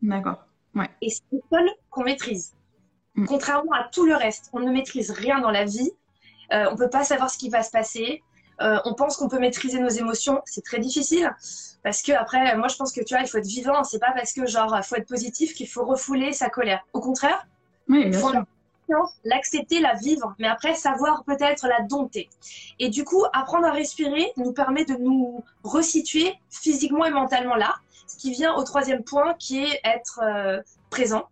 D'accord. 0.03 0.45
Ouais. 0.75 0.89
Et 1.01 1.09
c'est 1.09 1.23
le 1.31 1.39
seul 1.51 1.67
qu'on 1.89 2.03
maîtrise. 2.03 2.53
Mm. 3.15 3.25
Contrairement 3.25 3.71
à 3.71 3.85
tout 3.91 4.05
le 4.05 4.15
reste, 4.15 4.51
on 4.53 4.59
ne 4.59 4.71
maîtrise 4.71 5.09
rien 5.09 5.39
dans 5.39 5.49
la 5.49 5.65
vie. 5.65 5.89
Euh, 6.53 6.67
on 6.69 6.73
ne 6.73 6.77
peut 6.77 6.91
pas 6.91 7.03
savoir 7.03 7.31
ce 7.31 7.39
qui 7.39 7.49
va 7.49 7.63
se 7.63 7.71
passer. 7.71 8.21
Euh, 8.61 8.79
on 8.85 8.93
pense 8.93 9.17
qu'on 9.17 9.27
peut 9.27 9.39
maîtriser 9.39 9.79
nos 9.79 9.89
émotions, 9.89 10.41
c'est 10.45 10.63
très 10.63 10.79
difficile 10.79 11.31
parce 11.83 12.01
que 12.01 12.11
après, 12.11 12.57
moi 12.57 12.67
je 12.67 12.75
pense 12.75 12.91
que 12.91 13.01
tu 13.03 13.13
vois, 13.13 13.23
il 13.23 13.27
faut 13.27 13.37
être 13.37 13.45
vivant. 13.45 13.83
C'est 13.83 13.99
pas 13.99 14.11
parce 14.13 14.33
que 14.33 14.45
genre 14.45 14.77
faut 14.83 14.95
être 14.95 15.07
positif 15.07 15.53
qu'il 15.53 15.67
faut 15.67 15.85
refouler 15.85 16.33
sa 16.33 16.49
colère. 16.49 16.85
Au 16.93 16.99
contraire, 16.99 17.47
il 17.89 18.13
faut 18.13 18.31
l'accepter, 19.23 19.79
la 19.79 19.93
vivre, 19.93 20.35
mais 20.39 20.47
après 20.47 20.75
savoir 20.75 21.23
peut-être 21.23 21.67
la 21.67 21.81
dompter. 21.81 22.29
Et 22.79 22.89
du 22.89 23.03
coup, 23.03 23.25
apprendre 23.33 23.67
à 23.67 23.71
respirer 23.71 24.31
nous 24.37 24.53
permet 24.53 24.85
de 24.85 24.95
nous 24.95 25.43
resituer 25.63 26.33
physiquement 26.49 27.05
et 27.05 27.11
mentalement 27.11 27.55
là, 27.55 27.75
ce 28.07 28.17
qui 28.17 28.31
vient 28.31 28.55
au 28.55 28.63
troisième 28.63 29.03
point 29.03 29.33
qui 29.35 29.63
est 29.63 29.79
être 29.83 30.19
euh, 30.23 30.61
présent, 30.89 31.27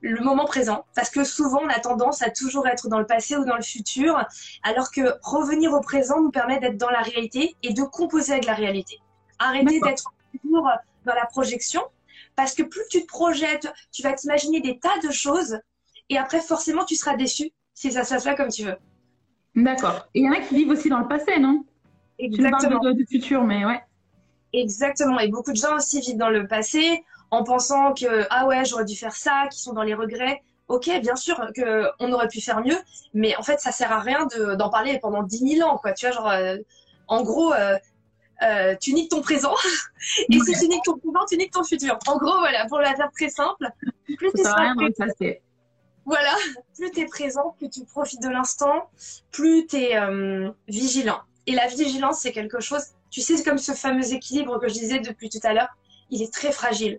le 0.00 0.20
moment 0.22 0.44
présent, 0.44 0.84
parce 0.94 1.10
que 1.10 1.24
souvent 1.24 1.60
on 1.62 1.68
a 1.68 1.80
tendance 1.80 2.22
à 2.22 2.30
toujours 2.30 2.66
être 2.66 2.88
dans 2.88 2.98
le 2.98 3.06
passé 3.06 3.36
ou 3.36 3.44
dans 3.44 3.56
le 3.56 3.62
futur, 3.62 4.24
alors 4.62 4.90
que 4.90 5.14
revenir 5.22 5.72
au 5.72 5.80
présent 5.80 6.20
nous 6.20 6.30
permet 6.30 6.58
d'être 6.60 6.76
dans 6.76 6.90
la 6.90 7.00
réalité 7.00 7.56
et 7.62 7.72
de 7.72 7.82
composer 7.82 8.32
avec 8.32 8.46
la 8.46 8.54
réalité. 8.54 8.98
Arrêter 9.38 9.80
d'être 9.80 10.12
toujours 10.42 10.68
dans 11.04 11.14
la 11.14 11.26
projection, 11.26 11.82
parce 12.36 12.54
que 12.54 12.62
plus 12.62 12.82
tu 12.90 13.02
te 13.02 13.06
projettes, 13.06 13.72
tu 13.92 14.02
vas 14.02 14.12
t'imaginer 14.12 14.60
des 14.60 14.78
tas 14.78 14.98
de 15.02 15.10
choses, 15.10 15.58
et 16.08 16.18
après 16.18 16.40
forcément 16.40 16.84
tu 16.84 16.96
seras 16.96 17.16
déçu 17.16 17.50
si 17.74 17.92
ça 17.92 18.04
se 18.04 18.14
passe 18.14 18.24
pas 18.24 18.34
comme 18.34 18.50
tu 18.50 18.64
veux. 18.64 18.76
D'accord. 19.56 20.08
Et 20.14 20.20
il 20.20 20.26
y 20.26 20.28
en 20.28 20.32
a 20.32 20.40
qui 20.40 20.54
vivent 20.54 20.70
aussi 20.70 20.88
dans 20.88 21.00
le 21.00 21.08
passé, 21.08 21.38
non? 21.38 21.64
Exactement. 22.18 22.80
Tu 22.80 22.94
de, 22.94 23.06
futur, 23.08 23.42
mais 23.44 23.64
ouais. 23.64 23.80
Exactement. 24.52 25.18
Et 25.18 25.28
beaucoup 25.28 25.52
de 25.52 25.56
gens 25.56 25.76
aussi 25.76 26.00
vivent 26.00 26.18
dans 26.18 26.28
le 26.28 26.46
passé 26.46 27.02
en 27.30 27.44
pensant 27.44 27.94
que 27.94 28.26
ah 28.30 28.46
ouais 28.46 28.64
j'aurais 28.64 28.84
dû 28.84 28.96
faire 28.96 29.14
ça, 29.14 29.46
qui 29.50 29.60
sont 29.60 29.72
dans 29.72 29.82
les 29.82 29.94
regrets. 29.94 30.42
Ok, 30.68 30.88
bien 31.00 31.16
sûr 31.16 31.40
qu'on 31.54 32.12
aurait 32.12 32.28
pu 32.28 32.40
faire 32.40 32.60
mieux, 32.60 32.78
mais 33.12 33.36
en 33.36 33.42
fait 33.42 33.58
ça 33.60 33.72
sert 33.72 33.92
à 33.92 34.00
rien 34.00 34.26
d'en 34.56 34.70
parler 34.70 34.98
pendant 35.00 35.22
10 35.22 35.56
000 35.56 35.68
ans, 35.68 35.78
quoi. 35.78 35.92
Tu 35.92 36.06
vois, 36.06 36.14
genre 36.14 36.28
euh, 36.28 36.56
en 37.08 37.22
gros. 37.22 37.52
Euh, 37.52 37.76
euh, 38.42 38.74
tu 38.80 38.94
niques 38.94 39.10
ton 39.10 39.20
présent 39.20 39.54
et 40.30 40.38
si 40.40 40.58
tu 40.58 40.68
niques 40.68 40.82
ton 40.82 40.96
présent, 40.96 41.26
tu 41.28 41.36
niques 41.36 41.52
ton 41.52 41.62
futur. 41.62 41.98
En 42.06 42.16
gros, 42.16 42.38
voilà, 42.38 42.64
pour 42.68 42.78
la 42.78 42.96
faire 42.96 43.10
très 43.12 43.28
simple, 43.28 43.68
plus 44.16 44.32
tu 44.32 44.42
seras 44.42 44.72
voilà, 46.06 46.34
plus 46.74 46.90
tu 46.90 47.00
es 47.00 47.04
présent, 47.04 47.54
plus 47.58 47.68
tu 47.68 47.84
profites 47.84 48.22
de 48.22 48.30
l'instant, 48.30 48.88
plus 49.30 49.66
tu 49.66 49.76
es 49.76 50.00
vigilant. 50.68 51.20
Et 51.46 51.52
la 51.52 51.66
vigilance, 51.66 52.20
c'est 52.20 52.32
quelque 52.32 52.60
chose, 52.60 52.82
tu 53.10 53.20
sais, 53.20 53.42
comme 53.42 53.58
ce 53.58 53.72
fameux 53.72 54.10
équilibre 54.14 54.58
que 54.58 54.68
je 54.68 54.72
disais 54.72 55.00
depuis 55.00 55.28
tout 55.28 55.40
à 55.42 55.52
l'heure, 55.52 55.68
il 56.08 56.22
est 56.22 56.32
très 56.32 56.50
fragile 56.50 56.98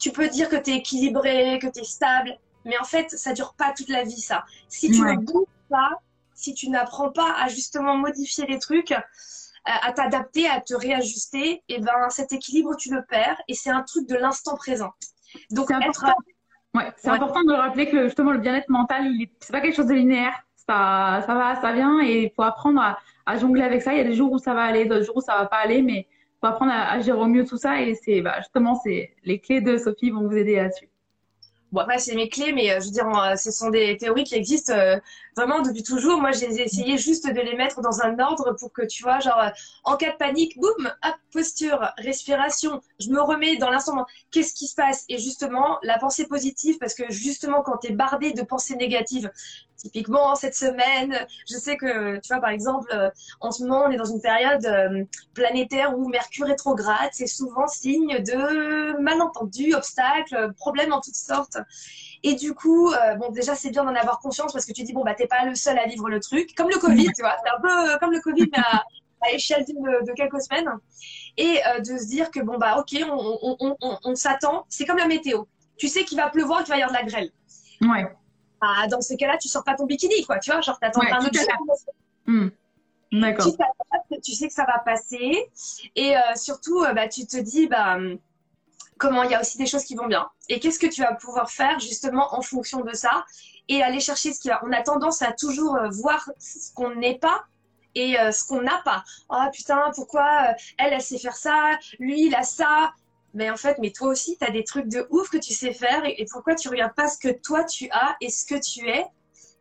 tu 0.00 0.10
peux 0.10 0.28
dire 0.28 0.48
que 0.48 0.56
tu 0.56 0.70
es 0.70 0.76
équilibré, 0.76 1.58
que 1.60 1.68
tu 1.68 1.80
es 1.80 1.84
stable, 1.84 2.36
mais 2.64 2.78
en 2.78 2.84
fait, 2.84 3.10
ça 3.10 3.32
dure 3.32 3.54
pas 3.54 3.72
toute 3.72 3.88
la 3.88 4.02
vie, 4.02 4.20
ça. 4.20 4.44
Si 4.68 4.90
tu 4.90 5.02
ne 5.02 5.16
bouges 5.16 5.46
pas, 5.68 5.90
si 6.34 6.54
tu 6.54 6.70
n'apprends 6.70 7.10
pas 7.10 7.34
à 7.38 7.48
justement 7.48 7.96
modifier 7.96 8.46
les 8.46 8.58
trucs, 8.58 8.94
à 9.64 9.92
t'adapter, 9.92 10.48
à 10.48 10.60
te 10.60 10.74
réajuster, 10.74 11.62
et 11.68 11.74
eh 11.76 11.80
ben 11.80 12.08
cet 12.08 12.32
équilibre, 12.32 12.74
tu 12.76 12.92
le 12.92 13.04
perds, 13.04 13.40
et 13.46 13.54
c'est 13.54 13.70
un 13.70 13.82
truc 13.82 14.08
de 14.08 14.16
l'instant 14.16 14.56
présent. 14.56 14.90
Donc, 15.50 15.66
c'est 15.68 15.74
important. 15.74 16.14
Ouais, 16.74 16.92
c'est 16.96 17.10
important 17.10 17.42
de 17.42 17.52
rappeler 17.52 17.90
que 17.90 18.04
justement 18.04 18.30
le 18.30 18.38
bien-être 18.38 18.68
mental, 18.68 19.12
c'est 19.40 19.52
pas 19.52 19.60
quelque 19.60 19.74
chose 19.74 19.86
de 19.86 19.94
linéaire. 19.94 20.34
Ça, 20.56 21.22
ça 21.26 21.34
va, 21.34 21.60
ça 21.60 21.72
vient, 21.72 22.00
et 22.00 22.24
il 22.24 22.30
faut 22.34 22.42
apprendre 22.42 22.80
à, 22.80 22.98
à, 23.26 23.36
jongler 23.36 23.62
avec 23.62 23.82
ça. 23.82 23.92
Il 23.92 23.98
y 23.98 24.00
a 24.00 24.04
des 24.04 24.14
jours 24.14 24.32
où 24.32 24.38
ça 24.38 24.54
va 24.54 24.62
aller, 24.62 24.84
d'autres 24.84 25.04
jours 25.04 25.16
où 25.16 25.20
ça 25.20 25.36
va 25.36 25.46
pas 25.46 25.56
aller, 25.56 25.82
mais 25.82 26.06
apprendre 26.48 26.72
à, 26.72 26.92
à, 26.92 27.00
gérer 27.00 27.18
au 27.18 27.26
mieux 27.26 27.44
tout 27.44 27.58
ça. 27.58 27.82
Et 27.82 27.94
c'est 27.94 28.20
bah, 28.20 28.36
justement, 28.38 28.80
c'est 28.82 29.14
les 29.24 29.38
clés 29.38 29.60
de 29.60 29.76
Sophie 29.76 30.10
vont 30.10 30.26
vous 30.26 30.36
aider 30.36 30.56
là-dessus. 30.56 30.90
Bon, 31.72 31.82
après, 31.82 31.98
c'est 31.98 32.16
mes 32.16 32.28
clés, 32.28 32.52
mais 32.52 32.72
euh, 32.72 32.80
je 32.80 32.86
veux 32.86 32.90
dire, 32.90 33.06
euh, 33.06 33.36
ce 33.36 33.52
sont 33.52 33.70
des 33.70 33.96
théories 33.96 34.24
qui 34.24 34.34
existent 34.34 34.72
euh, 34.72 34.96
vraiment 35.36 35.60
depuis 35.62 35.84
toujours. 35.84 36.20
Moi, 36.20 36.32
j'ai 36.32 36.46
essayé 36.46 36.98
juste 36.98 37.26
de 37.32 37.40
les 37.40 37.56
mettre 37.56 37.80
dans 37.80 38.02
un 38.02 38.18
ordre 38.18 38.56
pour 38.58 38.72
que, 38.72 38.84
tu 38.84 39.04
vois, 39.04 39.20
genre, 39.20 39.40
en 39.84 39.96
cas 39.96 40.10
de 40.12 40.16
panique, 40.16 40.58
boum, 40.58 40.86
hop, 40.86 41.14
posture, 41.30 41.92
respiration, 41.98 42.80
je 42.98 43.08
me 43.10 43.20
remets 43.20 43.56
dans 43.56 43.70
l'instant. 43.70 44.04
Qu'est-ce 44.30 44.54
qui 44.54 44.66
se 44.66 44.74
passe? 44.74 45.04
Et 45.08 45.18
justement, 45.18 45.78
la 45.82 45.98
pensée 45.98 46.26
positive, 46.26 46.78
parce 46.78 46.94
que 46.94 47.10
justement, 47.10 47.62
quand 47.62 47.78
tu 47.78 47.88
es 47.88 47.92
bardé 47.92 48.32
de 48.32 48.42
pensées 48.42 48.76
négatives, 48.76 49.30
typiquement 49.76 50.34
cette 50.34 50.54
semaine, 50.54 51.26
je 51.48 51.56
sais 51.56 51.76
que, 51.76 52.18
tu 52.18 52.28
vois, 52.28 52.40
par 52.40 52.50
exemple, 52.50 52.94
en 53.40 53.50
ce 53.50 53.62
moment, 53.62 53.84
on 53.86 53.90
est 53.90 53.96
dans 53.96 54.04
une 54.04 54.20
période 54.20 55.08
planétaire 55.32 55.96
où 55.98 56.08
Mercure 56.08 56.46
rétrograde, 56.46 57.10
c'est 57.12 57.26
souvent 57.26 57.66
signe 57.66 58.18
de 58.22 59.00
malentendus, 59.00 59.74
obstacles, 59.74 60.52
problèmes 60.56 60.92
en 60.92 61.00
toutes 61.00 61.14
sortes. 61.14 61.56
Et 62.22 62.34
du 62.34 62.54
coup, 62.54 62.92
euh, 62.92 63.14
bon, 63.14 63.30
déjà, 63.30 63.54
c'est 63.54 63.70
bien 63.70 63.84
d'en 63.84 63.94
avoir 63.94 64.18
conscience 64.20 64.52
parce 64.52 64.66
que 64.66 64.72
tu 64.72 64.82
dis, 64.82 64.92
bon, 64.92 65.02
bah, 65.04 65.14
t'es 65.14 65.26
pas 65.26 65.44
le 65.44 65.54
seul 65.54 65.78
à 65.78 65.86
vivre 65.86 66.08
le 66.08 66.20
truc. 66.20 66.54
Comme 66.54 66.68
le 66.68 66.78
Covid, 66.78 67.08
tu 67.16 67.22
vois. 67.22 67.36
C'est 67.42 67.50
un 67.50 67.60
peu 67.60 67.92
euh, 67.92 67.96
comme 67.98 68.12
le 68.12 68.20
Covid, 68.20 68.48
mais 68.52 68.58
à, 68.58 68.84
échelle 69.32 69.64
de, 69.64 70.06
de, 70.06 70.12
quelques 70.12 70.40
semaines. 70.40 70.70
Et 71.36 71.60
euh, 71.66 71.80
de 71.80 71.98
se 71.98 72.06
dire 72.06 72.30
que, 72.30 72.40
bon, 72.40 72.58
bah, 72.58 72.78
ok, 72.78 72.98
on, 73.08 73.56
on, 73.60 73.76
on, 73.80 73.98
on 74.04 74.14
s'attend. 74.14 74.66
C'est 74.68 74.86
comme 74.86 74.98
la 74.98 75.06
météo. 75.06 75.44
Tu 75.76 75.88
sais 75.88 76.04
qu'il 76.04 76.18
va 76.18 76.28
pleuvoir, 76.28 76.64
qu'il 76.64 76.72
va 76.72 76.78
y 76.78 76.82
avoir 76.82 77.00
de 77.00 77.04
la 77.04 77.10
grêle. 77.10 77.30
Ouais. 77.82 78.12
Bah, 78.60 78.86
dans 78.88 79.00
ces 79.00 79.16
cas-là, 79.16 79.38
tu 79.38 79.48
sors 79.48 79.64
pas 79.64 79.74
ton 79.74 79.86
bikini, 79.86 80.24
quoi. 80.24 80.38
Tu 80.38 80.50
vois, 80.50 80.60
genre, 80.60 80.78
t'attends 80.78 81.00
ouais, 81.00 81.10
un 81.10 81.24
autre 81.24 81.38
mmh. 82.26 82.48
D'accord. 83.12 83.46
Tu, 84.12 84.20
tu 84.20 84.32
sais 84.32 84.48
que 84.48 84.54
ça 84.54 84.64
va 84.64 84.78
passer. 84.80 85.50
Et 85.96 86.14
surtout, 86.36 86.84
bah, 86.94 87.08
tu 87.08 87.26
te 87.26 87.38
dis, 87.38 87.66
bah, 87.66 87.98
comment 89.00 89.22
il 89.24 89.30
y 89.30 89.34
a 89.34 89.40
aussi 89.40 89.58
des 89.58 89.66
choses 89.66 89.82
qui 89.84 89.96
vont 89.96 90.06
bien. 90.06 90.28
Et 90.48 90.60
qu'est-ce 90.60 90.78
que 90.78 90.86
tu 90.86 91.00
vas 91.00 91.14
pouvoir 91.14 91.50
faire 91.50 91.80
justement 91.80 92.34
en 92.34 92.42
fonction 92.42 92.82
de 92.82 92.92
ça 92.92 93.24
et 93.68 93.82
aller 93.82 93.98
chercher 93.98 94.32
ce 94.32 94.38
qui 94.38 94.48
va. 94.48 94.60
On 94.64 94.72
a 94.72 94.82
tendance 94.82 95.22
à 95.22 95.32
toujours 95.32 95.74
euh, 95.76 95.88
voir 95.90 96.30
ce 96.38 96.72
qu'on 96.74 96.94
n'est 96.94 97.18
pas 97.18 97.44
et 97.94 98.18
euh, 98.18 98.32
ce 98.32 98.44
qu'on 98.44 98.62
n'a 98.62 98.80
pas. 98.84 99.04
Oh 99.28 99.44
putain, 99.52 99.90
pourquoi 99.94 100.50
euh, 100.50 100.52
elle, 100.78 100.92
elle 100.92 101.02
sait 101.02 101.18
faire 101.18 101.36
ça, 101.36 101.78
lui, 101.98 102.26
il 102.26 102.34
a 102.34 102.42
ça. 102.42 102.92
Mais 103.32 103.48
en 103.48 103.56
fait, 103.56 103.78
mais 103.78 103.92
toi 103.92 104.08
aussi, 104.08 104.36
tu 104.38 104.44
as 104.44 104.50
des 104.50 104.64
trucs 104.64 104.88
de 104.88 105.06
ouf 105.10 105.28
que 105.30 105.38
tu 105.38 105.54
sais 105.54 105.72
faire 105.72 106.02
et, 106.04 106.26
pourquoi 106.32 106.56
tu 106.56 106.68
regardes 106.68 106.94
pas 106.94 107.08
ce 107.08 107.16
que 107.16 107.32
toi 107.32 107.62
tu 107.62 107.88
as 107.92 108.16
et 108.20 108.28
ce 108.28 108.44
que 108.44 108.56
tu 108.60 108.88
es 108.88 109.04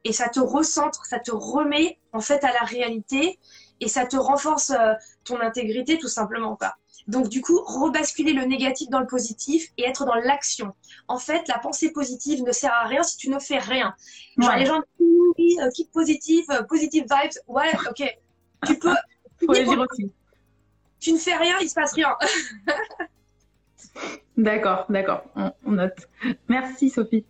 et 0.05 0.13
ça 0.13 0.29
te 0.29 0.39
recentre, 0.39 1.05
ça 1.05 1.19
te 1.19 1.31
remet 1.31 1.99
en 2.13 2.21
fait 2.21 2.43
à 2.43 2.51
la 2.53 2.61
réalité 2.61 3.37
et 3.79 3.87
ça 3.87 4.05
te 4.05 4.15
renforce 4.15 4.73
ton 5.23 5.39
intégrité 5.39 5.99
tout 5.99 6.07
simplement 6.07 6.55
pas. 6.55 6.77
Donc, 7.09 7.27
du 7.27 7.41
coup, 7.41 7.59
rebasculer 7.65 8.33
le 8.33 8.45
négatif 8.45 8.87
dans 8.89 8.99
le 8.99 9.07
positif 9.07 9.69
et 9.77 9.83
être 9.87 10.05
dans 10.05 10.13
l'action. 10.13 10.73
En 11.07 11.17
fait, 11.17 11.47
la 11.47 11.57
pensée 11.57 11.91
positive 11.91 12.43
ne 12.43 12.51
sert 12.51 12.71
à 12.71 12.85
rien 12.85 13.01
si 13.01 13.17
tu 13.17 13.31
ne 13.31 13.39
fais 13.39 13.57
rien. 13.57 13.95
Genre, 14.37 14.55
les 14.55 14.67
gens 14.67 14.79
oui, 15.49 15.57
euh, 15.61 15.69
keep 15.71 15.91
positive, 15.91 16.45
positive 16.67 17.03
vibes. 17.03 17.31
Ouais, 17.47 17.71
ok. 17.89 18.17
Tu 18.65 18.77
peux. 18.77 18.95
Aussi. 19.47 20.11
Tu 20.99 21.13
ne 21.13 21.17
fais 21.17 21.35
rien, 21.35 21.57
il 21.61 21.69
se 21.69 21.73
passe 21.73 21.93
rien. 21.93 22.15
d'accord, 24.37 24.85
d'accord. 24.89 25.23
On, 25.35 25.51
on 25.65 25.71
note. 25.71 26.09
Merci, 26.49 26.89
Sophie. 26.89 27.25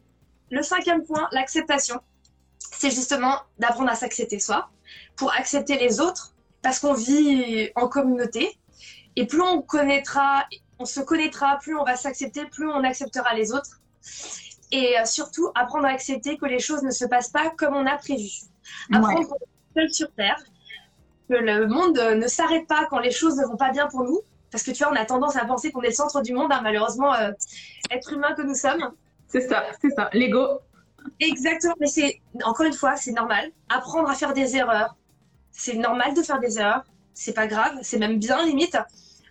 Le 0.50 0.64
cinquième 0.64 1.04
point, 1.04 1.28
l'acceptation. 1.32 2.02
C'est 2.58 2.90
justement 2.90 3.36
d'apprendre 3.60 3.92
à 3.92 3.96
s'accepter 3.96 4.40
soi 4.40 4.70
pour 5.16 5.32
accepter 5.34 5.78
les 5.78 6.00
autres 6.00 6.34
parce 6.62 6.80
qu'on 6.80 6.94
vit 6.94 7.70
en 7.76 7.88
communauté 7.88 8.58
et 9.16 9.26
plus 9.26 9.42
on 9.42 9.62
connaîtra, 9.62 10.46
on 10.80 10.86
se 10.86 11.00
connaîtra, 11.02 11.60
plus 11.62 11.76
on 11.76 11.84
va 11.84 11.96
s'accepter, 11.96 12.46
plus 12.46 12.68
on 12.68 12.84
acceptera 12.84 13.34
les 13.36 13.52
autres. 13.52 13.82
Et 14.72 14.98
euh, 15.00 15.06
surtout, 15.06 15.50
apprendre 15.56 15.86
à 15.86 15.90
accepter 15.90 16.38
que 16.38 16.46
les 16.46 16.60
choses 16.60 16.84
ne 16.84 16.92
se 16.92 17.06
passent 17.06 17.30
pas 17.30 17.50
comme 17.58 17.76
on 17.76 17.86
a 17.86 17.98
prévu. 17.98 18.30
Apprendre 18.94 19.28
qu'on 19.28 19.36
est 19.36 19.82
seul 19.82 19.94
sur 19.94 20.12
Terre, 20.14 20.42
que 21.28 21.36
le 21.36 21.68
monde 21.68 21.98
ne 21.98 22.28
s'arrête 22.28 22.68
pas 22.68 22.86
quand 22.90 23.00
les 23.00 23.12
choses 23.12 23.38
ne 23.38 23.46
vont 23.46 23.58
pas 23.58 23.72
bien 23.72 23.88
pour 23.88 24.03
nous. 24.03 24.22
Parce 24.51 24.64
que 24.64 24.72
tu 24.72 24.84
vois, 24.84 24.92
on 24.92 24.96
a 24.96 25.05
tendance 25.05 25.36
à 25.36 25.46
penser 25.46 25.72
qu'on 25.72 25.82
est 25.82 25.90
le 25.90 25.94
centre 25.94 26.22
du 26.22 26.34
monde, 26.34 26.51
hein, 26.51 26.62
malheureusement, 26.64 27.14
euh, 27.14 27.32
être 27.92 28.14
humain 28.14 28.34
que 28.34 28.42
nous 28.42 28.55
sommes. 28.55 28.92
C'est 29.27 29.42
ça, 29.42 29.64
c'est 29.82 29.92
ça, 29.92 30.10
l'ego. 30.14 30.60
Exactement, 31.20 31.75
mais 31.79 31.88
c'est, 31.88 32.20
encore 32.44 32.66
une 32.66 32.74
fois, 32.74 32.96
c'est 32.96 33.12
normal. 33.12 33.51
Apprendre 33.70 34.10
à 34.10 34.16
faire 34.16 34.34
des 34.34 34.55
erreurs. 34.55 34.96
C'est 35.51 35.75
normal 35.75 36.14
de 36.16 36.22
faire 36.24 36.40
des 36.40 36.58
erreurs. 36.60 36.84
C'est 37.14 37.34
pas 37.34 37.48
grave, 37.48 37.74
c'est 37.82 38.00
même 38.00 38.18
bien 38.18 38.44
limite 38.44 38.77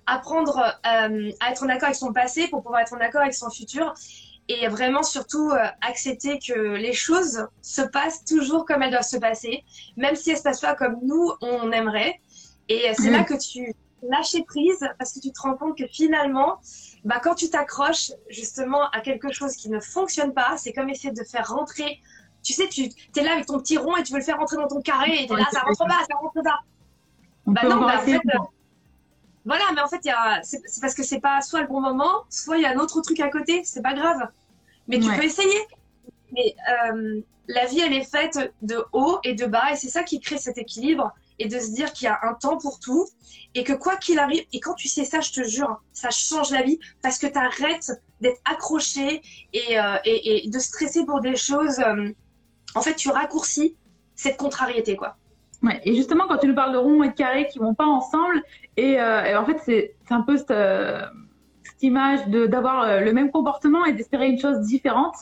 apprendre 0.08 0.58
euh, 0.58 1.30
à 1.40 1.50
être 1.50 1.62
en 1.62 1.68
accord 1.68 1.84
avec 1.84 1.96
son 1.96 2.12
passé 2.12 2.48
pour 2.48 2.62
pouvoir 2.62 2.80
être 2.80 2.94
en 2.94 3.00
accord 3.00 3.20
avec 3.20 3.34
son 3.34 3.50
futur 3.50 3.94
et 4.48 4.66
vraiment 4.68 5.02
surtout 5.02 5.50
euh, 5.50 5.58
accepter 5.82 6.38
que 6.38 6.76
les 6.76 6.94
choses 6.94 7.46
se 7.62 7.82
passent 7.82 8.24
toujours 8.24 8.64
comme 8.64 8.82
elles 8.82 8.90
doivent 8.90 9.02
se 9.02 9.18
passer, 9.18 9.64
même 9.96 10.16
si 10.16 10.30
elles 10.30 10.38
se 10.38 10.42
passent 10.42 10.60
pas 10.60 10.74
comme 10.74 10.96
nous 11.02 11.32
on 11.42 11.70
aimerait. 11.70 12.20
Et 12.68 12.92
c'est 12.94 13.10
là 13.10 13.20
mm. 13.20 13.26
que 13.26 13.34
tu 13.34 13.74
lâches 14.02 14.42
prise 14.46 14.88
parce 14.98 15.12
que 15.12 15.20
tu 15.20 15.32
te 15.32 15.40
rends 15.40 15.56
compte 15.56 15.76
que 15.76 15.86
finalement, 15.86 16.60
bah, 17.04 17.20
quand 17.22 17.34
tu 17.34 17.50
t'accroches 17.50 18.12
justement 18.28 18.88
à 18.90 19.00
quelque 19.00 19.32
chose 19.32 19.56
qui 19.56 19.70
ne 19.70 19.80
fonctionne 19.80 20.32
pas, 20.32 20.56
c'est 20.56 20.72
comme 20.72 20.88
essayer 20.88 21.12
de 21.12 21.24
faire 21.24 21.48
rentrer. 21.48 22.00
Tu 22.42 22.52
sais, 22.52 22.68
tu 22.68 22.84
es 22.84 23.22
là 23.22 23.32
avec 23.32 23.46
ton 23.46 23.58
petit 23.58 23.76
rond 23.76 23.96
et 23.96 24.02
tu 24.02 24.12
veux 24.12 24.18
le 24.18 24.24
faire 24.24 24.38
rentrer 24.38 24.56
dans 24.56 24.68
ton 24.68 24.80
carré 24.80 25.10
et 25.10 25.24
es 25.24 25.36
là, 25.36 25.46
ça 25.50 25.60
rentre 25.60 25.86
pas, 25.86 26.04
ça 26.08 26.16
rentre 26.20 26.42
pas. 26.42 26.60
bah 27.46 27.62
non, 27.64 27.80
bah, 27.80 27.98
en 27.98 28.00
fait, 28.02 28.20
voilà, 29.48 29.64
mais 29.74 29.80
en 29.80 29.88
fait, 29.88 30.02
c'est 30.42 30.80
parce 30.82 30.94
que 30.94 31.02
c'est 31.02 31.20
pas 31.20 31.40
soit 31.40 31.62
le 31.62 31.68
bon 31.68 31.80
moment, 31.80 32.24
soit 32.28 32.58
il 32.58 32.64
y 32.64 32.66
a 32.66 32.70
un 32.70 32.78
autre 32.78 33.00
truc 33.00 33.18
à 33.18 33.30
côté, 33.30 33.62
c'est 33.64 33.80
pas 33.80 33.94
grave. 33.94 34.28
Mais 34.88 35.00
tu 35.00 35.10
peux 35.10 35.24
essayer. 35.24 35.58
Mais 36.32 36.54
euh, 36.70 37.22
la 37.46 37.64
vie, 37.64 37.80
elle 37.80 37.94
est 37.94 38.04
faite 38.04 38.52
de 38.60 38.84
haut 38.92 39.20
et 39.24 39.32
de 39.32 39.46
bas, 39.46 39.72
et 39.72 39.76
c'est 39.76 39.88
ça 39.88 40.02
qui 40.02 40.20
crée 40.20 40.36
cet 40.36 40.58
équilibre, 40.58 41.14
et 41.38 41.48
de 41.48 41.58
se 41.58 41.70
dire 41.70 41.94
qu'il 41.94 42.04
y 42.04 42.08
a 42.08 42.18
un 42.24 42.34
temps 42.34 42.58
pour 42.58 42.78
tout, 42.78 43.08
et 43.54 43.64
que 43.64 43.72
quoi 43.72 43.96
qu'il 43.96 44.18
arrive, 44.18 44.44
et 44.52 44.60
quand 44.60 44.74
tu 44.74 44.86
sais 44.86 45.06
ça, 45.06 45.20
je 45.20 45.32
te 45.32 45.42
jure, 45.42 45.80
ça 45.94 46.10
change 46.10 46.50
la 46.50 46.60
vie, 46.60 46.78
parce 47.00 47.16
que 47.16 47.26
tu 47.26 47.38
arrêtes 47.38 47.92
d'être 48.20 48.42
accroché 48.44 49.22
euh, 49.54 49.96
et, 50.04 50.44
et, 50.44 50.50
de 50.50 50.58
stresser 50.58 51.06
pour 51.06 51.22
des 51.22 51.36
choses. 51.36 51.78
Euh, 51.78 52.10
en 52.74 52.82
fait, 52.82 52.96
tu 52.96 53.08
raccourcis 53.08 53.76
cette 54.14 54.36
contrariété, 54.36 54.94
quoi. 54.94 55.16
Ouais, 55.62 55.80
et 55.84 55.94
justement, 55.94 56.24
quand 56.28 56.38
tu 56.38 56.46
nous 56.46 56.54
parles 56.54 56.72
de 56.72 56.78
rond 56.78 57.02
et 57.02 57.08
de 57.08 57.14
carré 57.14 57.48
qui 57.48 57.58
vont 57.58 57.74
pas 57.74 57.86
ensemble, 57.86 58.42
et, 58.76 59.00
euh, 59.00 59.40
en 59.40 59.44
fait, 59.44 59.58
c'est 59.58 59.94
un 60.10 60.22
peu 60.22 60.36
cette, 60.36 60.52
euh, 60.52 61.02
cette 61.64 61.82
image 61.82 62.26
d'avoir 62.28 62.82
euh, 62.82 63.00
le 63.00 63.12
même 63.12 63.30
comportement 63.30 63.84
et 63.84 63.92
d'espérer 63.92 64.28
une 64.28 64.38
chose 64.38 64.60
différente. 64.60 65.16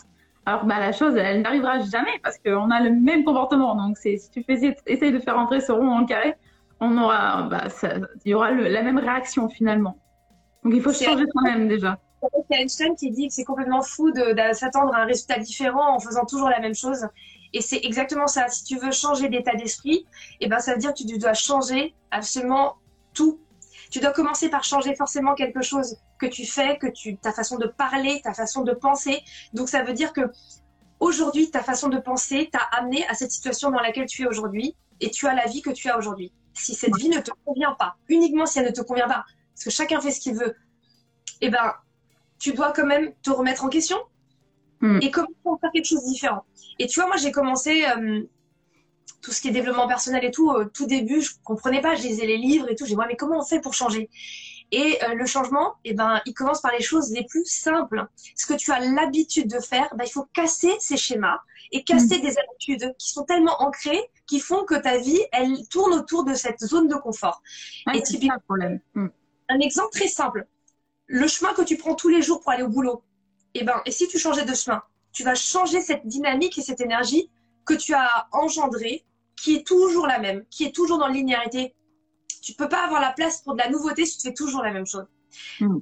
Alors 0.45 0.65
bah, 0.65 0.79
la 0.79 0.93
chose, 0.93 1.17
elle 1.17 1.43
n'arrivera 1.43 1.81
jamais 1.81 2.21
parce 2.23 2.39
qu'on 2.39 2.71
a 2.71 2.81
le 2.81 2.91
même 2.91 3.25
comportement. 3.25 3.75
Donc, 3.75 3.97
si 3.97 4.19
tu 4.31 4.45
fais, 4.45 4.77
essayer 4.87 5.11
de 5.11 5.19
faire 5.19 5.39
entrer 5.39 5.61
ce 5.61 5.73
rond 5.73 6.01
le 6.01 6.07
carré, 6.07 6.35
on 6.81 6.97
aura, 6.99 7.43
bah, 7.45 7.69
ça, 7.71 7.95
il 8.25 8.31
y 8.31 8.35
aura 8.35 8.51
le, 8.51 8.69
la 8.69 8.83
même 8.83 8.99
réaction 8.99 9.49
finalement. 9.49 9.99
Donc, 10.63 10.75
il 10.75 10.83
faut 10.83 10.93
changer 10.93 11.25
soi-même 11.33 11.67
déjà. 11.67 11.99
C'est 12.51 12.61
Einstein 12.61 12.95
qui 12.95 13.11
dit 13.11 13.29
que 13.29 13.35
c'est 13.35 13.45
complètement 13.45 13.83
fou 13.83 14.11
de, 14.11 14.35
de 14.35 14.55
s'attendre 14.55 14.95
à 14.95 15.01
un 15.01 15.05
résultat 15.05 15.39
différent 15.39 15.97
en 15.97 16.01
faisant 16.01 16.25
toujours 16.27 16.49
la 16.49 16.61
même 16.61 16.75
chose. 16.75 17.07
Et 17.57 17.63
c'est 17.63 17.81
exactement 17.83 18.27
ça. 18.27 18.49
Si 18.49 18.65
tu 18.65 18.77
veux 18.77 18.93
changer 18.93 19.31
d'état 19.31 19.55
d'esprit, 19.55 20.07
eh 20.41 20.47
ben, 20.47 20.59
ça 20.59 20.75
veut 20.75 20.79
dire 20.79 20.93
que 20.93 21.03
tu 21.03 21.17
dois 21.17 21.33
changer 21.33 21.95
absolument 22.11 22.77
tout. 23.15 23.41
Tu 23.91 23.99
dois 23.99 24.13
commencer 24.13 24.51
par 24.51 24.63
changer 24.63 24.95
forcément 24.95 25.35
quelque 25.35 25.63
chose 25.63 25.97
que 26.19 26.27
tu 26.27 26.45
fais, 26.45 26.77
que 26.77 26.87
tu, 26.87 27.17
ta 27.17 27.33
façon 27.33 27.57
de 27.57 27.67
parler, 27.67 28.21
ta 28.23 28.35
façon 28.35 28.63
de 28.63 28.75
penser. 28.75 29.23
Donc 29.55 29.71
ça 29.71 29.83
veut 29.83 29.95
dire 29.95 30.13
que 30.13 30.31
aujourd'hui, 31.01 31.51
ta 31.51 31.63
façon 31.63 31.89
de 31.89 31.97
penser 31.97 32.51
t'a 32.53 32.61
amené 32.77 33.07
à 33.09 33.15
cette 33.15 33.31
situation 33.31 33.71
dans 33.71 33.81
laquelle 33.81 34.05
tu 34.05 34.25
es 34.25 34.27
aujourd'hui 34.27 34.77
et 35.01 35.11
tu 35.11 35.27
as 35.27 35.33
la 35.33 35.47
vie 35.47 35.63
que 35.63 35.71
tu 35.71 35.89
as 35.89 35.97
aujourd'hui. 35.97 36.35
Si 36.53 36.75
cette 36.75 36.95
vie 36.97 37.09
ne 37.09 37.21
te 37.21 37.31
convient 37.47 37.75
pas, 37.79 37.97
uniquement 38.11 38.45
si 38.45 38.59
elle 38.59 38.67
ne 38.67 38.71
te 38.71 38.83
convient 38.83 39.09
pas, 39.09 39.25
parce 39.55 39.65
que 39.65 39.71
chacun 39.71 39.99
fait 40.03 40.11
ce 40.11 40.21
qu'il 40.21 40.35
veut, 40.35 40.55
eh 41.41 41.49
ben, 41.49 41.73
tu 42.39 42.53
dois 42.53 42.75
quand 42.75 42.85
même 42.85 43.15
te 43.23 43.31
remettre 43.31 43.65
en 43.65 43.71
question, 43.71 43.97
Hmm. 44.81 44.99
et 45.01 45.11
comment 45.11 45.29
faire 45.61 45.71
quelque 45.73 45.87
chose 45.87 46.05
de 46.05 46.11
différent. 46.11 46.45
Et 46.79 46.87
tu 46.87 47.01
vois, 47.01 47.09
moi, 47.09 47.17
j'ai 47.17 47.33
commencé 47.33 47.87
euh, 47.87 48.23
tout 49.23 49.33
ce 49.33 49.41
qui 49.41 49.49
est 49.49 49.53
développement 49.53 49.89
personnel 49.89 50.25
et 50.25 50.31
tout. 50.31 50.51
Au 50.51 50.65
tout 50.67 50.87
début, 50.87 51.23
je 51.23 51.31
comprenais 51.45 51.81
pas, 51.81 51.95
je 51.95 52.03
lisais 52.03 52.27
les 52.27 52.37
livres 52.37 52.71
et 52.71 52.75
tout. 52.75 52.85
J'ai 52.85 52.95
dit, 52.95 53.01
mais 53.09 53.17
comment 53.17 53.39
on 53.39 53.45
fait 53.45 53.61
pour 53.61 53.75
changer? 53.75 54.11
Et 54.73 54.99
euh, 55.05 55.15
le 55.15 55.27
changement, 55.27 55.75
eh 55.85 55.95
ben, 55.95 56.21
il 56.27 56.35
commence 56.35 56.61
par 56.61 56.73
les 56.73 56.83
choses 56.83 57.11
les 57.13 57.25
plus 57.25 57.45
simples. 57.47 58.07
Ce 58.35 58.47
que 58.47 58.55
tu 58.55 58.73
as 58.73 58.81
l'habitude 58.81 59.49
de 59.49 59.61
faire, 59.61 59.89
ben, 59.97 60.05
il 60.05 60.11
faut 60.11 60.27
casser 60.33 60.75
ces 60.81 60.97
schémas 60.97 61.41
et 61.73 61.85
casser 61.85 62.19
hmm. 62.19 62.23
des 62.23 62.35
habitudes 62.39 62.95
qui 62.99 63.11
sont 63.11 63.25
tellement 63.25 63.63
ancrées 63.63 64.11
qui 64.27 64.41
font 64.41 64.65
que 64.65 64.75
ta 64.75 64.99
vie, 64.99 65.21
elle 65.33 65.57
tourne 65.69 65.95
autour 65.95 66.25
de 66.25 66.35
cette 66.35 66.61
zone 66.61 66.89
de 66.89 66.97
confort. 66.97 67.43
et 67.95 68.03
typiquement, 68.03 68.39
problème. 68.47 68.81
Hmm. 68.95 69.09
Un 69.49 69.61
exemple 69.61 69.91
très 69.93 70.09
simple. 70.09 70.47
Le 71.07 71.29
chemin 71.29 71.55
que 71.55 71.63
tu 71.63 71.77
prends 71.77 71.95
tous 71.95 72.09
les 72.09 72.23
jours 72.23 72.41
pour 72.41 72.51
aller 72.51 72.65
au 72.65 72.69
boulot, 72.69 73.05
et 73.57 73.61
eh 73.63 73.65
ben, 73.65 73.81
et 73.87 73.91
si 73.91 74.07
tu 74.07 74.19
changeais 74.19 74.45
de 74.45 74.55
chemin, 74.55 74.83
tu 75.13 75.25
vas 75.25 75.35
changer 75.35 75.81
cette 75.81 76.07
dynamique 76.07 76.59
et 76.59 76.61
cette 76.61 76.83
énergie 76.83 77.31
que 77.65 77.73
tu 77.73 77.95
as 77.95 78.29
engendrée, 78.33 79.07
qui 79.35 79.57
est 79.57 79.67
toujours 79.67 80.07
la 80.07 80.19
même, 80.19 80.45
qui 80.51 80.65
est 80.65 80.75
toujours 80.75 80.99
dans 80.99 81.07
la 81.07 81.15
linéarité. 81.15 81.75
tu 82.43 82.53
peux 82.53 82.69
pas 82.69 82.85
avoir 82.85 83.01
la 83.01 83.13
place 83.13 83.41
pour 83.41 83.55
de 83.55 83.59
la 83.59 83.71
nouveauté 83.71 84.05
si 84.05 84.19
tu 84.19 84.29
fais 84.29 84.35
toujours 84.35 84.63
la 84.63 84.73
même 84.73 84.87
chose. 84.87 85.07
Mm. 85.61 85.79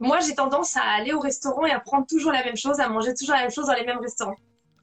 Moi, 0.00 0.20
j'ai 0.20 0.34
tendance 0.34 0.76
à 0.76 0.82
aller 0.82 1.14
au 1.14 1.18
restaurant 1.18 1.64
et 1.64 1.70
à 1.70 1.80
prendre 1.80 2.06
toujours 2.06 2.30
la 2.30 2.44
même 2.44 2.56
chose, 2.56 2.78
à 2.78 2.88
manger 2.90 3.14
toujours 3.14 3.34
la 3.36 3.42
même 3.42 3.50
chose 3.50 3.66
dans 3.66 3.74
les 3.74 3.86
mêmes 3.86 4.00
restaurants. 4.00 4.36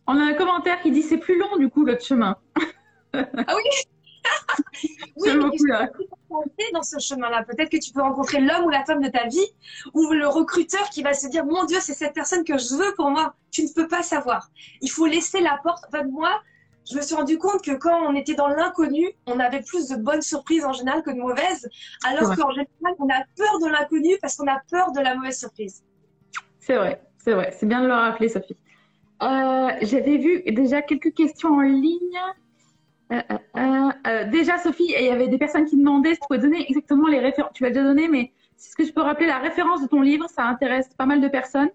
On 0.08 0.18
a 0.20 0.24
un 0.24 0.34
commentaire 0.34 0.82
qui 0.82 0.92
dit 0.92 1.04
c'est 1.04 1.18
plus 1.18 1.38
long 1.40 1.58
du 1.58 1.70
coup 1.70 1.86
l'autre 1.86 2.04
chemin. 2.04 2.36
Ah 3.14 3.56
oui 3.56 3.64
Oui, 5.18 5.30
mais 6.58 6.66
dans 6.74 6.84
ce 6.84 7.00
chemin-là. 7.00 7.44
Peut-être 7.44 7.70
que 7.70 7.78
tu 7.78 7.92
peux 7.94 8.02
rencontrer 8.02 8.42
l'homme 8.42 8.66
ou 8.66 8.70
la 8.70 8.84
femme 8.84 9.02
de 9.02 9.10
ta 9.10 9.28
vie 9.28 9.48
ou 9.94 10.12
le 10.12 10.28
recruteur 10.28 10.90
qui 10.90 11.02
va 11.04 11.14
se 11.14 11.28
dire 11.28 11.46
Mon 11.46 11.64
Dieu, 11.66 11.78
c'est 11.82 11.94
cette 11.94 12.14
personne 12.14 12.44
que 12.44 12.58
je 12.58 12.76
veux 12.76 12.94
pour 12.96 13.10
moi. 13.10 13.34
Tu 13.52 13.64
ne 13.64 13.70
peux 13.74 13.88
pas 13.88 14.04
savoir. 14.04 14.50
Il 14.82 14.90
faut 14.92 15.06
laisser 15.06 15.40
la 15.40 15.58
porte. 15.64 15.86
En 15.88 15.92
fait, 15.92 16.04
moi, 16.04 16.42
je 16.90 16.98
me 16.98 17.02
suis 17.02 17.16
rendu 17.16 17.38
compte 17.38 17.64
que 17.64 17.72
quand 17.72 17.98
on 18.08 18.14
était 18.16 18.36
dans 18.36 18.48
l'inconnu, 18.50 19.10
on 19.26 19.40
avait 19.40 19.62
plus 19.62 19.88
de 19.88 19.96
bonnes 19.96 20.22
surprises 20.22 20.66
en 20.66 20.74
général 20.74 21.02
que 21.04 21.12
de 21.12 21.18
mauvaises, 21.20 21.68
alors 22.06 22.30
Ouais. 22.30 22.36
qu'en 22.36 22.50
général, 22.52 22.96
on 23.00 23.08
a 23.10 23.24
peur 23.38 23.60
de 23.60 23.68
l'inconnu 23.72 24.18
parce 24.22 24.36
qu'on 24.36 24.48
a 24.48 24.60
peur 24.70 24.92
de 24.92 25.00
la 25.00 25.16
mauvaise 25.16 25.40
surprise. 25.40 25.84
C'est 26.60 26.76
vrai, 26.76 27.02
c'est 27.18 27.34
vrai. 27.34 27.56
C'est 27.58 27.66
bien 27.66 27.82
de 27.82 27.88
le 27.88 27.94
rappeler, 27.94 28.30
Sophie. 28.30 28.58
Euh, 29.24 29.70
J'avais 29.82 30.18
vu 30.18 30.44
déjà 30.52 30.82
quelques 30.82 31.14
questions 31.14 31.50
en 31.54 31.62
ligne. 31.62 32.20
Euh, 33.12 33.22
euh, 33.58 33.92
euh, 34.08 34.24
déjà, 34.30 34.58
Sophie, 34.58 34.94
il 34.98 35.06
y 35.06 35.10
avait 35.10 35.28
des 35.28 35.38
personnes 35.38 35.66
qui 35.66 35.78
demandaient 35.78 36.14
si 36.14 36.20
tu 36.20 36.28
pouvais 36.28 36.40
donner 36.40 36.66
exactement 36.68 37.08
les 37.08 37.20
références. 37.20 37.52
Tu 37.54 37.64
l'as 37.64 37.70
déjà 37.70 37.84
donné, 37.84 38.08
mais 38.08 38.32
est-ce 38.58 38.76
que 38.76 38.86
je 38.86 38.92
peux 38.92 39.02
rappeler 39.02 39.28
la 39.28 39.40
référence 39.40 39.82
de 39.82 39.88
ton 39.88 40.02
livre 40.02 40.28
Ça 40.30 40.44
intéresse 40.44 40.90
pas 40.98 41.06
mal 41.06 41.22
de 41.22 41.28
personnes. 41.28 41.70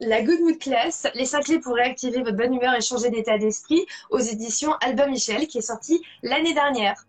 La 0.00 0.22
Good 0.22 0.40
Mood 0.40 0.58
Class, 0.58 1.08
les 1.14 1.24
5 1.24 1.44
clés 1.44 1.58
pour 1.58 1.74
réactiver 1.74 2.22
votre 2.22 2.36
bonne 2.36 2.54
humeur 2.54 2.74
et 2.74 2.80
changer 2.80 3.10
d'état 3.10 3.36
d'esprit 3.36 3.84
aux 4.10 4.20
éditions 4.20 4.72
Albin 4.80 5.08
Michel 5.08 5.48
qui 5.48 5.58
est 5.58 5.62
sorti 5.62 6.00
l'année 6.22 6.54
dernière. 6.54 7.04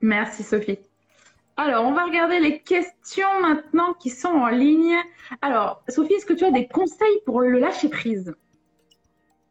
Merci, 0.00 0.42
Sophie. 0.42 0.78
Alors, 1.58 1.84
on 1.84 1.92
va 1.92 2.04
regarder 2.04 2.38
les 2.40 2.60
questions 2.60 3.28
maintenant 3.42 3.92
qui 3.94 4.10
sont 4.10 4.28
en 4.28 4.48
ligne. 4.48 4.96
Alors, 5.42 5.82
Sophie, 5.88 6.14
est-ce 6.14 6.24
que 6.24 6.32
tu 6.32 6.44
as 6.44 6.52
des 6.52 6.68
conseils 6.68 7.20
pour 7.26 7.40
le 7.40 7.58
lâcher 7.58 7.88
prise? 7.88 8.34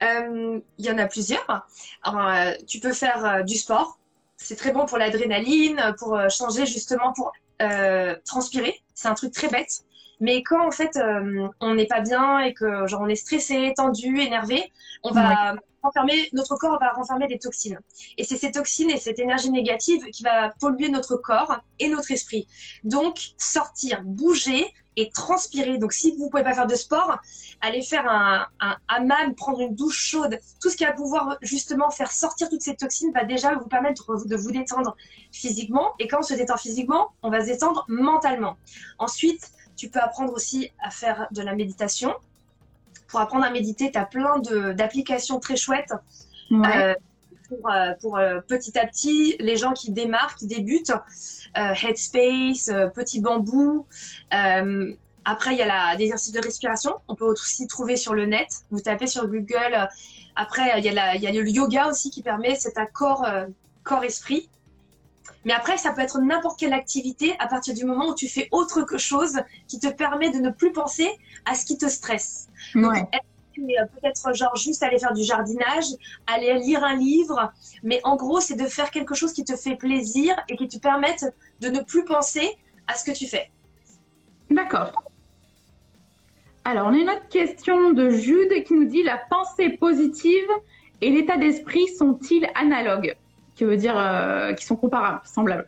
Il 0.01 0.62
y 0.86 0.91
en 0.91 0.97
a 0.97 1.07
plusieurs. 1.07 1.67
Alors, 2.03 2.27
euh, 2.27 2.51
tu 2.67 2.79
peux 2.79 2.93
faire 2.93 3.25
euh, 3.25 3.43
du 3.43 3.55
sport. 3.55 3.97
C'est 4.38 4.55
très 4.55 4.71
bon 4.71 4.86
pour 4.86 4.97
l'adrénaline, 4.97 5.95
pour 5.97 6.15
euh, 6.15 6.29
changer 6.29 6.65
justement, 6.65 7.13
pour 7.13 7.31
euh, 7.62 8.15
transpirer. 8.23 8.79
C'est 8.93 9.07
un 9.07 9.15
truc 9.15 9.33
très 9.33 9.47
bête. 9.47 9.83
Mais 10.19 10.41
quand 10.43 10.65
en 10.65 10.71
fait 10.71 10.95
euh, 10.97 11.47
on 11.60 11.75
n'est 11.75 11.86
pas 11.86 12.01
bien 12.01 12.39
et 12.39 12.53
que 12.53 12.88
genre 12.88 13.01
on 13.01 13.07
est 13.07 13.15
stressé, 13.15 13.73
tendu, 13.75 14.19
énervé, 14.19 14.71
on 15.03 15.12
va 15.12 15.55
renfermer, 15.83 16.29
notre 16.33 16.55
corps 16.55 16.79
va 16.79 16.89
renfermer 16.89 17.27
des 17.27 17.38
toxines. 17.38 17.79
Et 18.17 18.23
c'est 18.23 18.38
ces 18.38 18.51
toxines 18.51 18.89
et 18.89 18.97
cette 18.97 19.19
énergie 19.19 19.51
négative 19.51 20.03
qui 20.12 20.23
va 20.23 20.51
polluer 20.60 20.89
notre 20.89 21.17
corps 21.17 21.60
et 21.79 21.88
notre 21.89 22.12
esprit. 22.12 22.47
Donc 22.83 23.19
sortir, 23.38 24.01
bouger 24.03 24.65
et 24.97 25.10
transpirer. 25.10 25.77
Donc 25.77 25.93
si 25.93 26.15
vous 26.17 26.29
pouvez 26.29 26.43
pas 26.43 26.53
faire 26.53 26.67
de 26.67 26.75
sport, 26.75 27.19
aller 27.62 27.81
faire 27.81 28.10
un, 28.10 28.45
un 28.60 28.75
hammam, 28.89 29.33
prendre 29.36 29.62
une 29.62 29.75
douche 29.75 29.97
chaude, 29.97 30.38
tout 30.60 30.69
ce 30.69 30.75
qui 30.75 30.83
va 30.83 30.91
pouvoir 30.91 31.38
justement 31.41 31.89
faire 31.91 32.12
sortir 32.12 32.49
toutes 32.49 32.62
ces 32.63 32.75
toxines 32.75 33.12
va 33.13 33.23
déjà 33.23 33.53
vous 33.55 33.67
permettre 33.67 34.25
de 34.25 34.36
vous 34.36 34.51
détendre 34.51 34.97
physiquement. 35.31 35.93
Et 35.99 36.07
quand 36.07 36.19
on 36.19 36.23
se 36.23 36.33
détend 36.33 36.57
physiquement, 36.57 37.12
on 37.21 37.29
va 37.29 37.41
se 37.41 37.45
détendre 37.45 37.86
mentalement. 37.88 38.57
Ensuite, 38.97 39.51
tu 39.77 39.89
peux 39.89 39.99
apprendre 39.99 40.33
aussi 40.33 40.71
à 40.83 40.89
faire 40.89 41.27
de 41.31 41.41
la 41.43 41.53
méditation. 41.55 42.13
Pour 43.07 43.19
apprendre 43.21 43.45
à 43.45 43.51
méditer, 43.51 43.91
tu 43.91 43.97
as 43.97 44.05
plein 44.05 44.39
d'applications 44.39 45.39
très 45.39 45.55
chouettes 45.55 45.93
Ouais. 46.49 46.77
euh, 46.77 46.93
pour, 47.49 47.69
euh, 47.69 47.93
pour, 48.01 48.17
euh, 48.17 48.39
petit 48.47 48.77
à 48.77 48.86
petit 48.86 49.36
les 49.39 49.55
gens 49.55 49.73
qui 49.73 49.91
démarrent, 49.91 50.36
qui 50.36 50.47
débutent. 50.47 50.93
Euh, 51.57 51.73
Headspace, 51.73 52.69
Petit 52.93 53.19
Bambou. 53.21 53.86
Après, 55.29 55.53
il 55.53 55.57
y 55.57 55.62
a 55.62 55.93
exercices 55.99 56.31
de 56.31 56.39
respiration. 56.39 56.95
On 57.10 57.15
peut 57.15 57.25
aussi 57.25 57.67
trouver 57.67 57.97
sur 57.97 58.13
le 58.13 58.25
net. 58.25 58.47
Vous 58.71 58.79
tapez 58.79 59.07
sur 59.07 59.27
Google. 59.27 59.89
Après, 60.36 60.79
il 60.79 60.86
y, 60.86 60.89
a 60.89 60.93
la- 60.93 61.15
il 61.15 61.21
y 61.21 61.27
a 61.27 61.31
le 61.31 61.49
yoga 61.49 61.88
aussi 61.88 62.12
qui 62.12 62.21
permet 62.21 62.55
cet 62.55 62.77
accord 62.77 63.25
corps-esprit. 63.83 64.49
Mais 65.43 65.53
après, 65.53 65.77
ça 65.77 65.91
peut 65.91 66.01
être 66.01 66.19
n'importe 66.19 66.60
quelle 66.60 66.73
activité 66.73 67.36
à 67.39 67.47
partir 67.47 67.73
du 67.73 67.83
moment 67.86 68.07
où 68.10 68.15
tu 68.15 68.27
fais 68.29 68.47
autre 68.51 68.97
chose 68.97 69.39
qui 69.67 69.79
te 69.79 69.88
permet 69.88 70.29
de 70.29 70.38
ne 70.38 70.49
plus 70.49 70.71
penser 70.71 71.10
à 71.45 71.55
ce 71.55 71.65
qui 71.65 71.77
te 71.77 71.88
stresse. 71.88 72.47
Ouais. 72.89 73.03
Es, 73.70 73.80
euh, 73.80 73.86
peut-être 73.86 74.34
genre 74.36 74.56
juste 74.56 74.84
aller 74.84 75.00
faire 75.00 75.13
du 75.13 75.24
jardinage, 75.24 75.86
aller 76.28 76.54
lire 76.56 76.84
un 76.84 76.96
livre, 76.96 77.52
mais 77.84 78.00
en 78.04 78.15
gros, 78.15 78.39
c'est 78.39 78.56
de 78.56 78.65
faire 78.65 78.91
quelque 78.91 79.15
chose 79.15 79.34
qui 79.34 79.43
te 79.43 79.56
fait 79.56 79.76
plaisir 79.76 80.36
et 80.50 80.56
qui 80.56 80.67
te 80.67 80.78
permette 80.78 81.26
de 81.62 81.70
ne 81.70 81.82
plus 81.82 82.06
penser 82.06 82.58
à 82.88 82.93
ce 82.96 83.04
que 83.04 83.15
tu 83.15 83.28
fais. 83.28 83.52
D'accord. 84.50 84.91
Alors, 86.63 86.88
on 86.88 86.93
a 86.93 86.98
une 86.98 87.10
autre 87.10 87.28
question 87.30 87.91
de 87.91 88.10
Jude 88.10 88.63
qui 88.65 88.74
nous 88.74 88.86
dit 88.86 89.04
la 89.04 89.17
pensée 89.30 89.70
positive 89.70 90.50
et 91.02 91.10
l'état 91.12 91.38
d'esprit 91.38 91.88
sont-ils 91.98 92.48
analogues? 92.56 93.15
Qui 93.56 93.63
veut 93.63 93.78
dire 93.78 93.98
euh, 93.98 94.54
qu'ils 94.54 94.67
sont 94.67 94.76
comparables, 94.76 95.22
semblables. 95.26 95.67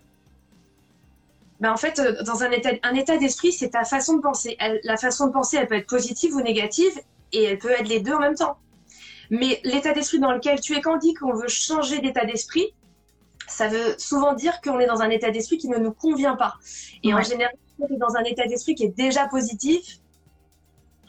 Ben, 1.59 1.71
en 1.71 1.77
fait, 1.77 1.99
euh, 1.99 2.23
dans 2.23 2.43
un 2.43 2.51
état, 2.51 2.69
un 2.83 2.95
état 2.95 3.17
d'esprit, 3.17 3.51
c'est 3.51 3.69
ta 3.69 3.83
façon 3.83 4.17
de 4.17 4.21
penser. 4.21 4.55
Elle- 4.59 4.79
la 4.83 4.97
façon 4.97 5.27
de 5.27 5.31
penser, 5.31 5.57
elle 5.57 5.67
peut 5.67 5.75
être 5.75 5.89
positive 5.89 6.35
ou 6.35 6.41
négative, 6.41 6.93
et 7.31 7.43
elle 7.43 7.57
peut 7.57 7.71
être 7.71 7.87
les 7.87 7.99
deux 7.99 8.13
en 8.13 8.19
même 8.19 8.35
temps. 8.35 8.57
Mais 9.29 9.61
l'état 9.63 9.93
d'esprit 9.93 10.19
dans 10.19 10.31
lequel 10.31 10.59
tu 10.59 10.75
es, 10.75 10.81
quand 10.81 10.95
on 10.95 10.97
dit 10.97 11.13
qu'on 11.13 11.33
veut 11.33 11.47
changer 11.47 11.99
d'état 11.99 12.25
d'esprit, 12.25 12.73
ça 13.47 13.67
veut 13.67 13.95
souvent 13.97 14.33
dire 14.33 14.61
qu'on 14.61 14.79
est 14.79 14.87
dans 14.87 15.01
un 15.01 15.09
état 15.09 15.31
d'esprit 15.31 15.57
qui 15.57 15.69
ne 15.69 15.77
nous 15.77 15.91
convient 15.91 16.35
pas. 16.35 16.55
Et 17.03 17.13
en 17.13 17.21
général, 17.21 17.53
on 17.79 17.87
est 17.87 17.97
dans 17.97 18.15
un 18.15 18.23
état 18.23 18.47
d'esprit 18.47 18.75
qui 18.75 18.85
est 18.85 18.95
déjà 18.95 19.27
positif, 19.27 19.99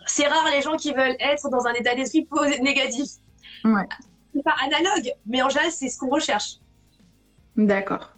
c'est 0.06 0.26
rare 0.26 0.48
les 0.52 0.62
gens 0.62 0.76
qui 0.76 0.92
veulent 0.92 1.16
être 1.20 1.48
dans 1.50 1.66
un 1.66 1.72
état 1.74 1.94
d'esprit 1.94 2.26
négatif. 2.62 3.10
Ouais. 3.64 3.86
C'est 4.34 4.42
pas 4.42 4.54
analogue, 4.64 5.12
mais 5.26 5.42
en 5.42 5.48
général, 5.48 5.70
c'est 5.70 5.88
ce 5.88 5.98
qu'on 5.98 6.08
recherche. 6.08 6.56
D'accord. 7.56 8.12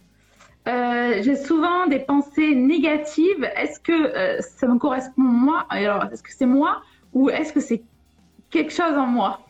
Euh, 0.67 1.21
J'ai 1.21 1.35
souvent 1.35 1.87
des 1.87 1.99
pensées 1.99 2.55
négatives. 2.55 3.43
Est-ce 3.55 3.79
que 3.79 3.91
euh, 3.91 4.41
ça 4.41 4.67
me 4.67 4.77
correspond 4.77 5.21
moi? 5.21 5.65
Alors, 5.69 6.05
est-ce 6.11 6.23
que 6.23 6.31
c'est 6.31 6.45
moi 6.45 6.81
ou 7.13 7.29
est-ce 7.29 7.51
que 7.51 7.59
c'est 7.59 7.83
quelque 8.53 8.71
chose 8.71 8.95
en 8.97 9.07
moi 9.07 9.41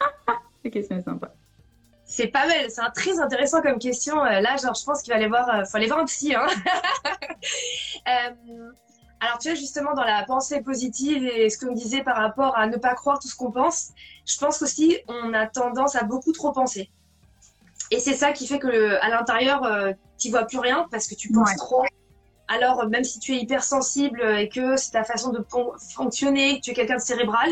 La 0.64 0.70
question 0.70 0.96
est 0.98 1.02
sympa. 1.02 1.32
C'est 2.04 2.26
pas 2.26 2.46
mal, 2.46 2.68
c'est 2.68 2.80
un 2.80 2.90
très 2.90 3.18
intéressant 3.20 3.62
comme 3.62 3.78
question. 3.78 4.22
Euh, 4.24 4.40
là, 4.40 4.56
genre, 4.56 4.74
je 4.74 4.84
pense 4.84 5.00
qu'il 5.00 5.12
va 5.12 5.16
aller 5.16 5.28
voir, 5.28 5.48
euh, 5.48 5.64
faut 5.64 5.76
aller 5.76 5.86
voir 5.86 6.00
un 6.00 6.04
psy. 6.04 6.34
Hein. 6.34 6.46
Euh, 8.08 8.70
alors, 9.20 9.38
tu 9.38 9.48
vois, 9.48 9.54
justement, 9.54 9.94
dans 9.94 10.04
la 10.04 10.24
pensée 10.24 10.62
positive 10.62 11.24
et 11.24 11.48
ce 11.50 11.58
qu'on 11.58 11.72
disait 11.72 12.02
par 12.02 12.16
rapport 12.16 12.56
à 12.56 12.66
ne 12.66 12.76
pas 12.76 12.94
croire 12.94 13.18
tout 13.18 13.28
ce 13.28 13.36
qu'on 13.36 13.50
pense, 13.50 13.90
je 14.26 14.38
pense 14.38 14.58
qu'aussi, 14.58 14.98
on 15.08 15.32
a 15.34 15.46
tendance 15.46 15.96
à 15.96 16.02
beaucoup 16.04 16.32
trop 16.32 16.50
penser. 16.52 16.90
Et 17.90 18.00
c'est 18.00 18.14
ça 18.14 18.32
qui 18.32 18.46
fait 18.46 18.58
que 18.58 18.98
à 19.00 19.08
l'intérieur, 19.10 19.62
tu 20.18 20.30
vois 20.30 20.44
plus 20.44 20.58
rien 20.58 20.86
parce 20.90 21.06
que 21.06 21.14
tu 21.14 21.30
penses 21.30 21.50
Ouais. 21.50 21.56
trop. 21.56 21.84
Alors, 22.48 22.88
même 22.88 23.04
si 23.04 23.18
tu 23.20 23.34
es 23.34 23.38
hypersensible 23.38 24.22
et 24.22 24.48
que 24.48 24.76
c'est 24.76 24.92
ta 24.92 25.04
façon 25.04 25.30
de 25.30 25.44
fonctionner, 25.94 26.56
que 26.56 26.64
tu 26.64 26.70
es 26.70 26.74
quelqu'un 26.74 26.96
de 26.96 27.02
cérébral, 27.02 27.50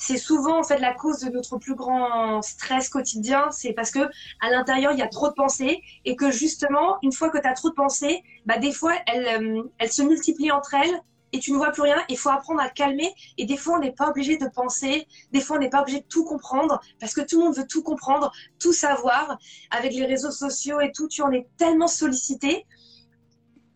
c'est 0.00 0.16
souvent 0.16 0.58
en 0.58 0.62
fait 0.62 0.78
la 0.78 0.94
cause 0.94 1.20
de 1.20 1.30
notre 1.30 1.58
plus 1.58 1.74
grand 1.74 2.40
stress 2.40 2.88
quotidien. 2.88 3.50
C'est 3.50 3.74
parce 3.74 3.90
que 3.90 4.00
à 4.40 4.50
l'intérieur 4.50 4.92
il 4.92 4.98
y 4.98 5.02
a 5.02 5.08
trop 5.08 5.28
de 5.28 5.34
pensées 5.34 5.82
et 6.06 6.16
que 6.16 6.30
justement 6.30 6.96
une 7.02 7.12
fois 7.12 7.28
que 7.28 7.38
tu 7.38 7.46
as 7.46 7.52
trop 7.52 7.68
de 7.68 7.74
pensées, 7.74 8.22
bah 8.46 8.56
des 8.56 8.72
fois 8.72 8.94
elles, 9.06 9.44
euh, 9.44 9.62
elles 9.78 9.92
se 9.92 10.02
multiplient 10.02 10.52
entre 10.52 10.72
elles 10.74 11.00
et 11.32 11.38
tu 11.38 11.52
ne 11.52 11.58
vois 11.58 11.70
plus 11.70 11.82
rien. 11.82 12.02
Il 12.08 12.16
faut 12.16 12.30
apprendre 12.30 12.60
à 12.60 12.70
calmer 12.70 13.12
et 13.36 13.44
des 13.44 13.58
fois 13.58 13.76
on 13.76 13.80
n'est 13.80 13.92
pas 13.92 14.08
obligé 14.08 14.38
de 14.38 14.48
penser, 14.48 15.06
des 15.32 15.42
fois 15.42 15.58
on 15.58 15.60
n'est 15.60 15.68
pas 15.68 15.82
obligé 15.82 16.00
de 16.00 16.06
tout 16.06 16.24
comprendre 16.24 16.80
parce 16.98 17.12
que 17.12 17.20
tout 17.20 17.38
le 17.38 17.44
monde 17.44 17.56
veut 17.56 17.66
tout 17.66 17.82
comprendre, 17.82 18.32
tout 18.58 18.72
savoir. 18.72 19.38
Avec 19.70 19.92
les 19.92 20.06
réseaux 20.06 20.30
sociaux 20.30 20.80
et 20.80 20.92
tout, 20.92 21.08
tu 21.08 21.20
en 21.20 21.30
es 21.30 21.46
tellement 21.58 21.88
sollicité. 21.88 22.64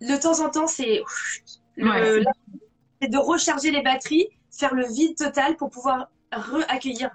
De 0.01 0.17
temps 0.17 0.41
en 0.41 0.49
temps 0.49 0.67
Ouais, 1.77 2.25
c'est 3.03 3.09
de 3.09 3.19
recharger 3.19 3.71
les 3.71 3.83
batteries, 3.83 4.29
faire 4.51 4.75
le 4.75 4.87
vide 4.87 5.17
total 5.17 5.57
pour 5.57 5.69
pouvoir 5.69 6.09
re-accueillir 6.37 7.11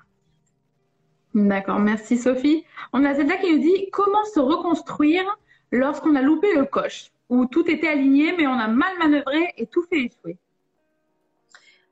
D'accord, 1.35 1.79
merci 1.79 2.17
Sophie. 2.17 2.65
On 2.91 3.05
a 3.05 3.13
Zelda 3.13 3.37
qui 3.37 3.53
nous 3.53 3.59
dit 3.59 3.89
comment 3.91 4.25
se 4.25 4.39
reconstruire 4.39 5.23
lorsqu'on 5.71 6.15
a 6.15 6.21
loupé 6.21 6.55
le 6.55 6.65
coche, 6.65 7.11
où 7.29 7.45
tout 7.45 7.69
était 7.69 7.87
aligné 7.87 8.35
mais 8.35 8.47
on 8.47 8.53
a 8.53 8.67
mal 8.67 8.97
manœuvré 8.97 9.53
et 9.57 9.67
tout 9.67 9.83
fait 9.83 10.05
échouer? 10.05 10.37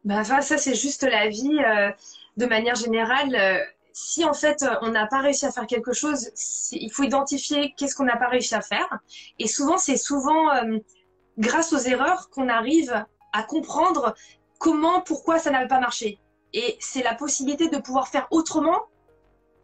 Enfin, 0.10 0.42
ça, 0.42 0.58
c'est 0.58 0.74
juste 0.74 1.04
la 1.04 1.28
vie 1.28 1.60
euh, 1.60 1.92
de 2.38 2.46
manière 2.46 2.76
générale. 2.76 3.36
euh, 3.36 3.60
si 3.98 4.24
en 4.26 4.34
fait 4.34 4.62
euh, 4.62 4.76
on 4.84 4.90
n'a 4.90 5.08
pas 5.08 5.22
réussi 5.22 5.48
à 5.48 5.52
faire 5.52 5.66
quelque 5.66 5.92
chose, 5.92 6.30
il 6.72 6.92
faut 6.92 7.02
identifier 7.02 7.74
qu'est-ce 7.76 7.96
qu'on 7.96 8.04
n'a 8.04 8.16
pas 8.16 8.28
réussi 8.28 8.54
à 8.54 8.62
faire. 8.62 9.00
Et 9.40 9.48
souvent, 9.48 9.80
c'est 9.80 9.98
souvent 9.98 10.54
euh, 10.54 10.78
grâce 11.40 11.74
aux 11.74 11.80
erreurs 11.80 12.30
qu'on 12.30 12.48
arrive 12.48 13.06
à 13.34 13.44
comprendre 13.44 14.14
comment, 14.60 15.02
pourquoi 15.02 15.40
ça 15.40 15.50
n'avait 15.50 15.68
pas 15.68 15.80
marché. 15.80 16.20
Et 16.58 16.76
c'est 16.80 17.04
la 17.04 17.14
possibilité 17.14 17.70
de 17.70 17.78
pouvoir 17.78 18.08
faire 18.08 18.26
autrement 18.32 18.88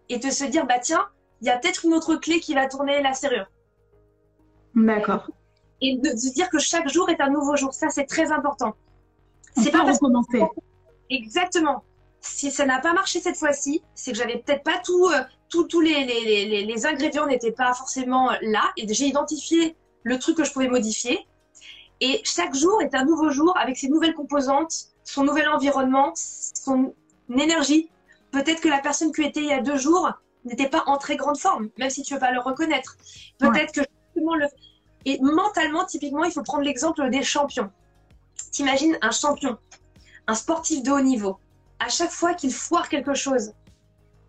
et 0.09 0.19
de 0.19 0.29
se 0.29 0.43
dire, 0.43 0.67
bah 0.67 0.77
tiens, 0.77 1.07
il 1.41 1.47
y 1.47 1.49
a 1.49 1.57
peut-être 1.57 1.85
une 1.85 1.93
autre 1.95 2.15
clé 2.17 2.39
qui 2.39 2.53
va 2.53 2.67
tourner 2.67 3.01
la 3.01 3.15
serrure. 3.15 3.47
D'accord. 4.75 5.27
Et 5.81 5.97
de 5.97 6.09
se 6.15 6.31
dire 6.33 6.51
que 6.51 6.59
chaque 6.59 6.87
jour 6.87 7.09
est 7.09 7.19
un 7.19 7.31
nouveau 7.31 7.55
jour. 7.55 7.73
Ça, 7.73 7.89
c'est 7.89 8.05
très 8.05 8.31
important. 8.31 8.75
C'est 9.57 9.71
pas 9.71 9.81
recommencer. 9.81 10.43
Exactement. 11.09 11.83
Si 12.21 12.51
ça 12.51 12.63
n'a 12.67 12.77
pas 12.77 12.93
marché 12.93 13.19
cette 13.19 13.37
fois-ci, 13.37 13.81
c'est 13.95 14.11
que 14.11 14.17
j'avais 14.19 14.37
peut-être 14.37 14.63
pas 14.63 14.77
tout, 14.85 15.07
euh, 15.07 15.23
tous 15.49 15.81
les, 15.81 16.05
les, 16.05 16.63
les, 16.63 16.85
ingrédients 16.85 17.25
n'étaient 17.25 17.51
pas 17.51 17.73
forcément 17.73 18.29
là. 18.43 18.71
Et 18.77 18.93
j'ai 18.93 19.07
identifié 19.07 19.75
le 20.03 20.19
truc 20.19 20.37
que 20.37 20.43
je 20.43 20.53
pouvais 20.53 20.69
modifier. 20.69 21.27
Et 22.01 22.21
chaque 22.23 22.53
jour 22.53 22.83
est 22.83 22.93
un 22.93 23.03
nouveau 23.03 23.31
jour 23.31 23.57
avec 23.57 23.77
ses 23.77 23.89
nouvelles 23.89 24.13
composantes, 24.13 24.92
son 25.03 25.23
nouvel 25.23 25.47
environnement, 25.49 26.11
son 26.15 26.93
énergie. 27.29 27.89
Peut-être 28.31 28.61
que 28.61 28.69
la 28.69 28.79
personne 28.79 29.11
qui 29.11 29.23
était 29.23 29.41
il 29.41 29.47
y 29.47 29.53
a 29.53 29.61
deux 29.61 29.77
jours 29.77 30.11
n'était 30.45 30.69
pas 30.69 30.83
en 30.87 30.97
très 30.97 31.15
grande 31.15 31.37
forme, 31.37 31.69
même 31.77 31.89
si 31.89 32.03
tu 32.03 32.13
veux 32.13 32.19
pas 32.19 32.31
le 32.31 32.39
reconnaître. 32.39 32.97
Peut-être 33.37 33.73
que 33.73 33.81
justement 34.07 34.35
le... 34.35 34.47
Et 35.05 35.19
mentalement, 35.21 35.85
typiquement, 35.85 36.23
il 36.23 36.31
faut 36.31 36.43
prendre 36.43 36.63
l'exemple 36.63 37.09
des 37.09 37.23
champions. 37.23 37.69
T'imagines 38.51 38.97
un 39.01 39.11
champion, 39.11 39.57
un 40.27 40.35
sportif 40.35 40.81
de 40.81 40.91
haut 40.91 41.01
niveau. 41.01 41.39
À 41.79 41.89
chaque 41.89 42.11
fois 42.11 42.33
qu'il 42.33 42.53
foire 42.53 42.87
quelque 42.87 43.13
chose, 43.13 43.51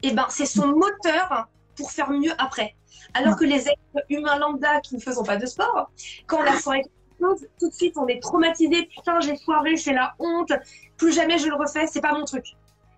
eh 0.02 0.12
ben, 0.12 0.26
c'est 0.28 0.46
son 0.46 0.68
moteur 0.68 1.46
pour 1.76 1.92
faire 1.92 2.10
mieux 2.10 2.32
après. 2.38 2.74
Alors 3.14 3.36
que 3.36 3.44
les 3.44 3.68
êtres 3.68 4.04
humains 4.08 4.38
lambda 4.38 4.80
qui 4.80 4.96
ne 4.96 5.00
faisons 5.00 5.22
pas 5.22 5.36
de 5.36 5.46
sport, 5.46 5.90
quand 6.26 6.38
on 6.38 6.46
a 6.46 6.52
foiré 6.52 6.82
quelque 6.82 6.93
chose, 7.20 7.46
tout 7.58 7.68
de 7.68 7.74
suite 7.74 7.96
on 7.96 8.06
est 8.06 8.20
traumatisé. 8.20 8.86
Putain, 8.86 9.20
j'ai 9.20 9.36
foiré, 9.44 9.76
c'est 9.76 9.92
la 9.92 10.14
honte. 10.18 10.52
Plus 10.96 11.12
jamais 11.12 11.38
je 11.38 11.48
le 11.48 11.54
refais, 11.54 11.86
c'est 11.86 12.00
pas 12.00 12.12
mon 12.12 12.24
truc. 12.24 12.44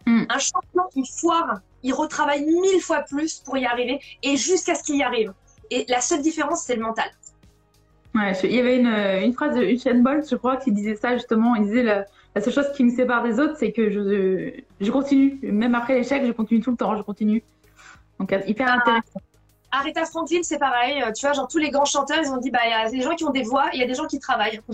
Hmm. 0.06 0.24
Un 0.28 0.38
champion 0.38 0.82
qui 0.92 1.04
foire, 1.06 1.60
il 1.82 1.92
retravaille 1.92 2.44
mille 2.44 2.80
fois 2.80 3.02
plus 3.02 3.40
pour 3.40 3.56
y 3.56 3.66
arriver 3.66 4.00
et 4.22 4.36
jusqu'à 4.36 4.74
ce 4.74 4.82
qu'il 4.82 4.96
y 4.96 5.02
arrive. 5.02 5.32
Et 5.70 5.84
la 5.88 6.00
seule 6.00 6.22
différence, 6.22 6.62
c'est 6.62 6.76
le 6.76 6.82
mental. 6.82 7.10
Ouais, 8.14 8.32
il 8.44 8.52
y 8.52 8.60
avait 8.60 8.78
une, 8.78 8.86
une 8.86 9.32
phrase 9.34 9.56
de 9.56 9.62
Usain 9.62 10.00
Bolt, 10.00 10.26
je 10.30 10.36
crois, 10.36 10.56
qui 10.56 10.72
disait 10.72 10.96
ça 10.96 11.14
justement. 11.14 11.54
Il 11.56 11.64
disait 11.64 11.82
la, 11.82 12.06
la 12.34 12.40
seule 12.40 12.52
chose 12.52 12.72
qui 12.74 12.84
me 12.84 12.90
sépare 12.90 13.22
des 13.22 13.38
autres, 13.40 13.56
c'est 13.58 13.72
que 13.72 13.90
je, 13.90 14.62
je 14.80 14.90
continue. 14.90 15.38
Même 15.42 15.74
après 15.74 15.94
l'échec, 15.94 16.24
je 16.24 16.32
continue 16.32 16.60
tout 16.60 16.70
le 16.70 16.76
temps, 16.76 16.96
je 16.96 17.02
continue. 17.02 17.42
Donc, 18.18 18.34
hyper 18.46 18.68
ah. 18.70 18.78
intéressant. 18.78 19.20
Aretha 19.72 20.04
Franklin, 20.04 20.40
c'est 20.42 20.58
pareil. 20.58 21.02
Euh, 21.02 21.12
tu 21.12 21.26
vois, 21.26 21.34
genre 21.34 21.48
tous 21.48 21.58
les 21.58 21.70
grands 21.70 21.84
chanteurs, 21.84 22.18
ils 22.22 22.30
ont 22.30 22.38
dit, 22.38 22.50
bah, 22.50 22.60
il 22.64 22.70
y 22.70 22.74
a 22.74 22.90
des 22.90 23.02
gens 23.02 23.14
qui 23.14 23.24
ont 23.24 23.30
des 23.30 23.42
voix, 23.42 23.68
il 23.72 23.80
y 23.80 23.82
a 23.82 23.86
des 23.86 23.94
gens 23.94 24.06
qui 24.06 24.18
travaillent. 24.18 24.60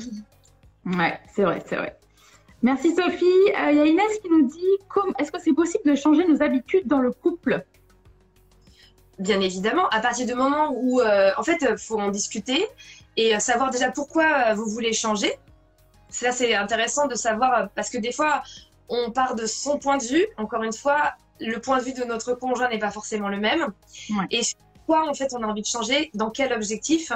Ouais, 0.84 1.16
c'est 1.32 1.44
vrai, 1.44 1.62
c'est 1.64 1.76
vrai. 1.76 1.96
Merci 2.60 2.92
Sophie. 2.96 3.24
Euh, 3.24 3.70
il 3.70 3.76
y 3.76 3.80
a 3.80 3.86
Inès 3.86 4.18
qui 4.20 4.28
nous 4.28 4.48
dit, 4.48 4.58
est-ce 5.20 5.30
que 5.30 5.40
c'est 5.40 5.52
possible 5.52 5.88
de 5.88 5.94
changer 5.94 6.26
nos 6.26 6.42
habitudes 6.42 6.88
dans 6.88 6.98
le 6.98 7.12
couple? 7.12 7.64
Bien 9.20 9.40
évidemment, 9.40 9.88
à 9.90 10.00
partir 10.00 10.26
du 10.26 10.34
moment 10.34 10.72
où, 10.74 11.00
euh, 11.00 11.30
en 11.36 11.44
fait, 11.44 11.58
il 11.60 11.78
faut 11.78 12.00
en 12.00 12.10
discuter 12.10 12.66
et 13.16 13.38
savoir 13.38 13.70
déjà 13.70 13.92
pourquoi 13.92 14.54
vous 14.54 14.66
voulez 14.66 14.92
changer. 14.92 15.32
Ça, 16.08 16.32
c'est 16.32 16.52
intéressant 16.56 17.06
de 17.06 17.14
savoir 17.14 17.68
parce 17.76 17.88
que 17.88 17.98
des 17.98 18.10
fois, 18.10 18.42
on 18.88 19.12
part 19.12 19.36
de 19.36 19.46
son 19.46 19.78
point 19.78 19.98
de 19.98 20.04
vue. 20.04 20.26
Encore 20.36 20.64
une 20.64 20.72
fois, 20.72 21.12
le 21.40 21.58
point 21.60 21.78
de 21.78 21.84
vue 21.84 21.94
de 21.94 22.02
notre 22.02 22.34
conjoint 22.34 22.68
n'est 22.68 22.80
pas 22.80 22.90
forcément 22.90 23.28
le 23.28 23.38
même. 23.38 23.68
Et 24.30 24.42
quoi, 24.86 25.08
en 25.08 25.14
fait, 25.14 25.32
on 25.34 25.42
a 25.42 25.46
envie 25.46 25.62
de 25.62 25.66
changer, 25.66 26.10
dans 26.14 26.30
quel 26.30 26.52
objectif. 26.52 27.12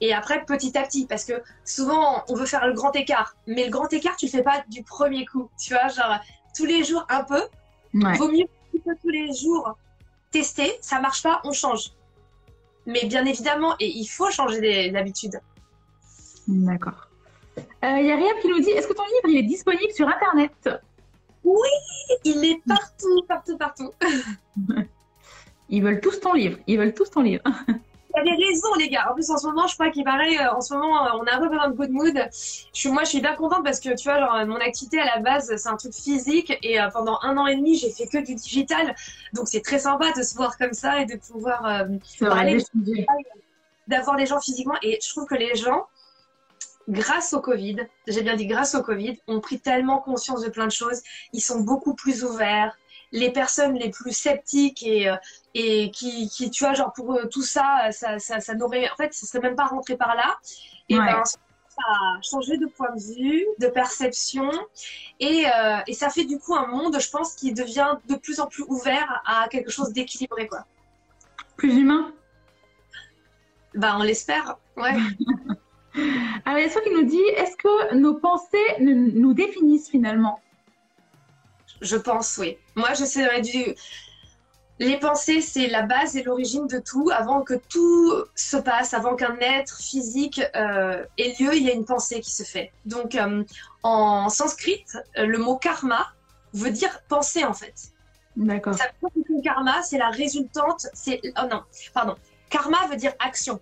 Et 0.00 0.12
après, 0.12 0.44
petit 0.44 0.76
à 0.76 0.82
petit, 0.82 1.06
parce 1.06 1.24
que 1.24 1.42
souvent, 1.64 2.24
on 2.28 2.34
veut 2.34 2.46
faire 2.46 2.66
le 2.66 2.72
grand 2.72 2.92
écart. 2.92 3.34
Mais 3.46 3.64
le 3.64 3.70
grand 3.70 3.92
écart, 3.92 4.16
tu 4.16 4.26
le 4.26 4.30
fais 4.30 4.42
pas 4.42 4.62
du 4.68 4.82
premier 4.82 5.24
coup. 5.26 5.50
Tu 5.58 5.74
vois, 5.74 5.88
genre, 5.88 6.18
tous 6.56 6.64
les 6.64 6.84
jours, 6.84 7.06
un 7.08 7.24
peu. 7.24 7.42
Vaut 7.94 8.30
mieux 8.30 8.46
tous 9.02 9.08
les 9.08 9.32
jours 9.32 9.76
tester. 10.30 10.78
Ça 10.80 11.00
marche 11.00 11.22
pas, 11.22 11.40
on 11.44 11.52
change. 11.52 11.92
Mais 12.86 13.04
bien 13.04 13.24
évidemment, 13.26 13.74
et 13.80 13.86
il 13.86 14.06
faut 14.06 14.30
changer 14.30 14.90
d'habitude. 14.90 15.40
D'accord. 16.46 17.08
Il 17.56 17.88
euh, 17.88 18.00
y 18.00 18.12
a 18.12 18.16
Ria 18.16 18.32
qui 18.40 18.48
nous 18.48 18.60
dit 18.60 18.70
est-ce 18.70 18.86
que 18.86 18.94
ton 18.94 19.04
livre 19.04 19.28
il 19.28 19.38
est 19.38 19.48
disponible 19.48 19.92
sur 19.92 20.08
Internet? 20.08 20.70
Oui, 21.44 21.68
il 22.24 22.44
est 22.44 22.62
partout, 22.66 23.22
partout, 23.28 23.58
partout. 23.58 23.90
Ils 25.68 25.82
veulent 25.82 26.00
tous 26.00 26.20
ton 26.20 26.32
livre. 26.32 26.58
Ils 26.66 26.78
veulent 26.78 26.94
tous 26.94 27.10
ton 27.10 27.22
livre. 27.22 27.42
Il 28.14 28.26
y 28.26 28.32
a 28.32 28.36
des 28.36 28.44
raisons, 28.44 28.74
les 28.78 28.88
gars. 28.88 29.06
En 29.10 29.14
plus, 29.14 29.30
en 29.30 29.36
ce 29.36 29.46
moment, 29.46 29.66
je 29.66 29.74
crois 29.74 29.90
qu'il 29.90 30.02
paraît, 30.02 30.38
euh, 30.38 30.52
en 30.52 30.60
ce 30.60 30.74
moment, 30.74 31.06
euh, 31.06 31.20
on 31.20 31.24
a 31.24 31.36
un 31.36 31.38
peu 31.38 31.48
besoin 31.48 31.68
de 31.68 31.74
good 31.74 31.90
mood. 31.90 32.28
Je 32.74 32.88
moi, 32.88 33.04
je 33.04 33.10
suis 33.10 33.20
bien 33.20 33.34
contente 33.36 33.62
parce 33.62 33.80
que, 33.80 33.94
tu 33.94 34.04
vois, 34.04 34.18
genre, 34.18 34.46
mon 34.46 34.56
activité 34.56 34.98
à 34.98 35.04
la 35.04 35.18
base, 35.20 35.54
c'est 35.54 35.68
un 35.68 35.76
truc 35.76 35.94
physique. 35.94 36.56
Et 36.62 36.78
pendant 36.92 37.18
un 37.22 37.36
an 37.36 37.46
et 37.46 37.56
demi, 37.56 37.76
j'ai 37.76 37.90
fait 37.90 38.06
que 38.06 38.18
du 38.18 38.34
digital. 38.34 38.94
Donc, 39.34 39.46
c'est 39.48 39.60
très 39.60 39.78
sympa 39.78 40.10
de 40.12 40.22
se 40.22 40.34
voir 40.34 40.56
comme 40.56 40.72
ça 40.72 41.00
et 41.00 41.04
de 41.04 41.16
pouvoir 41.16 41.86
parler, 42.18 42.64
d'avoir 43.86 44.16
des 44.16 44.26
gens 44.26 44.40
physiquement. 44.40 44.76
Et 44.82 44.98
je 45.02 45.08
trouve 45.10 45.26
que 45.26 45.34
les 45.34 45.54
gens, 45.54 45.86
grâce 46.88 47.34
au 47.34 47.40
Covid, 47.40 47.76
j'ai 48.06 48.22
bien 48.22 48.36
dit 48.36 48.46
grâce 48.46 48.74
au 48.74 48.82
Covid, 48.82 49.18
ont 49.26 49.40
pris 49.40 49.60
tellement 49.60 49.98
conscience 49.98 50.42
de 50.42 50.48
plein 50.48 50.66
de 50.66 50.72
choses. 50.72 51.02
Ils 51.32 51.42
sont 51.42 51.60
beaucoup 51.60 51.94
plus 51.94 52.24
ouverts. 52.24 52.76
Les 53.12 53.32
personnes 53.32 53.74
les 53.74 53.90
plus 53.90 54.12
sceptiques 54.12 54.82
et, 54.82 55.08
euh, 55.08 55.16
et 55.54 55.90
qui, 55.90 56.28
qui, 56.28 56.50
tu 56.50 56.64
vois, 56.64 56.74
genre 56.74 56.92
pour 56.92 57.14
eux, 57.14 57.28
tout 57.30 57.42
ça, 57.42 57.90
ça, 57.90 58.18
ça, 58.18 58.40
ça 58.40 58.54
n'aurait, 58.54 58.90
en 58.90 58.96
fait, 58.96 59.14
ça 59.14 59.26
serait 59.26 59.40
même 59.40 59.56
pas 59.56 59.66
rentré 59.66 59.96
par 59.96 60.14
là. 60.14 60.36
Et 60.88 60.96
ben, 60.96 61.22
ça 61.24 61.82
a 61.86 62.20
changé 62.22 62.56
de 62.56 62.66
point 62.66 62.94
de 62.94 63.00
vue, 63.00 63.46
de 63.58 63.68
perception, 63.68 64.50
et, 65.20 65.46
euh, 65.46 65.78
et, 65.86 65.92
ça 65.92 66.10
fait 66.10 66.24
du 66.24 66.38
coup 66.38 66.54
un 66.54 66.66
monde, 66.66 66.98
je 67.00 67.10
pense, 67.10 67.34
qui 67.34 67.52
devient 67.52 67.96
de 68.08 68.16
plus 68.16 68.40
en 68.40 68.46
plus 68.46 68.64
ouvert 68.68 69.22
à 69.26 69.48
quelque 69.48 69.70
chose 69.70 69.92
d'équilibré, 69.92 70.48
quoi. 70.48 70.64
Plus 71.56 71.76
humain? 71.76 72.12
Bah, 73.74 73.96
on 73.98 74.02
l'espère, 74.02 74.56
ouais. 74.76 74.94
Alors, 76.44 76.58
il 76.58 76.66
y 76.66 76.76
a 76.76 76.80
qui 76.80 76.90
nous 76.90 77.04
dit 77.04 77.22
est-ce 77.36 77.56
que 77.56 77.94
nos 77.94 78.14
pensées 78.14 78.76
nous 78.80 79.34
définissent 79.34 79.90
finalement? 79.90 80.40
Je 81.80 81.96
pense, 81.96 82.38
oui. 82.38 82.58
Moi, 82.74 82.94
je 82.94 83.04
serais 83.04 83.40
du. 83.40 83.74
Les 84.80 84.96
pensées, 84.96 85.40
c'est 85.40 85.66
la 85.66 85.82
base 85.82 86.16
et 86.16 86.22
l'origine 86.22 86.68
de 86.68 86.78
tout. 86.78 87.10
Avant 87.12 87.42
que 87.42 87.54
tout 87.54 88.14
se 88.36 88.56
passe, 88.56 88.94
avant 88.94 89.16
qu'un 89.16 89.36
être 89.40 89.80
physique 89.80 90.40
euh, 90.54 91.04
ait 91.18 91.34
lieu, 91.40 91.56
il 91.56 91.64
y 91.64 91.70
a 91.70 91.74
une 91.74 91.84
pensée 91.84 92.20
qui 92.20 92.30
se 92.30 92.44
fait. 92.44 92.70
Donc, 92.84 93.16
euh, 93.16 93.42
en 93.82 94.28
sanskrit, 94.28 94.84
le 95.16 95.38
mot 95.38 95.56
karma 95.56 96.12
veut 96.54 96.70
dire 96.70 97.00
penser 97.08 97.44
en 97.44 97.54
fait. 97.54 97.74
D'accord. 98.36 98.74
Ça 98.74 98.84
veut 99.02 99.10
dire 99.16 99.24
que 99.24 99.42
karma, 99.42 99.82
c'est 99.82 99.98
la 99.98 100.10
résultante. 100.10 100.86
C'est 100.94 101.20
oh 101.24 101.46
non, 101.50 101.64
pardon. 101.92 102.14
Karma 102.48 102.86
veut 102.88 102.96
dire 102.96 103.12
action 103.18 103.60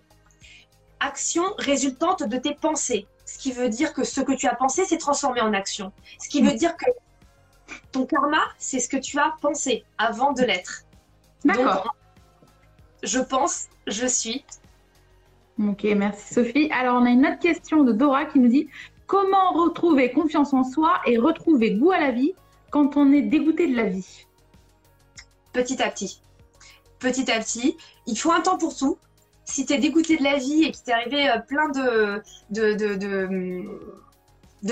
action 0.99 1.43
résultante 1.57 2.23
de 2.23 2.37
tes 2.37 2.55
pensées. 2.55 3.07
Ce 3.25 3.37
qui 3.37 3.51
veut 3.51 3.69
dire 3.69 3.93
que 3.93 4.03
ce 4.03 4.21
que 4.21 4.31
tu 4.33 4.47
as 4.47 4.55
pensé 4.55 4.85
s'est 4.85 4.97
transformé 4.97 5.41
en 5.41 5.53
action. 5.53 5.91
Ce 6.19 6.29
qui 6.29 6.41
veut 6.41 6.53
dire 6.53 6.75
que 6.77 6.85
ton 7.91 8.05
karma, 8.05 8.41
c'est 8.57 8.79
ce 8.79 8.89
que 8.89 8.97
tu 8.97 9.17
as 9.19 9.35
pensé 9.41 9.83
avant 9.97 10.33
de 10.33 10.43
l'être. 10.43 10.83
D'accord. 11.45 11.95
Je 13.03 13.19
pense, 13.19 13.67
je 13.85 14.07
suis. 14.07 14.43
Ok, 15.59 15.83
merci 15.95 16.33
Sophie. 16.33 16.69
Alors, 16.71 17.01
on 17.01 17.05
a 17.05 17.09
une 17.09 17.25
autre 17.25 17.39
question 17.39 17.83
de 17.83 17.91
Dora 17.91 18.25
qui 18.25 18.39
nous 18.39 18.49
dit 18.49 18.67
Comment 19.05 19.53
retrouver 19.53 20.11
confiance 20.11 20.53
en 20.53 20.63
soi 20.63 20.99
et 21.05 21.17
retrouver 21.17 21.75
goût 21.75 21.91
à 21.91 21.99
la 21.99 22.11
vie 22.11 22.33
quand 22.71 22.97
on 22.97 23.11
est 23.13 23.21
dégoûté 23.21 23.67
de 23.67 23.75
la 23.75 23.85
vie? 23.85 24.25
Petit 25.53 25.81
à 25.81 25.89
petit. 25.89 26.21
Petit 26.99 27.31
à 27.31 27.39
petit. 27.39 27.77
Il 28.05 28.17
faut 28.17 28.31
un 28.31 28.41
temps 28.41 28.57
pour 28.57 28.75
tout 28.75 28.97
si 29.45 29.65
tu 29.65 29.73
es 29.73 29.77
dégoûté 29.77 30.17
de 30.17 30.23
la 30.23 30.37
vie 30.37 30.63
et 30.65 30.71
qu'il 30.71 30.83
t'est 30.83 30.91
arrivé 30.91 31.29
euh, 31.29 31.39
plein 31.39 31.69
de, 31.69 32.21
de, 32.51 32.73
de, 32.73 33.63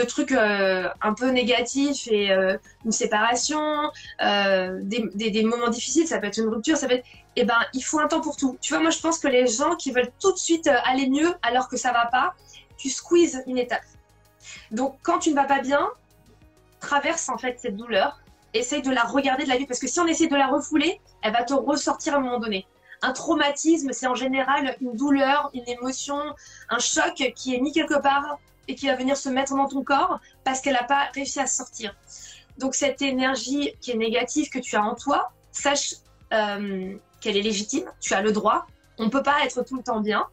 trucs 0.04 0.32
euh, 0.32 0.90
un 1.02 1.14
peu 1.14 1.30
négatifs 1.30 2.08
et 2.08 2.32
euh, 2.32 2.58
une 2.86 2.92
séparation, 2.92 3.92
des, 4.20 5.44
moments 5.44 5.70
difficiles, 5.70 6.08
ça 6.08 6.20
peut 6.20 6.28
être 6.28 6.38
une 6.38 6.50
rupture, 6.50 6.78
ça 6.78 6.88
peut 6.88 6.96
être. 6.96 7.06
Eh 7.38 7.44
ben, 7.44 7.60
il 7.74 7.82
faut 7.82 8.00
un 8.00 8.08
temps 8.08 8.22
pour 8.22 8.38
tout. 8.38 8.58
Tu 8.62 8.74
vois, 8.74 8.82
moi, 8.82 8.92
je 8.92 9.00
pense 9.00 9.20
que 9.20 9.28
les 9.28 9.46
gens 9.46 9.76
qui 9.76 9.92
veulent 9.92 10.12
tout 10.22 10.32
de 10.32 10.38
suite 10.38 10.70
aller 10.86 11.10
mieux 11.10 11.34
alors 11.42 11.68
que 11.68 11.76
ça 11.76 11.92
va 11.92 12.06
pas, 12.06 12.34
tu 12.78 12.90
squeezes 12.90 13.44
une 13.46 13.58
étape. 13.58 13.84
Donc, 14.72 14.98
quand 15.04 15.20
tu 15.20 15.32
ne 15.32 15.36
vas 15.36 15.44
pas 15.44 15.60
bien, 15.60 15.90
traverse 16.80 17.28
en 17.30 17.38
fait 17.38 17.60
cette 17.60 17.76
douleur, 17.76 18.20
essaye 18.54 18.82
de 18.82 18.92
la 18.92 19.04
regarder 19.04 19.44
de 19.44 19.50
la 19.50 19.58
vie, 19.58 19.66
parce 19.66 19.80
que 19.80 19.88
si 19.88 20.00
on 20.00 20.08
essaie 20.08 20.28
de 20.28 20.36
la 20.36 20.48
refouler, 20.48 21.02
elle 21.22 21.34
va 21.34 21.44
te 21.44 21.54
ressortir 21.54 22.16
à 22.16 22.18
un 22.18 22.22
moment 22.22 22.40
donné. 22.40 22.66
Un 23.02 23.12
traumatisme, 23.12 23.92
c'est 23.92 24.08
en 24.08 24.16
général 24.16 24.78
une 24.80 24.94
douleur, 24.94 25.50
une 25.54 25.68
émotion, 25.68 26.20
un 26.70 26.80
choc 26.80 27.34
qui 27.36 27.56
est 27.56 27.60
mis 27.60 27.72
quelque 27.72 28.00
part 28.00 28.40
et 28.68 28.76
qui 28.76 28.88
va 28.88 28.96
venir 28.96 29.18
se 29.18 29.30
mettre 29.30 29.56
dans 29.56 29.68
ton 29.68 29.84
corps 29.84 30.20
parce 30.44 30.62
qu'elle 30.62 30.74
n'a 30.74 30.84
pas 30.84 31.10
réussi 31.14 31.40
à 31.40 31.48
sortir. 31.48 31.96
Donc 32.58 32.76
cette 32.76 33.02
énergie 33.02 33.74
qui 33.82 33.92
est 33.92 33.98
négative 33.98 34.50
que 34.50 34.60
tu 34.60 34.76
as 34.76 34.84
en 34.84 34.96
toi, 34.96 35.32
sache 35.52 35.96
euh, 36.34 36.96
qu'elle 37.22 37.38
est 37.38 37.42
légitime, 37.42 37.92
tu 38.00 38.14
as 38.14 38.22
le 38.22 38.32
droit. 38.32 38.66
On 38.98 39.06
ne 39.06 39.10
peut 39.10 39.24
pas 39.24 39.44
être 39.46 39.64
tout 39.64 39.78
le 39.78 39.84
temps 39.84 40.02
bien. 40.02 40.26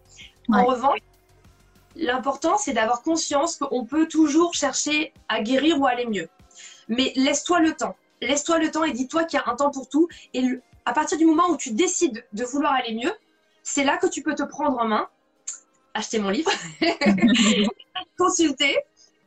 En 0.53 0.65
revanche, 0.65 0.99
l'important 1.97 2.59
c'est 2.59 2.73
d'avoir 2.73 3.03
conscience 3.03 3.57
qu'on 3.57 3.85
peut 3.85 4.07
toujours 4.07 4.55
chercher 4.55 5.13
à 5.29 5.41
guérir 5.41 5.81
ou 5.81 5.87
à 5.87 5.91
aller 5.91 6.07
mieux. 6.07 6.29
Mais 6.89 7.13
laisse-toi 7.17 7.61
le 7.61 7.75
temps. 7.75 7.97
Laisse-toi 8.21 8.59
le 8.59 8.71
temps 8.71 8.85
et 8.85 8.93
dis-toi 8.93 9.25
qu'il 9.25 9.39
y 9.39 9.43
a 9.43 9.51
un 9.51 9.57
temps 9.57 9.71
pour 9.71 9.89
tout. 9.89 10.09
Et 10.35 10.45
à 10.85 10.93
partir 10.93 11.19
du 11.19 11.25
moment 11.25 11.49
où 11.49 11.57
tu 11.57 11.73
décides 11.73 12.25
de 12.33 12.45
vouloir 12.45 12.73
aller 12.73 12.95
mieux, 12.95 13.13
c'est 13.63 13.85
là 13.85 13.97
que 13.97 14.07
tu 14.07 14.23
peux 14.23 14.35
te 14.35 14.43
prendre 14.43 14.79
en 14.79 14.87
main 14.87 15.09
acheter 15.95 16.19
mon 16.19 16.31
livre, 16.31 16.51
consulter, 18.19 18.77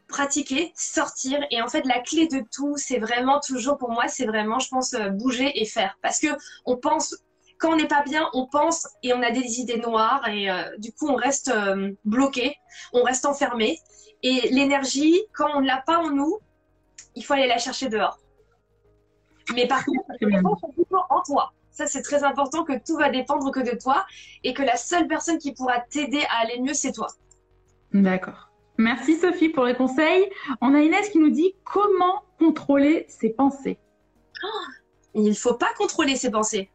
pratiquer, 0.08 0.72
sortir. 0.76 1.40
Et 1.52 1.62
en 1.62 1.68
fait, 1.68 1.86
la 1.86 2.00
clé 2.00 2.28
de 2.28 2.44
tout, 2.52 2.76
c'est 2.78 3.00
vraiment 3.00 3.40
toujours 3.40 3.78
pour 3.78 3.92
moi, 3.92 4.08
c'est 4.08 4.26
vraiment, 4.26 4.60
je 4.60 4.70
pense, 4.70 4.94
euh, 4.94 5.10
bouger 5.10 5.62
et 5.62 5.66
faire. 5.66 5.98
Parce 6.02 6.20
que 6.20 6.28
on 6.66 6.78
pense, 6.78 7.16
quand 7.58 7.74
on 7.74 7.76
n'est 7.76 7.88
pas 7.88 8.04
bien, 8.04 8.30
on 8.34 8.48
pense 8.48 8.88
et 9.04 9.14
on 9.14 9.22
a 9.22 9.32
des 9.32 9.60
idées 9.60 9.80
noires 9.80 10.28
et 10.28 10.50
euh, 10.50 10.78
du 10.78 10.92
coup, 10.92 11.08
on 11.08 11.16
reste 11.16 11.50
euh, 11.50 11.92
bloqué, 12.04 12.56
on 12.94 13.04
reste 13.04 13.26
enfermé. 13.26 13.80
Et 14.24 14.50
l'énergie, 14.52 15.22
quand 15.34 15.50
on 15.56 15.62
ne 15.62 15.68
l'a 15.68 15.84
pas 15.86 16.00
en 16.00 16.10
nous, 16.12 16.40
il 17.16 17.24
faut 17.24 17.34
aller 17.34 17.48
la 17.48 17.58
chercher 17.58 17.90
dehors. 17.90 18.18
Mais 19.54 19.68
par 19.68 19.86
contre, 19.86 20.06
c'est 20.20 20.26
en 21.10 21.22
toi. 21.24 21.54
Ça, 21.76 21.88
c'est 21.88 22.02
très 22.02 22.24
important 22.24 22.64
que 22.64 22.72
tout 22.86 22.96
va 22.96 23.10
dépendre 23.10 23.52
que 23.52 23.60
de 23.60 23.78
toi 23.78 24.06
et 24.46 24.54
que 24.54 24.64
la 24.64 24.78
seule 24.78 25.08
personne 25.08 25.38
qui 25.38 25.52
pourra 25.52 25.82
t'aider 25.82 26.24
à 26.30 26.44
aller 26.44 26.62
mieux, 26.62 26.74
c'est 26.74 26.94
toi. 26.94 27.08
D'accord. 27.92 28.50
Merci 28.78 29.20
Sophie 29.20 29.50
pour 29.50 29.66
les 29.66 29.76
conseils. 29.76 30.30
On 30.62 30.74
a 30.74 30.80
Inès 30.80 31.10
qui 31.10 31.20
nous 31.20 31.32
dit 31.32 31.54
comment 31.66 32.24
contrôler 32.40 33.06
ses 33.10 33.30
pensées. 33.30 33.78
Oh, 34.42 34.48
il 35.16 35.24
ne 35.28 35.34
faut 35.34 35.56
pas 35.56 35.74
contrôler 35.78 36.16
ses 36.16 36.32
pensées. 36.32 36.70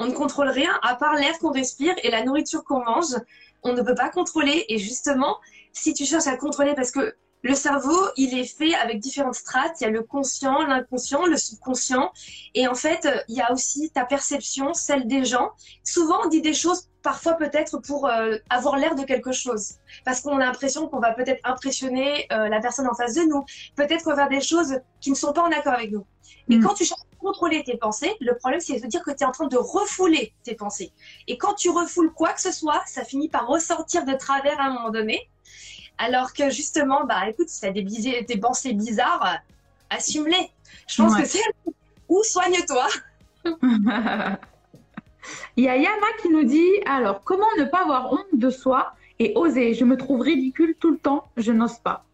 On 0.00 0.06
ne 0.06 0.12
contrôle 0.12 0.48
rien 0.48 0.76
à 0.82 0.96
part 0.96 1.14
l'air 1.14 1.38
qu'on 1.38 1.52
respire 1.52 1.94
et 2.02 2.10
la 2.10 2.24
nourriture 2.24 2.64
qu'on 2.64 2.84
mange. 2.84 3.14
On 3.62 3.74
ne 3.74 3.82
peut 3.82 3.94
pas 3.94 4.08
contrôler. 4.08 4.64
Et 4.68 4.78
justement, 4.78 5.38
si 5.72 5.94
tu 5.94 6.04
cherches 6.04 6.26
à 6.26 6.36
contrôler 6.36 6.74
parce 6.74 6.90
que 6.90 7.14
le 7.42 7.54
cerveau, 7.54 7.98
il 8.16 8.38
est 8.38 8.44
fait 8.44 8.74
avec 8.74 8.98
différentes 8.98 9.34
strates. 9.34 9.80
Il 9.80 9.84
y 9.84 9.86
a 9.86 9.90
le 9.90 10.02
conscient, 10.02 10.62
l'inconscient, 10.66 11.24
le 11.26 11.36
subconscient. 11.36 12.12
Et 12.54 12.68
en 12.68 12.74
fait, 12.74 13.08
il 13.28 13.36
y 13.36 13.40
a 13.40 13.52
aussi 13.52 13.90
ta 13.90 14.04
perception, 14.04 14.74
celle 14.74 15.06
des 15.06 15.24
gens. 15.24 15.50
Souvent, 15.82 16.20
on 16.24 16.28
dit 16.28 16.42
des 16.42 16.54
choses 16.54 16.88
parfois 17.02 17.34
peut-être 17.34 17.78
pour 17.78 18.06
euh, 18.06 18.36
avoir 18.50 18.76
l'air 18.76 18.94
de 18.94 19.04
quelque 19.04 19.32
chose. 19.32 19.74
Parce 20.04 20.20
qu'on 20.20 20.36
a 20.36 20.44
l'impression 20.44 20.86
qu'on 20.88 21.00
va 21.00 21.12
peut-être 21.12 21.40
impressionner 21.44 22.26
euh, 22.32 22.48
la 22.48 22.60
personne 22.60 22.86
en 22.86 22.94
face 22.94 23.14
de 23.14 23.22
nous. 23.22 23.44
Peut-être 23.76 24.04
qu'on 24.04 24.10
va 24.10 24.16
faire 24.16 24.28
des 24.28 24.40
choses 24.40 24.78
qui 25.00 25.10
ne 25.10 25.16
sont 25.16 25.32
pas 25.32 25.42
en 25.42 25.50
accord 25.50 25.74
avec 25.74 25.90
nous. 25.92 26.04
Mais 26.48 26.56
mm. 26.56 26.64
quand 26.64 26.74
tu 26.74 26.84
cherches 26.84 27.00
à 27.00 27.16
contrôler 27.16 27.62
tes 27.64 27.76
pensées, 27.76 28.14
le 28.20 28.36
problème, 28.36 28.60
c'est 28.60 28.78
de 28.80 28.86
dire 28.86 29.02
que 29.02 29.10
tu 29.10 29.22
es 29.22 29.26
en 29.26 29.32
train 29.32 29.46
de 29.46 29.56
refouler 29.56 30.34
tes 30.44 30.54
pensées. 30.54 30.92
Et 31.26 31.38
quand 31.38 31.54
tu 31.54 31.70
refoules 31.70 32.12
quoi 32.12 32.32
que 32.32 32.40
ce 32.40 32.52
soit, 32.52 32.82
ça 32.86 33.04
finit 33.04 33.28
par 33.28 33.46
ressortir 33.46 34.04
de 34.04 34.12
travers 34.12 34.60
à 34.60 34.64
un 34.64 34.74
moment 34.74 34.90
donné. 34.90 35.30
Alors 36.02 36.32
que 36.32 36.48
justement, 36.48 37.04
bah 37.04 37.28
écoute, 37.28 37.50
si 37.50 37.60
tu 37.60 37.66
as 37.66 37.72
des, 38.22 38.36
pensées 38.38 38.72
bizarres, 38.72 39.36
assume-les. 39.90 40.50
Je 40.88 41.02
pense 41.02 41.14
que 41.14 41.26
c'est 41.26 41.42
ou 42.08 42.22
soigne-toi. 42.24 42.88
Il 45.56 45.64
y 45.64 45.68
a 45.68 45.76
Yana 45.76 46.06
qui 46.22 46.30
nous 46.30 46.44
dit 46.44 46.70
alors, 46.86 47.22
comment 47.22 47.46
ne 47.58 47.64
pas 47.64 47.82
avoir 47.82 48.10
honte 48.14 48.26
de 48.32 48.48
soi 48.48 48.94
et 49.18 49.34
oser? 49.36 49.74
Je 49.74 49.84
me 49.84 49.98
trouve 49.98 50.22
ridicule 50.22 50.74
tout 50.80 50.90
le 50.90 50.96
temps, 50.96 51.28
je 51.36 51.52
n'ose 51.52 51.76
pas. 51.78 52.06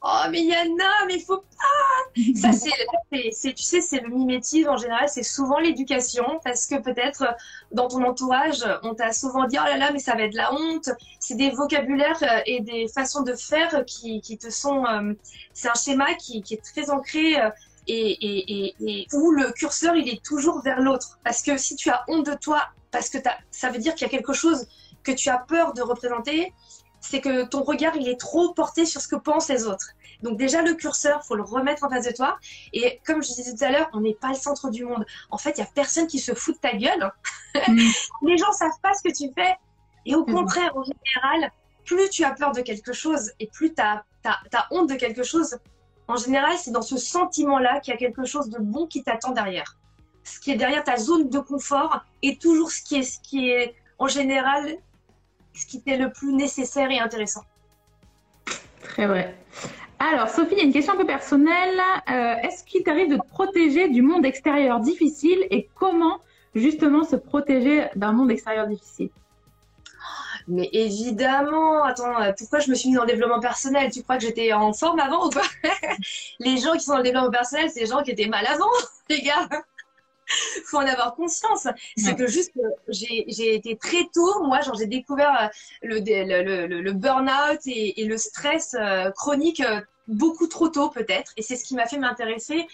Oh, 0.00 0.22
mais 0.30 0.42
Yana, 0.42 1.06
mais 1.08 1.16
il 1.16 1.22
faut 1.22 1.38
pas 1.38 2.40
Ça, 2.40 2.52
c'est, 2.52 3.52
tu 3.52 3.62
sais, 3.62 3.80
c'est 3.80 4.00
le 4.00 4.08
mimétisme 4.08 4.68
en 4.68 4.76
général, 4.76 5.08
c'est 5.08 5.24
souvent 5.24 5.58
l'éducation, 5.58 6.38
parce 6.44 6.68
que 6.68 6.76
peut-être 6.76 7.22
euh, 7.22 7.32
dans 7.72 7.88
ton 7.88 8.04
entourage, 8.04 8.64
on 8.84 8.94
t'a 8.94 9.12
souvent 9.12 9.46
dit, 9.46 9.56
oh 9.60 9.64
là 9.64 9.76
là, 9.76 9.90
mais 9.92 9.98
ça 9.98 10.14
va 10.14 10.22
être 10.22 10.32
de 10.32 10.36
la 10.36 10.54
honte. 10.54 10.90
C'est 11.18 11.34
des 11.34 11.50
vocabulaires 11.50 12.22
euh, 12.22 12.40
et 12.46 12.60
des 12.60 12.86
façons 12.86 13.22
de 13.22 13.34
faire 13.34 13.84
qui, 13.86 14.20
qui 14.20 14.38
te 14.38 14.50
sont. 14.50 14.86
Euh, 14.86 15.14
c'est 15.52 15.68
un 15.68 15.74
schéma 15.74 16.14
qui, 16.14 16.44
est 16.48 16.62
très 16.62 16.90
ancré 16.90 17.34
et, 17.88 18.74
et, 18.78 19.06
où 19.12 19.32
le 19.32 19.50
curseur, 19.50 19.96
il 19.96 20.08
est 20.08 20.22
toujours 20.22 20.62
vers 20.62 20.80
l'autre. 20.80 21.18
Parce 21.24 21.42
que 21.42 21.56
si 21.56 21.74
tu 21.74 21.90
as 21.90 22.04
honte 22.06 22.26
de 22.26 22.34
toi, 22.34 22.62
parce 22.92 23.10
que 23.10 23.18
ça 23.50 23.70
veut 23.70 23.78
dire 23.78 23.94
qu'il 23.94 24.06
y 24.06 24.10
a 24.10 24.10
quelque 24.10 24.32
chose 24.32 24.68
que 25.02 25.12
tu 25.12 25.28
as 25.28 25.38
peur 25.38 25.72
de 25.72 25.82
représenter, 25.82 26.52
c'est 27.00 27.20
que 27.20 27.44
ton 27.44 27.62
regard, 27.62 27.96
il 27.96 28.08
est 28.08 28.18
trop 28.18 28.52
porté 28.52 28.84
sur 28.84 29.00
ce 29.00 29.08
que 29.08 29.16
pensent 29.16 29.48
les 29.48 29.66
autres. 29.66 29.90
Donc 30.22 30.36
déjà, 30.36 30.62
le 30.62 30.74
curseur, 30.74 31.24
faut 31.24 31.36
le 31.36 31.42
remettre 31.42 31.84
en 31.84 31.90
face 31.90 32.06
de 32.06 32.12
toi. 32.12 32.38
Et 32.72 33.00
comme 33.06 33.22
je 33.22 33.28
disais 33.28 33.54
tout 33.54 33.64
à 33.64 33.70
l'heure, 33.70 33.88
on 33.92 34.00
n'est 34.00 34.14
pas 34.14 34.28
le 34.28 34.34
centre 34.34 34.70
du 34.70 34.84
monde. 34.84 35.06
En 35.30 35.38
fait, 35.38 35.50
il 35.50 35.58
y 35.58 35.62
a 35.62 35.68
personne 35.74 36.06
qui 36.06 36.18
se 36.18 36.34
fout 36.34 36.56
de 36.56 36.60
ta 36.60 36.74
gueule. 36.74 37.12
Mm. 37.68 37.78
les 38.26 38.38
gens 38.38 38.52
savent 38.52 38.80
pas 38.82 38.94
ce 38.94 39.08
que 39.08 39.14
tu 39.14 39.32
fais. 39.34 39.56
Et 40.06 40.14
au 40.14 40.22
mm. 40.22 40.32
contraire, 40.32 40.76
en 40.76 40.82
général, 40.82 41.52
plus 41.84 42.10
tu 42.10 42.24
as 42.24 42.32
peur 42.32 42.52
de 42.52 42.60
quelque 42.60 42.92
chose 42.92 43.32
et 43.38 43.46
plus 43.46 43.74
tu 43.74 43.80
as, 43.80 44.04
as, 44.24 44.66
honte 44.70 44.88
de 44.88 44.94
quelque 44.94 45.22
chose, 45.22 45.58
en 46.08 46.16
général, 46.16 46.56
c'est 46.58 46.70
dans 46.70 46.82
ce 46.82 46.96
sentiment-là 46.96 47.80
qu'il 47.80 47.92
y 47.92 47.96
a 47.96 47.98
quelque 47.98 48.24
chose 48.24 48.48
de 48.48 48.58
bon 48.58 48.86
qui 48.86 49.02
t'attend 49.02 49.30
derrière. 49.30 49.76
Ce 50.24 50.40
qui 50.40 50.50
est 50.50 50.56
derrière 50.56 50.84
ta 50.84 50.96
zone 50.96 51.30
de 51.30 51.38
confort 51.38 52.04
est 52.22 52.40
toujours 52.40 52.70
ce 52.70 52.82
qui 52.82 52.96
est, 52.96 53.02
ce 53.02 53.20
qui 53.20 53.50
est 53.50 53.74
en 53.98 54.08
général 54.08 54.78
ce 55.58 55.66
qui 55.66 55.78
était 55.78 55.96
le 55.96 56.10
plus 56.10 56.32
nécessaire 56.32 56.90
et 56.90 56.98
intéressant. 56.98 57.42
Très 58.82 59.06
vrai. 59.06 59.34
Alors, 59.98 60.28
Sophie, 60.28 60.52
il 60.52 60.58
y 60.58 60.60
a 60.60 60.64
une 60.64 60.72
question 60.72 60.94
un 60.94 60.96
peu 60.96 61.06
personnelle. 61.06 61.80
Euh, 62.10 62.34
est-ce 62.42 62.62
qu'il 62.64 62.84
t'arrive 62.84 63.10
de 63.10 63.16
te 63.16 63.26
protéger 63.26 63.88
du 63.88 64.02
monde 64.02 64.24
extérieur 64.24 64.78
difficile 64.80 65.46
et 65.50 65.68
comment 65.74 66.18
justement 66.54 67.04
se 67.04 67.16
protéger 67.16 67.88
d'un 67.96 68.12
monde 68.12 68.30
extérieur 68.30 68.68
difficile? 68.68 69.10
Mais 70.46 70.70
évidemment, 70.72 71.84
attends, 71.84 72.22
euh, 72.22 72.32
pourquoi 72.36 72.60
je 72.60 72.70
me 72.70 72.74
suis 72.74 72.88
mise 72.88 72.98
le 72.98 73.06
développement 73.06 73.40
personnel? 73.40 73.90
Tu 73.90 74.02
crois 74.02 74.16
que 74.16 74.22
j'étais 74.22 74.52
en 74.52 74.72
forme 74.72 74.98
avant 74.98 75.26
ou 75.26 75.30
quoi 75.30 75.42
Les 76.38 76.56
gens 76.56 76.72
qui 76.72 76.80
sont 76.80 76.92
dans 76.92 76.98
le 76.98 77.02
développement 77.02 77.30
personnel, 77.30 77.68
c'est 77.70 77.80
les 77.80 77.86
gens 77.86 78.02
qui 78.02 78.12
étaient 78.12 78.28
mal 78.28 78.46
avant, 78.46 78.70
les 79.10 79.20
gars 79.20 79.48
faut 80.66 80.78
en 80.78 80.86
avoir 80.86 81.14
conscience. 81.14 81.66
C'est 81.96 82.16
que 82.16 82.26
juste, 82.26 82.52
j'ai 82.88 83.54
été 83.54 83.76
très 83.76 84.08
tôt, 84.12 84.44
moi, 84.44 84.60
j'ai 84.76 84.86
découvert 84.86 85.34
euh, 85.42 85.48
le, 85.82 86.00
le, 86.00 86.80
le, 86.80 86.92
burn-out 86.92 87.60
et, 87.66 88.04
le 88.04 88.16
stress 88.16 88.74
euh, 88.78 89.10
chronique 89.10 89.60
euh, 89.60 89.80
beaucoup 90.06 90.46
trop 90.46 90.68
tôt, 90.68 90.90
peut-être. 90.90 91.32
Et 91.36 91.42
c'est 91.42 91.56
ce 91.56 91.64
qui 91.64 91.74
m'a 91.74 91.86
fait 91.86 91.98
m'intéresser 91.98 92.66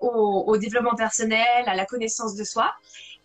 au, 0.00 0.44
au, 0.46 0.56
développement 0.58 0.94
personnel, 0.94 1.64
à 1.66 1.74
la 1.74 1.86
connaissance 1.86 2.34
de 2.34 2.44
soi. 2.44 2.74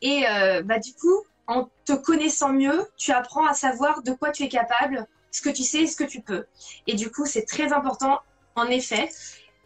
Et 0.01 0.23
bah, 0.63 0.79
du 0.79 0.93
coup, 0.93 1.21
en 1.47 1.69
te 1.85 1.93
connaissant 1.93 2.53
mieux, 2.53 2.87
tu 2.97 3.11
apprends 3.11 3.45
à 3.45 3.53
savoir 3.53 4.01
de 4.03 4.13
quoi 4.13 4.31
tu 4.31 4.43
es 4.43 4.47
capable, 4.47 5.05
ce 5.31 5.41
que 5.41 5.49
tu 5.49 5.63
sais 5.63 5.81
et 5.81 5.87
ce 5.87 5.97
que 5.97 6.05
tu 6.05 6.21
peux. 6.21 6.45
Et 6.87 6.95
du 6.95 7.11
coup, 7.11 7.25
c'est 7.25 7.43
très 7.43 7.73
important, 7.73 8.19
en 8.55 8.67
effet, 8.67 9.09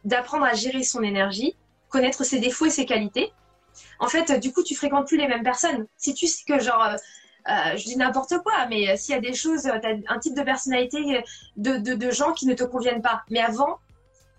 d'apprendre 0.04 0.46
à 0.46 0.54
gérer 0.54 0.84
son 0.84 1.04
énergie, 1.04 1.56
connaître 1.90 2.24
ses 2.24 2.40
défauts 2.40 2.66
et 2.66 2.72
ses 2.72 2.86
qualités 2.86 3.32
en 4.00 4.08
fait, 4.08 4.40
du 4.40 4.52
coup, 4.52 4.64
tu 4.64 4.76
fréquentes 4.76 5.08
plus 5.08 5.18
les 5.18 5.28
mêmes 5.28 5.44
personnes. 5.44 5.88
Si 5.98 6.14
tu 6.14 6.28
sais 6.28 6.44
que, 6.46 6.60
genre, 6.60 6.84
euh, 6.84 6.96
euh, 7.50 7.78
je 7.78 7.86
dis 7.86 7.98
n'importe 7.98 8.38
quoi, 8.40 8.68
mais 8.70 8.98
s'il 8.98 9.16
y 9.16 9.18
a 9.18 9.22
des 9.22 9.34
choses, 9.34 9.64
tu 9.64 9.70
as 9.70 9.96
un 10.08 10.20
type 10.20 10.36
de 10.36 10.44
personnalité 10.44 11.24
de, 11.56 11.78
de, 11.78 12.12
gens 12.12 12.34
qui 12.34 12.46
ne 12.46 12.54
te 12.54 12.64
conviennent 12.64 13.02
pas. 13.02 13.24
Mais 13.30 13.40
avant, 13.40 13.80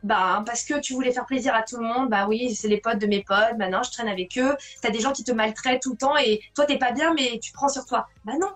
bah, 0.02 0.42
parce 0.46 0.64
que 0.64 0.78
tu 0.78 0.92
voulais 0.92 1.12
faire 1.12 1.26
plaisir 1.26 1.54
à 1.54 1.62
tout 1.62 1.76
le 1.76 1.84
monde, 1.84 2.10
bah 2.10 2.26
oui, 2.28 2.54
c'est 2.54 2.68
les 2.68 2.78
potes 2.78 2.98
de 2.98 3.06
mes 3.06 3.24
potes, 3.24 3.56
maintenant 3.56 3.82
je 3.82 3.90
traîne 3.90 4.08
avec 4.08 4.36
eux. 4.38 4.56
Tu 4.80 4.86
as 4.86 4.90
des 4.90 5.00
gens 5.00 5.12
qui 5.12 5.24
te 5.24 5.32
maltraitent 5.32 5.82
tout 5.82 5.92
le 5.92 5.96
temps 5.96 6.16
et 6.16 6.40
toi, 6.54 6.66
t'es 6.66 6.78
pas 6.78 6.92
bien, 6.92 7.14
mais 7.14 7.38
tu 7.42 7.52
prends 7.52 7.68
sur 7.68 7.84
toi. 7.86 8.06
Bah 8.24 8.34
non. 8.38 8.50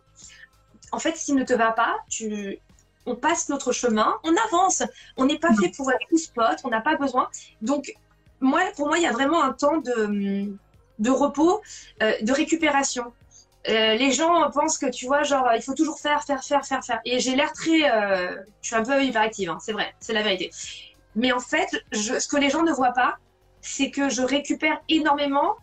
En 0.92 0.98
fait, 0.98 1.16
s'il 1.16 1.34
ne 1.36 1.44
te 1.44 1.54
va 1.54 1.72
pas, 1.72 1.96
tu, 2.10 2.60
on 3.06 3.16
passe 3.16 3.48
notre 3.48 3.72
chemin, 3.72 4.14
on 4.24 4.34
avance. 4.48 4.82
On 5.16 5.24
n'est 5.24 5.38
pas 5.38 5.54
fait 5.54 5.70
pour 5.76 5.90
être 5.90 6.06
tous 6.08 6.28
potes, 6.28 6.60
on 6.64 6.68
n'a 6.68 6.80
pas 6.80 6.96
besoin. 6.96 7.28
Donc, 7.60 7.94
moi, 8.40 8.60
pour 8.76 8.88
moi, 8.88 8.98
il 8.98 9.02
y 9.02 9.06
a 9.06 9.12
vraiment 9.12 9.42
un 9.42 9.52
temps 9.52 9.78
de, 9.78 10.52
de 11.02 11.10
repos, 11.10 11.60
euh, 12.02 12.12
de 12.22 12.32
récupération. 12.32 13.12
Euh, 13.68 13.94
les 13.94 14.10
gens 14.12 14.50
pensent 14.50 14.78
que 14.78 14.90
tu 14.90 15.06
vois, 15.06 15.22
genre, 15.22 15.48
il 15.54 15.62
faut 15.62 15.74
toujours 15.74 15.98
faire, 16.00 16.24
faire, 16.24 16.42
faire, 16.42 16.64
faire, 16.64 16.84
faire. 16.84 17.00
Et 17.04 17.20
j'ai 17.20 17.36
l'air 17.36 17.52
très. 17.52 17.90
Euh, 17.90 18.36
je 18.60 18.68
suis 18.68 18.76
un 18.76 18.82
peu 18.82 19.02
hyperactive, 19.04 19.50
hein, 19.50 19.58
c'est 19.60 19.72
vrai, 19.72 19.94
c'est 20.00 20.12
la 20.12 20.22
vérité. 20.22 20.50
Mais 21.14 21.32
en 21.32 21.40
fait, 21.40 21.70
je, 21.92 22.18
ce 22.18 22.26
que 22.26 22.36
les 22.36 22.50
gens 22.50 22.62
ne 22.62 22.72
voient 22.72 22.92
pas, 22.92 23.18
c'est 23.60 23.90
que 23.90 24.08
je 24.08 24.22
récupère 24.22 24.80
énormément. 24.88 25.56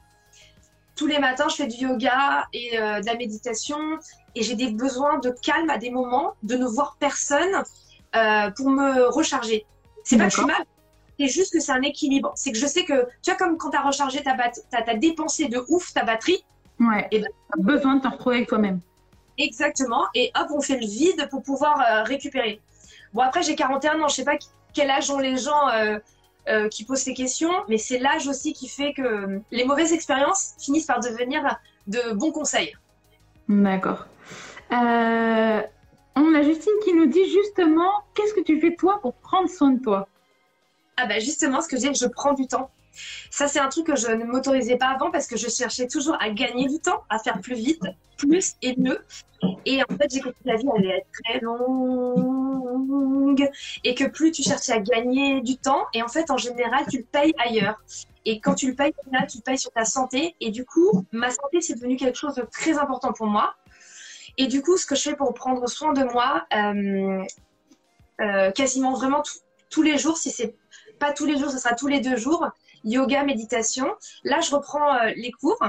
Tous 0.95 1.07
les 1.07 1.19
matins, 1.19 1.47
je 1.49 1.55
fais 1.55 1.67
du 1.67 1.85
yoga 1.85 2.45
et 2.51 2.77
de 2.77 3.05
la 3.05 3.15
méditation. 3.15 3.79
Et 4.35 4.43
j'ai 4.43 4.55
des 4.55 4.71
besoins 4.71 5.17
de 5.19 5.33
calme 5.41 5.69
à 5.69 5.77
des 5.77 5.89
moments, 5.89 6.35
de 6.43 6.55
ne 6.55 6.65
voir 6.65 6.97
personne 6.99 7.63
pour 8.57 8.69
me 8.69 9.07
recharger. 9.07 9.65
C'est 10.03 10.17
pas 10.17 10.25
que 10.25 10.31
je 10.31 10.37
suis 10.37 10.45
mal, 10.45 10.65
c'est 11.19 11.27
juste 11.27 11.51
que 11.51 11.59
c'est 11.59 11.73
un 11.73 11.81
équilibre. 11.81 12.31
C'est 12.35 12.51
que 12.51 12.57
je 12.57 12.65
sais 12.65 12.85
que, 12.85 13.05
tu 13.21 13.29
vois, 13.29 13.35
comme 13.35 13.57
quand 13.57 13.71
tu 13.71 13.77
as 13.77 13.81
rechargé 13.81 14.23
ta 14.23 14.35
batterie, 14.35 14.61
tu 14.71 14.77
as, 14.77 14.95
dépensé 14.95 15.49
de 15.49 15.63
ouf 15.67 15.93
ta 15.93 16.03
batterie. 16.03 16.45
Ouais. 16.79 17.07
Et 17.11 17.19
ben, 17.19 17.27
as 17.53 17.61
besoin 17.61 17.95
de 17.95 18.01
t'en 18.01 18.11
retrouver 18.11 18.37
avec 18.37 18.47
toi-même. 18.47 18.79
Exactement. 19.37 20.05
Et 20.15 20.31
hop, 20.39 20.47
on 20.51 20.61
fait 20.61 20.79
le 20.79 20.85
vide 20.85 21.27
pour 21.29 21.43
pouvoir 21.43 21.81
euh, 21.81 22.03
récupérer. 22.03 22.61
Bon, 23.13 23.21
après, 23.21 23.43
j'ai 23.43 23.55
41 23.55 23.99
ans. 24.01 24.07
Je 24.07 24.15
sais 24.15 24.23
pas 24.23 24.37
quel 24.73 24.89
âge 24.89 25.11
ont 25.11 25.19
les 25.19 25.37
gens 25.37 25.67
euh, 25.69 25.99
euh, 26.47 26.69
qui 26.69 26.85
posent 26.85 26.99
ces 26.99 27.13
questions, 27.13 27.51
mais 27.67 27.77
c'est 27.77 27.99
l'âge 27.99 28.27
aussi 28.27 28.53
qui 28.53 28.69
fait 28.69 28.93
que 28.93 29.41
les 29.51 29.65
mauvaises 29.65 29.91
expériences 29.91 30.53
finissent 30.57 30.85
par 30.85 31.01
devenir 31.01 31.57
de 31.87 32.13
bons 32.13 32.31
conseils. 32.31 32.77
D'accord. 33.49 34.05
on 34.71 34.75
a 34.75 36.43
Justine 36.43 36.73
qui 36.85 36.93
nous 36.93 37.07
dit 37.07 37.29
justement, 37.29 37.91
qu'est-ce 38.13 38.33
que 38.33 38.41
tu 38.41 38.61
fais 38.61 38.75
toi 38.75 38.99
pour 39.01 39.15
prendre 39.15 39.49
soin 39.49 39.71
de 39.71 39.81
toi? 39.81 40.07
Ah 41.01 41.05
bah 41.07 41.19
justement, 41.19 41.61
ce 41.61 41.67
que 41.67 41.75
dis, 41.75 41.93
je 41.93 42.07
prends 42.07 42.33
du 42.33 42.47
temps. 42.47 42.69
Ça, 43.31 43.47
c'est 43.47 43.59
un 43.59 43.69
truc 43.69 43.87
que 43.87 43.95
je 43.95 44.07
ne 44.07 44.25
m'autorisais 44.25 44.75
pas 44.77 44.87
avant 44.87 45.11
parce 45.11 45.27
que 45.27 45.37
je 45.37 45.47
cherchais 45.47 45.87
toujours 45.87 46.17
à 46.19 46.29
gagner 46.29 46.67
du 46.67 46.79
temps, 46.79 47.03
à 47.09 47.19
faire 47.19 47.39
plus 47.39 47.55
vite, 47.55 47.83
plus 48.17 48.55
et 48.61 48.75
mieux. 48.77 48.99
Et 49.65 49.81
en 49.83 49.95
fait, 49.95 50.07
j'ai 50.11 50.19
compris 50.19 50.43
que 50.43 50.49
la 50.49 50.57
vie 50.57 50.67
allait 50.75 50.97
être 50.97 51.07
très 51.23 51.39
longue 51.39 52.59
et 53.83 53.95
que 53.95 54.05
plus 54.05 54.31
tu 54.31 54.43
cherchais 54.43 54.73
à 54.73 54.79
gagner 54.79 55.41
du 55.41 55.57
temps, 55.57 55.85
et 55.93 56.03
en 56.03 56.09
fait, 56.09 56.29
en 56.29 56.37
général, 56.37 56.85
tu 56.89 56.97
le 56.97 57.05
payes 57.05 57.33
ailleurs. 57.37 57.81
Et 58.25 58.41
quand 58.41 58.55
tu 58.55 58.67
le 58.67 58.75
payes 58.75 58.91
là, 59.11 59.25
tu 59.25 59.37
le 59.37 59.43
payes 59.43 59.57
sur 59.57 59.71
ta 59.71 59.85
santé. 59.85 60.35
Et 60.41 60.51
du 60.51 60.65
coup, 60.65 61.05
ma 61.11 61.31
santé, 61.31 61.61
c'est 61.61 61.75
devenu 61.75 61.95
quelque 61.95 62.17
chose 62.17 62.35
de 62.35 62.45
très 62.51 62.77
important 62.77 63.13
pour 63.13 63.27
moi. 63.27 63.55
Et 64.37 64.47
du 64.47 64.61
coup, 64.61 64.77
ce 64.77 64.85
que 64.85 64.95
je 64.95 65.01
fais 65.01 65.15
pour 65.15 65.33
prendre 65.33 65.67
soin 65.67 65.93
de 65.93 66.03
moi, 66.03 66.45
euh, 66.53 67.23
euh, 68.21 68.51
quasiment 68.51 68.93
vraiment 68.93 69.23
tous 69.69 69.81
les 69.81 69.97
jours, 69.97 70.17
si 70.17 70.31
c'est 70.31 70.55
pas 70.99 71.13
tous 71.13 71.25
les 71.25 71.37
jours, 71.37 71.49
ce 71.49 71.57
sera 71.57 71.75
tous 71.75 71.87
les 71.87 71.99
deux 71.99 72.15
jours, 72.15 72.47
yoga, 72.83 73.23
méditation. 73.23 73.87
Là, 74.23 74.39
je 74.41 74.53
reprends 74.53 74.95
euh, 74.95 75.11
les 75.15 75.31
cours. 75.31 75.59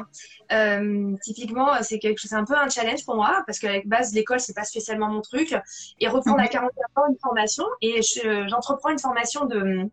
typiquement, 1.23 1.71
c'est 1.83 1.99
quelque 1.99 2.19
chose, 2.19 2.33
un 2.33 2.45
peu 2.45 2.57
un 2.57 2.69
challenge 2.69 3.05
pour 3.05 3.17
moi 3.17 3.43
parce 3.47 3.59
qu'avec 3.59 3.89
base, 3.89 4.13
l'école, 4.15 4.41
c'est 4.41 4.55
pas 4.55 4.65
spécialement 4.65 5.09
mon 5.09 5.21
truc. 5.21 5.55
Et 6.01 6.09
reprendre 6.09 6.41
à 6.41 6.49
40 6.49 6.71
ans 6.97 7.03
une 7.09 7.19
formation 7.19 7.65
et 7.81 8.01
j'entreprends 8.49 8.91
une 8.91 8.99
formation 8.99 9.45
de 9.47 9.89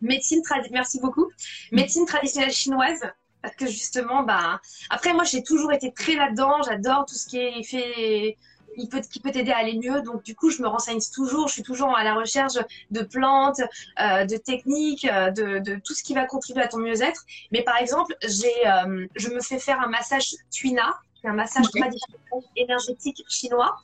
médecine 0.00 0.42
traditionnelle. 0.42 0.78
Merci 0.80 1.00
beaucoup. 1.00 1.28
Médecine 1.72 2.06
traditionnelle 2.06 2.52
chinoise 2.52 3.00
parce 3.42 3.54
que 3.54 3.66
justement, 3.66 4.22
bah, 4.22 4.60
après, 4.90 5.12
moi, 5.12 5.24
j'ai 5.24 5.42
toujours 5.42 5.72
été 5.72 5.92
très 5.92 6.14
là-dedans. 6.14 6.62
J'adore 6.62 7.06
tout 7.06 7.14
ce 7.14 7.26
qui 7.26 7.38
est 7.38 7.62
fait, 7.62 8.36
il 8.78 8.88
peut, 8.88 9.00
qui 9.00 9.20
peut 9.20 9.30
t'aider 9.30 9.50
à 9.50 9.58
aller 9.58 9.78
mieux. 9.78 10.00
Donc, 10.02 10.22
du 10.22 10.34
coup, 10.34 10.50
je 10.50 10.62
me 10.62 10.68
renseigne 10.68 11.00
toujours. 11.14 11.48
Je 11.48 11.54
suis 11.54 11.62
toujours 11.62 11.96
à 11.96 12.04
la 12.04 12.14
recherche 12.14 12.54
de 12.90 13.02
plantes, 13.02 13.60
euh, 14.00 14.24
de 14.24 14.36
techniques, 14.36 15.04
euh, 15.04 15.30
de, 15.30 15.58
de, 15.58 15.76
tout 15.76 15.94
ce 15.94 16.02
qui 16.02 16.14
va 16.14 16.24
contribuer 16.24 16.62
à 16.62 16.68
ton 16.68 16.78
mieux-être. 16.78 17.24
Mais 17.52 17.62
par 17.62 17.76
exemple, 17.78 18.14
j'ai, 18.22 18.66
euh, 18.66 19.06
je 19.16 19.28
me 19.28 19.40
fais 19.40 19.58
faire 19.58 19.80
un 19.80 19.88
massage 19.88 20.34
tuina, 20.50 20.98
un 21.24 21.32
massage 21.32 21.66
traditionnel 21.70 22.44
énergétique 22.56 23.24
chinois. 23.28 23.76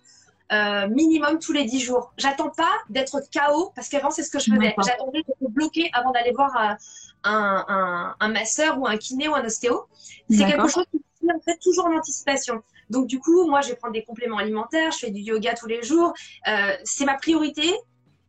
Euh, 0.53 0.89
minimum 0.89 1.39
tous 1.39 1.53
les 1.53 1.65
10 1.65 1.81
jours. 1.81 2.13
J'attends 2.19 2.51
pas 2.51 2.71
d'être 2.91 3.19
KO 3.33 3.73
parce 3.75 3.89
qu'avant 3.89 4.11
c'est 4.11 4.23
ce 4.23 4.31
que 4.31 4.39
je 4.39 4.53
faisais. 4.53 4.75
J'attendais 4.85 5.23
d'être 5.23 5.51
bloqué 5.51 5.91
avant 5.95 6.13
d'aller 6.13 6.33
voir 6.33 6.55
un, 6.55 6.77
un, 7.25 8.15
un, 8.21 8.29
masseur 8.29 8.79
ou 8.79 8.87
un 8.87 8.99
kiné 8.99 9.27
ou 9.27 9.35
un 9.35 9.45
ostéo. 9.45 9.87
C'est 10.29 10.45
quelque 10.45 10.69
chose 10.69 10.85
qui 10.93 11.33
en 11.35 11.41
fait 11.41 11.57
toujours 11.63 11.87
en 11.87 11.97
anticipation. 11.97 12.63
Donc 12.91 13.07
du 13.07 13.19
coup, 13.19 13.49
moi, 13.49 13.61
je 13.61 13.71
vais 13.71 13.77
prendre 13.77 13.95
des 13.95 14.05
compléments 14.05 14.39
alimentaires, 14.39 14.93
je 14.93 14.99
fais 14.99 15.11
du 15.11 15.21
yoga 15.21 15.55
tous 15.55 15.67
les 15.67 15.83
jours. 15.83 16.13
Euh, 16.49 16.77
c'est 16.85 17.05
ma 17.05 17.15
priorité, 17.15 17.73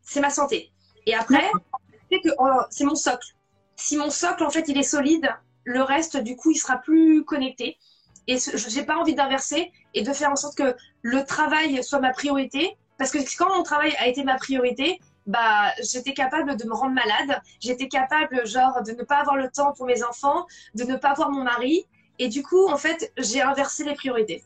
c'est 0.01 0.21
ma 0.21 0.29
santé. 0.29 0.71
Et 1.05 1.15
après, 1.15 1.49
oh, 2.37 2.61
c'est 2.69 2.85
mon 2.85 2.95
socle. 2.95 3.35
Si 3.75 3.97
mon 3.97 4.09
socle, 4.09 4.43
en 4.43 4.49
fait, 4.49 4.67
il 4.67 4.77
est 4.77 4.83
solide, 4.83 5.29
le 5.63 5.81
reste, 5.81 6.17
du 6.17 6.35
coup, 6.35 6.51
il 6.51 6.57
sera 6.57 6.77
plus 6.77 7.25
connecté. 7.25 7.77
Et 8.27 8.37
je 8.37 8.75
n'ai 8.75 8.85
pas 8.85 8.97
envie 8.97 9.13
d'inverser 9.13 9.71
et 9.93 10.01
de 10.01 10.13
faire 10.13 10.31
en 10.31 10.35
sorte 10.35 10.57
que 10.57 10.75
le 11.01 11.23
travail 11.25 11.83
soit 11.83 11.99
ma 11.99 12.11
priorité. 12.11 12.77
Parce 12.97 13.11
que 13.11 13.17
quand 13.37 13.55
mon 13.55 13.63
travail 13.63 13.93
a 13.99 14.07
été 14.07 14.23
ma 14.23 14.35
priorité, 14.35 14.99
bah, 15.25 15.71
j'étais 15.81 16.13
capable 16.13 16.55
de 16.55 16.65
me 16.65 16.73
rendre 16.73 16.93
malade, 16.93 17.41
j'étais 17.59 17.87
capable, 17.87 18.45
genre, 18.45 18.81
de 18.83 18.91
ne 18.91 19.03
pas 19.03 19.17
avoir 19.17 19.35
le 19.35 19.49
temps 19.49 19.73
pour 19.73 19.85
mes 19.85 20.03
enfants, 20.03 20.45
de 20.75 20.83
ne 20.83 20.95
pas 20.95 21.13
voir 21.13 21.31
mon 21.31 21.43
mari. 21.43 21.85
Et 22.19 22.27
du 22.27 22.43
coup, 22.43 22.67
en 22.67 22.77
fait, 22.77 23.11
j'ai 23.17 23.41
inversé 23.41 23.83
les 23.83 23.93
priorités. 23.93 24.43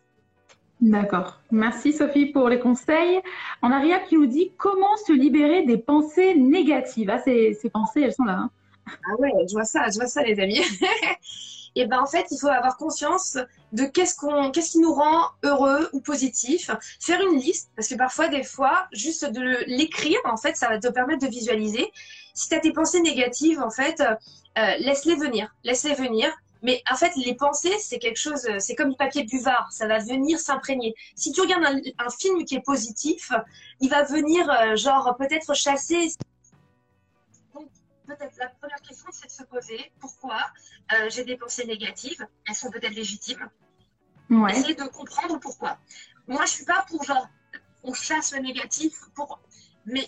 D'accord. 0.81 1.39
Merci 1.51 1.91
Sophie 1.91 2.27
pour 2.27 2.47
les 2.47 2.59
conseils. 2.59 3.21
On 3.61 3.71
a 3.71 3.79
Ria 3.79 3.99
qui 3.99 4.15
nous 4.15 4.27
dit 4.27 4.53
comment 4.57 4.95
se 5.05 5.11
libérer 5.11 5.63
des 5.63 5.77
pensées 5.77 6.35
négatives. 6.35 7.09
Ah, 7.09 7.19
ces, 7.19 7.53
ces 7.53 7.69
pensées, 7.69 8.01
elles 8.01 8.13
sont 8.13 8.23
là. 8.23 8.39
Hein. 8.43 8.49
ah 8.87 9.15
ouais, 9.19 9.31
je 9.47 9.53
vois 9.53 9.65
ça, 9.65 9.89
je 9.89 9.95
vois 9.95 10.07
ça 10.07 10.23
les 10.23 10.39
amis. 10.39 10.61
et 11.75 11.85
ben 11.85 11.99
en 11.99 12.05
fait, 12.05 12.27
il 12.31 12.39
faut 12.39 12.47
avoir 12.47 12.77
conscience 12.77 13.37
de 13.73 13.83
qu'est-ce 13.83 14.15
qu'on, 14.15 14.51
qu'est-ce 14.51 14.71
qui 14.71 14.79
nous 14.79 14.93
rend 14.93 15.25
heureux 15.43 15.89
ou 15.91 15.99
positif. 15.99 16.71
Faire 17.01 17.21
une 17.21 17.37
liste, 17.37 17.71
parce 17.75 17.89
que 17.89 17.95
parfois, 17.95 18.29
des 18.29 18.43
fois, 18.43 18.87
juste 18.93 19.25
de 19.25 19.65
l'écrire, 19.67 20.19
en 20.23 20.37
fait, 20.37 20.55
ça 20.55 20.69
va 20.69 20.79
te 20.79 20.87
permettre 20.87 21.25
de 21.25 21.31
visualiser. 21.31 21.91
Si 22.33 22.47
tu 22.47 22.55
as 22.55 22.59
tes 22.61 22.71
pensées 22.71 23.01
négatives, 23.01 23.59
en 23.59 23.69
fait, 23.69 24.01
euh, 24.01 24.75
laisse-les 24.79 25.15
venir, 25.15 25.53
laisse-les 25.65 25.95
venir. 25.95 26.29
Mais 26.61 26.81
en 26.91 26.95
fait, 26.95 27.11
les 27.15 27.35
pensées, 27.35 27.77
c'est 27.79 27.99
quelque 27.99 28.17
chose, 28.17 28.47
c'est 28.59 28.75
comme 28.75 28.89
du 28.89 28.97
papier 28.97 29.23
buvard, 29.23 29.67
ça 29.71 29.87
va 29.87 29.99
venir 29.99 30.39
s'imprégner. 30.39 30.93
Si 31.15 31.31
tu 31.31 31.41
regardes 31.41 31.63
un, 31.63 32.09
film 32.09 32.43
qui 32.43 32.55
est 32.55 32.61
positif, 32.61 33.31
il 33.79 33.89
va 33.89 34.03
venir, 34.03 34.49
euh, 34.49 34.75
genre, 34.75 35.15
peut-être 35.17 35.53
chasser 35.53 36.09
peut-être 38.09 38.37
la 38.37 38.47
première 38.47 38.81
question, 38.81 39.07
c'est 39.11 39.27
de 39.27 39.31
se 39.31 39.43
poser 39.43 39.91
pourquoi 39.99 40.51
euh, 40.93 41.09
j'ai 41.09 41.23
des 41.23 41.37
pensées 41.37 41.65
négatives. 41.65 42.25
Elles 42.47 42.55
sont 42.55 42.71
peut-être 42.71 42.95
légitimes. 42.95 43.49
Ouais. 44.29 44.51
Essayer 44.51 44.75
de 44.75 44.83
comprendre 44.83 45.39
pourquoi. 45.39 45.77
Moi, 46.27 46.45
je 46.45 46.51
suis 46.51 46.65
pas 46.65 46.85
pour 46.87 47.03
genre 47.03 47.27
on 47.83 47.93
chasse 47.93 48.33
le 48.33 48.41
négatif 48.41 48.99
pour, 49.15 49.39
mais 49.85 50.07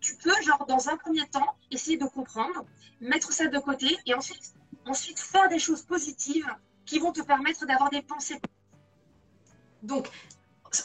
tu 0.00 0.16
peux 0.16 0.42
genre 0.42 0.66
dans 0.66 0.88
un 0.88 0.96
premier 0.96 1.26
temps 1.28 1.56
essayer 1.70 1.96
de 1.96 2.06
comprendre, 2.06 2.64
mettre 3.00 3.32
ça 3.32 3.46
de 3.46 3.58
côté 3.58 3.96
et 4.06 4.14
ensuite 4.14 4.52
ensuite 4.88 5.18
faire 5.18 5.48
des 5.48 5.58
choses 5.58 5.82
positives 5.82 6.48
qui 6.86 6.98
vont 6.98 7.12
te 7.12 7.22
permettre 7.22 7.66
d'avoir 7.66 7.90
des 7.90 8.02
pensées. 8.02 8.40
Donc, 9.82 10.08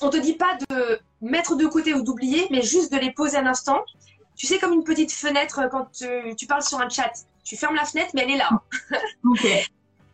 on 0.02 0.10
te 0.10 0.18
dit 0.18 0.34
pas 0.34 0.58
de 0.70 1.00
mettre 1.22 1.56
de 1.56 1.66
côté 1.66 1.94
ou 1.94 2.04
d'oublier, 2.04 2.48
mais 2.52 2.62
juste 2.62 2.92
de 2.92 2.98
les 2.98 3.12
poser 3.12 3.38
un 3.38 3.48
instant 3.48 3.84
tu 4.36 4.48
sais, 4.48 4.60
comme 4.60 4.74
une 4.74 4.84
petite 4.84 5.12
fenêtre 5.12 5.60
euh, 5.60 5.68
quand 5.70 5.90
tu, 6.36 6.48
parles 6.48 6.64
sur 6.64 6.80
un 6.80 6.90
chat. 6.90 7.12
Tu 7.44 7.58
fermes 7.58 7.76
la 7.76 7.86
fenêtre, 7.86 8.12
mais 8.14 8.24
elle 8.24 8.32
est 8.32 8.38
là. 8.38 8.50
Ok. 9.24 9.40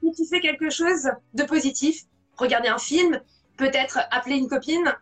si 0.02 0.12
tu 0.16 0.26
fais 0.30 0.40
quelque 0.40 0.70
chose 0.70 1.10
de 1.34 1.44
positif, 1.44 2.04
regarder 2.38 2.70
un 2.70 2.78
film, 2.78 3.22
peut-être 3.58 4.00
appeler 4.12 4.36
une 4.36 4.48
copine, 4.48 4.94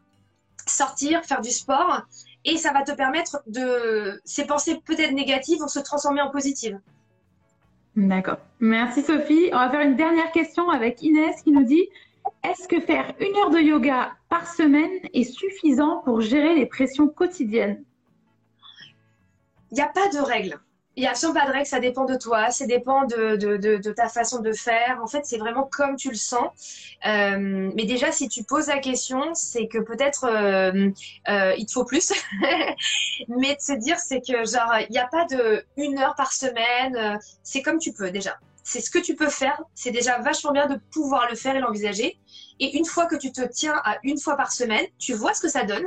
sortir, 0.65 1.23
faire 1.23 1.41
du 1.41 1.51
sport, 1.51 2.01
et 2.45 2.57
ça 2.57 2.73
va 2.73 2.83
te 2.83 2.91
permettre 2.91 3.41
de. 3.47 4.21
Ces 4.25 4.45
pensées 4.45 4.81
peut-être 4.85 5.11
négatives 5.11 5.59
vont 5.59 5.67
se 5.67 5.79
transformer 5.79 6.21
en 6.21 6.31
positives. 6.31 6.79
D'accord. 7.97 8.37
Merci 8.59 9.01
Sophie. 9.01 9.49
On 9.51 9.57
va 9.57 9.71
faire 9.71 9.81
une 9.81 9.95
dernière 9.95 10.31
question 10.31 10.69
avec 10.69 11.01
Inès 11.01 11.41
qui 11.41 11.51
nous 11.51 11.63
dit 11.63 11.89
Est-ce 12.43 12.67
que 12.67 12.79
faire 12.79 13.11
une 13.19 13.35
heure 13.37 13.49
de 13.49 13.57
yoga 13.57 14.11
par 14.29 14.47
semaine 14.47 14.91
est 15.15 15.23
suffisant 15.23 16.03
pour 16.05 16.21
gérer 16.21 16.53
les 16.53 16.67
pressions 16.67 17.07
quotidiennes? 17.07 17.83
Il 19.71 19.75
n'y 19.75 19.81
a 19.81 19.87
pas 19.87 20.09
de 20.09 20.19
règle. 20.19 20.59
Il 20.97 21.01
n'y 21.01 21.07
a 21.07 21.11
absolument 21.11 21.39
pas 21.39 21.45
de 21.45 21.51
règle, 21.51 21.67
ça 21.67 21.79
dépend 21.79 22.05
de 22.05 22.15
toi, 22.15 22.49
ça 22.49 22.65
dépend 22.65 23.05
de, 23.05 23.35
de, 23.35 23.55
de, 23.55 23.91
ta 23.91 24.09
façon 24.09 24.41
de 24.41 24.51
faire. 24.51 24.99
En 25.03 25.05
fait, 25.05 25.25
c'est 25.25 25.37
vraiment 25.37 25.63
comme 25.63 25.95
tu 25.95 26.09
le 26.09 26.15
sens. 26.15 26.49
Euh, 27.05 27.71
mais 27.75 27.85
déjà, 27.85 28.11
si 28.11 28.27
tu 28.27 28.43
poses 28.43 28.65
la 28.65 28.79
question, 28.79 29.35
c'est 29.35 29.67
que 29.67 29.77
peut-être 29.77 30.25
euh, 30.25 30.89
euh, 31.29 31.53
il 31.55 31.67
te 31.67 31.71
faut 31.71 31.85
plus. 31.85 32.11
mais 33.27 33.55
de 33.55 33.61
se 33.61 33.73
dire, 33.73 33.99
c'est 33.99 34.21
que 34.21 34.43
genre, 34.43 34.73
il 34.89 34.91
n'y 34.91 34.97
a 34.97 35.05
pas 35.05 35.25
de 35.25 35.63
une 35.77 35.99
heure 35.99 36.15
par 36.15 36.33
semaine. 36.33 37.19
c'est 37.43 37.61
comme 37.61 37.77
tu 37.77 37.93
peux 37.93 38.09
déjà. 38.09 38.39
C'est 38.63 38.81
ce 38.81 38.89
que 38.89 38.99
tu 38.99 39.15
peux 39.15 39.29
faire. 39.29 39.61
C'est 39.75 39.91
déjà 39.91 40.17
vachement 40.17 40.51
bien 40.51 40.65
de 40.65 40.79
pouvoir 40.91 41.29
le 41.29 41.35
faire 41.35 41.55
et 41.55 41.59
l'envisager. 41.59 42.17
Et 42.59 42.75
une 42.75 42.85
fois 42.85 43.05
que 43.05 43.15
tu 43.15 43.31
te 43.31 43.41
tiens 43.47 43.79
à 43.85 43.97
une 44.01 44.19
fois 44.19 44.35
par 44.35 44.51
semaine, 44.51 44.85
tu 44.97 45.13
vois 45.13 45.35
ce 45.35 45.41
que 45.41 45.47
ça 45.47 45.63
donne. 45.63 45.85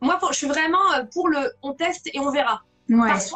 Moi, 0.00 0.18
je 0.30 0.36
suis 0.36 0.48
vraiment 0.48 0.92
euh, 0.94 1.04
pour 1.12 1.28
le 1.28 1.52
on 1.62 1.74
teste 1.74 2.08
et 2.12 2.18
on 2.18 2.30
verra. 2.30 2.62
Parce, 2.88 3.34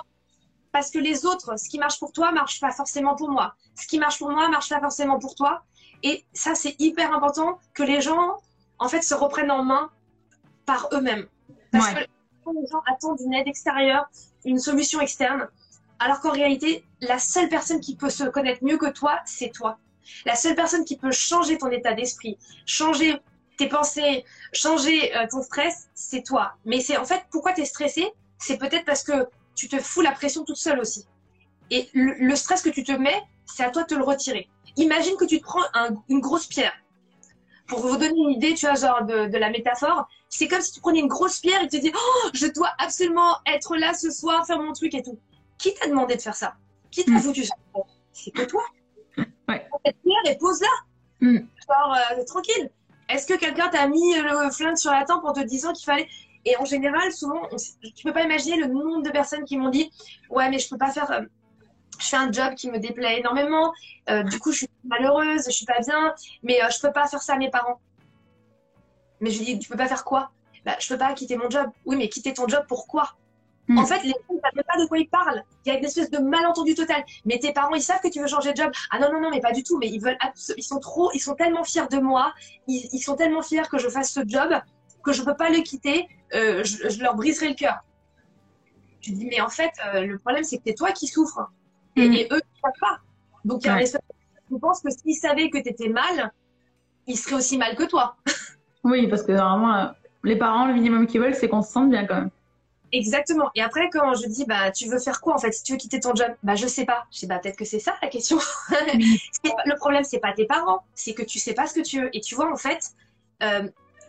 que 0.91 0.99
les 0.99 1.27
autres, 1.27 1.59
ce 1.59 1.69
qui 1.69 1.79
marche 1.79 1.99
pour 1.99 2.13
toi, 2.13 2.33
marche 2.33 2.61
pas 2.61 2.73
forcément 2.73 3.15
pour 3.15 3.31
moi. 3.31 3.55
Ce 3.75 3.87
qui 3.87 3.99
marche 3.99 4.19
pour 4.19 4.31
moi, 4.31 4.49
marche 4.49 4.71
pas 4.71 4.81
forcément 4.81 5.19
pour 5.19 5.35
toi. 5.35 5.63
Et 6.03 6.25
ça, 6.33 6.55
c'est 6.55 6.75
hyper 6.81 7.15
important 7.15 7.59
que 7.75 7.83
les 7.83 8.01
gens, 8.01 8.39
en 8.79 8.89
fait, 8.89 9.03
se 9.03 9.15
reprennent 9.15 9.51
en 9.51 9.63
main 9.63 9.91
par 10.67 10.89
eux-mêmes. 10.93 11.27
Parce 11.71 11.93
que 11.93 11.99
les 11.99 12.67
gens 12.71 12.83
attendent 12.87 13.21
une 13.21 13.35
aide 13.35 13.47
extérieure, 13.47 14.09
une 14.45 14.59
solution 14.59 15.01
externe, 15.01 15.49
alors 15.99 16.21
qu'en 16.21 16.33
réalité, 16.33 16.85
la 17.01 17.19
seule 17.19 17.49
personne 17.49 17.81
qui 17.81 17.95
peut 17.95 18.11
se 18.11 18.25
connaître 18.25 18.65
mieux 18.65 18.79
que 18.79 18.91
toi, 18.91 19.21
c'est 19.25 19.51
toi. 19.51 19.79
La 20.27 20.35
seule 20.35 20.57
personne 20.57 20.85
qui 20.85 20.97
peut 20.97 21.13
changer 21.13 21.59
ton 21.59 21.71
état 21.71 21.93
d'esprit, 21.93 22.37
changer 22.67 23.17
tes 23.57 23.69
pensées, 23.69 24.25
changer 24.53 25.17
euh, 25.17 25.27
ton 25.31 25.43
stress, 25.43 25.89
c'est 25.95 26.23
toi. 26.23 26.55
Mais 26.65 26.81
c'est 26.81 26.97
en 26.97 27.05
fait 27.05 27.23
pourquoi 27.31 27.53
tu 27.53 27.61
es 27.61 27.65
stressé, 27.65 28.11
c'est 28.39 28.57
peut-être 28.57 28.85
parce 28.85 29.05
que 29.05 29.29
tu 29.55 29.69
te 29.69 29.79
fous 29.79 30.01
la 30.01 30.13
pression 30.13 30.45
toute 30.45 30.57
seule 30.57 30.81
aussi. 30.81 31.07
Et 31.71 31.89
le, 31.95 32.37
stress 32.37 32.63
que 32.63 32.71
tu 32.71 32.85
te 32.85 32.93
mets, 32.93 33.23
c'est 33.47 33.65
à 33.65 33.71
toi 33.71 33.83
de 33.83 33.89
te 33.89 33.95
le 33.95 34.05
retirer. 34.05 34.49
Imagine 34.77 35.17
que 35.17 35.25
tu 35.25 35.39
te 35.39 35.45
prends 35.45 35.63
une 36.09 36.21
grosse 36.21 36.47
pierre. 36.47 36.73
Pour 37.67 37.81
vous 37.81 37.97
donner 37.97 38.15
une 38.17 38.31
idée, 38.31 38.55
tu 38.55 38.67
vois, 38.67 38.75
genre 38.75 39.05
de, 39.05 39.39
la 39.39 39.51
métaphore, 39.51 40.07
c'est 40.29 40.49
comme 40.49 40.61
si 40.61 40.73
tu 40.73 40.81
prenais 40.81 40.99
une 40.99 41.09
grosse 41.09 41.39
pierre 41.39 41.63
et 41.63 41.69
tu 41.69 41.79
te 41.79 41.83
dis, 41.83 41.93
oh, 41.95 42.29
je 42.35 42.47
dois 42.47 42.71
absolument 42.79 43.37
être 43.47 43.77
là 43.77 43.95
ce 43.95 44.11
soir, 44.11 44.47
faire 44.47 44.61
mon 44.61 44.73
truc 44.73 44.95
et 44.95 45.03
tout. 45.03 45.19
Qui 45.59 45.73
t'a 45.75 45.89
demandé 45.89 46.17
de 46.17 46.21
faire 46.21 46.35
ça? 46.35 46.55
Qui 46.91 47.05
t'a 47.05 47.13
mm. 47.13 47.21
foutu 47.21 47.45
ça? 47.45 47.55
C'est 48.13 48.31
que 48.31 48.43
toi. 48.43 48.63
Ouais. 49.49 49.69
Cette 49.85 49.97
pierre 50.03 50.33
et 50.33 50.39
pose-la. 50.39 50.69
Mm. 51.21 51.39
Genre, 51.39 51.97
euh, 52.13 52.25
tranquille. 52.25 52.71
Est-ce 53.09 53.27
que 53.27 53.35
quelqu'un 53.35 53.69
t'a 53.69 53.87
mis 53.89 54.15
le 54.15 54.51
flingue 54.51 54.77
sur 54.77 54.91
la 54.91 55.05
tempe 55.05 55.25
en 55.25 55.33
te 55.33 55.41
disant 55.41 55.73
qu'il 55.73 55.85
fallait 55.85 56.09
Et 56.45 56.57
en 56.57 56.65
général, 56.65 57.13
souvent, 57.13 57.49
tu 57.95 58.05
peux 58.05 58.13
pas 58.13 58.23
imaginer 58.23 58.57
le 58.57 58.67
nombre 58.67 59.03
de 59.03 59.11
personnes 59.11 59.45
qui 59.45 59.57
m'ont 59.57 59.71
dit 59.71 59.91
Ouais, 60.31 60.51
mais 60.51 60.59
je 60.59 60.69
peux 60.69 60.79
pas 60.79 60.91
faire. 60.91 61.11
Euh, 61.11 61.23
je 61.99 62.09
fais 62.09 62.17
un 62.17 62.33
job 62.33 62.55
qui 62.55 62.71
me 62.71 62.79
déplaît 62.79 63.21
énormément. 63.21 63.73
Euh, 64.11 64.25
du 64.25 64.39
coup, 64.39 64.51
je 64.51 64.59
suis 64.59 64.69
malheureuse, 64.85 65.45
je 65.47 65.51
suis 65.51 65.67
pas 65.67 65.79
bien, 65.87 66.15
mais 66.43 66.59
je 66.69 66.77
je 66.77 66.81
peux 66.81 66.93
pas 66.93 67.07
faire 67.07 67.23
ça 67.23 67.35
à 67.35 67.39
mes 67.39 67.51
parents. 67.51 67.81
Mais 69.21 69.31
je 69.31 69.39
lui 69.39 69.45
dis, 69.45 69.59
tu 69.59 69.69
peux 69.69 69.77
pas 69.77 69.87
faire 69.87 70.05
quoi? 70.05 70.33
Bah, 70.65 70.77
Je 70.81 70.89
peux 70.89 70.99
pas 70.99 71.13
quitter 71.15 71.37
mon 71.37 71.49
job. 71.49 71.71
Oui, 71.87 71.97
mais 71.97 72.09
quitter 72.09 72.35
ton 72.35 72.49
job, 72.49 72.65
pourquoi? 72.69 73.15
Hmm. 73.69 73.79
En 73.79 73.87
fait, 73.87 74.03
les 74.03 74.11
gens 74.11 74.35
ne 74.35 74.41
savent 74.41 74.65
pas 74.67 74.83
de 74.83 74.87
quoi 74.87 74.99
ils 74.99 75.09
parlent. 75.09 75.45
Il 75.65 75.73
y 75.73 75.75
a 75.75 75.79
une 75.79 75.85
espèce 75.85 76.11
de 76.11 76.19
malentendu 76.19 76.75
total. 76.75 77.05
Mais 77.25 77.39
tes 77.39 77.53
parents, 77.53 77.75
ils 77.75 77.83
savent 77.83 78.01
que 78.01 78.09
tu 78.09 78.21
veux 78.21 78.27
changer 78.27 78.53
de 78.53 78.57
job. 78.57 78.73
Ah 78.91 78.99
non, 78.99 79.13
non, 79.13 79.21
non, 79.21 79.31
mais 79.31 79.41
pas 79.41 79.53
du 79.53 79.63
tout. 79.63 79.79
Mais 79.79 79.89
ils 79.89 80.01
veulent, 80.01 80.19
ils 80.57 80.63
sont 80.63 80.81
trop, 80.81 81.11
ils 81.15 81.21
sont 81.21 81.35
tellement 81.35 81.63
fiers 81.63 81.87
de 81.89 81.99
moi. 81.99 82.35
Ils, 82.67 83.01
sont 83.01 83.15
tellement 83.15 83.43
fiers 83.43 83.69
que 83.71 83.79
je 83.79 83.89
fasse 83.89 84.13
ce 84.13 84.21
job 84.27 84.53
que 85.03 85.13
je 85.13 85.23
peux 85.23 85.37
pas 85.37 85.51
le 85.51 85.59
quitter. 85.59 86.09
Euh, 86.35 86.65
je, 86.65 87.03
leur 87.03 87.15
briserai 87.15 87.49
le 87.49 87.55
cœur. 87.55 87.85
Je 89.01 89.13
dis, 89.13 89.27
mais 89.27 89.41
en 89.41 89.49
fait, 89.49 89.73
euh, 89.95 90.07
le 90.07 90.19
problème, 90.19 90.45
c'est 90.45 90.57
que 90.57 90.63
c'est 90.67 90.75
toi 90.75 90.93
qui 90.93 91.07
souffres. 91.07 91.51
Et, 91.97 92.09
hmm. 92.09 92.13
eux, 92.13 92.17
ils 92.21 92.57
ne 92.57 92.61
savent 92.63 92.81
pas. 92.81 92.99
Donc, 93.45 93.65
il 93.65 93.67
y 93.67 93.71
a 93.71 93.79
je 94.53 94.59
pense 94.59 94.83
que 94.83 94.91
s'ils 94.91 95.17
savaient 95.17 95.49
que 95.49 95.59
tu 95.59 95.69
étais 95.69 95.89
mal, 95.89 96.31
ils 97.07 97.17
seraient 97.17 97.37
aussi 97.37 97.57
mal 97.57 97.75
que 97.75 97.85
toi. 97.85 98.17
oui, 98.85 99.09
parce 99.09 99.23
que 99.23 99.33
normalement, 99.33 99.93
les 100.25 100.37
parents, 100.37 100.67
le 100.67 100.75
minimum 100.75 101.07
qu'ils 101.07 101.21
veulent, 101.21 101.35
c'est 101.35 101.49
qu'on 101.49 101.63
se 101.63 101.73
sente 101.73 101.91
bien 101.91 102.07
quand 102.07 102.17
même. 102.17 102.31
Exactement. 102.93 103.51
Et 103.55 103.63
après, 103.63 103.89
quand 103.91 104.15
je 104.15 104.27
dis, 104.29 104.45
bah, 104.45 104.71
tu 104.71 104.87
veux 104.89 104.99
faire 104.99 105.23
quoi 105.23 105.35
en 105.35 105.39
fait 105.39 105.53
Si 105.53 105.63
tu 105.63 105.73
veux 105.73 105.79
quitter 105.79 105.99
ton 105.99 106.15
job, 106.15 106.29
bah, 106.43 106.55
je 106.55 106.67
sais 106.67 106.85
pas. 106.85 107.07
Je 107.11 107.21
dis, 107.21 107.27
bah, 107.27 107.39
peut-être 107.39 107.57
que 107.57 107.65
c'est 107.65 107.79
ça 107.79 107.95
la 108.03 108.09
question. 108.09 108.39
le 108.75 109.77
problème, 109.77 110.05
c'est 110.05 110.19
pas 110.19 110.33
tes 110.33 110.45
parents, 110.45 110.85
c'est 110.95 111.15
que 111.15 111.23
tu 111.23 111.39
sais 111.39 111.55
pas 111.55 111.67
ce 111.67 111.75
que 111.75 111.81
tu 111.81 112.03
veux. 112.03 112.15
Et 112.15 112.21
tu 112.21 112.35
vois, 112.35 112.53
en 112.53 112.57
fait, 112.57 112.91
euh, 113.43 113.67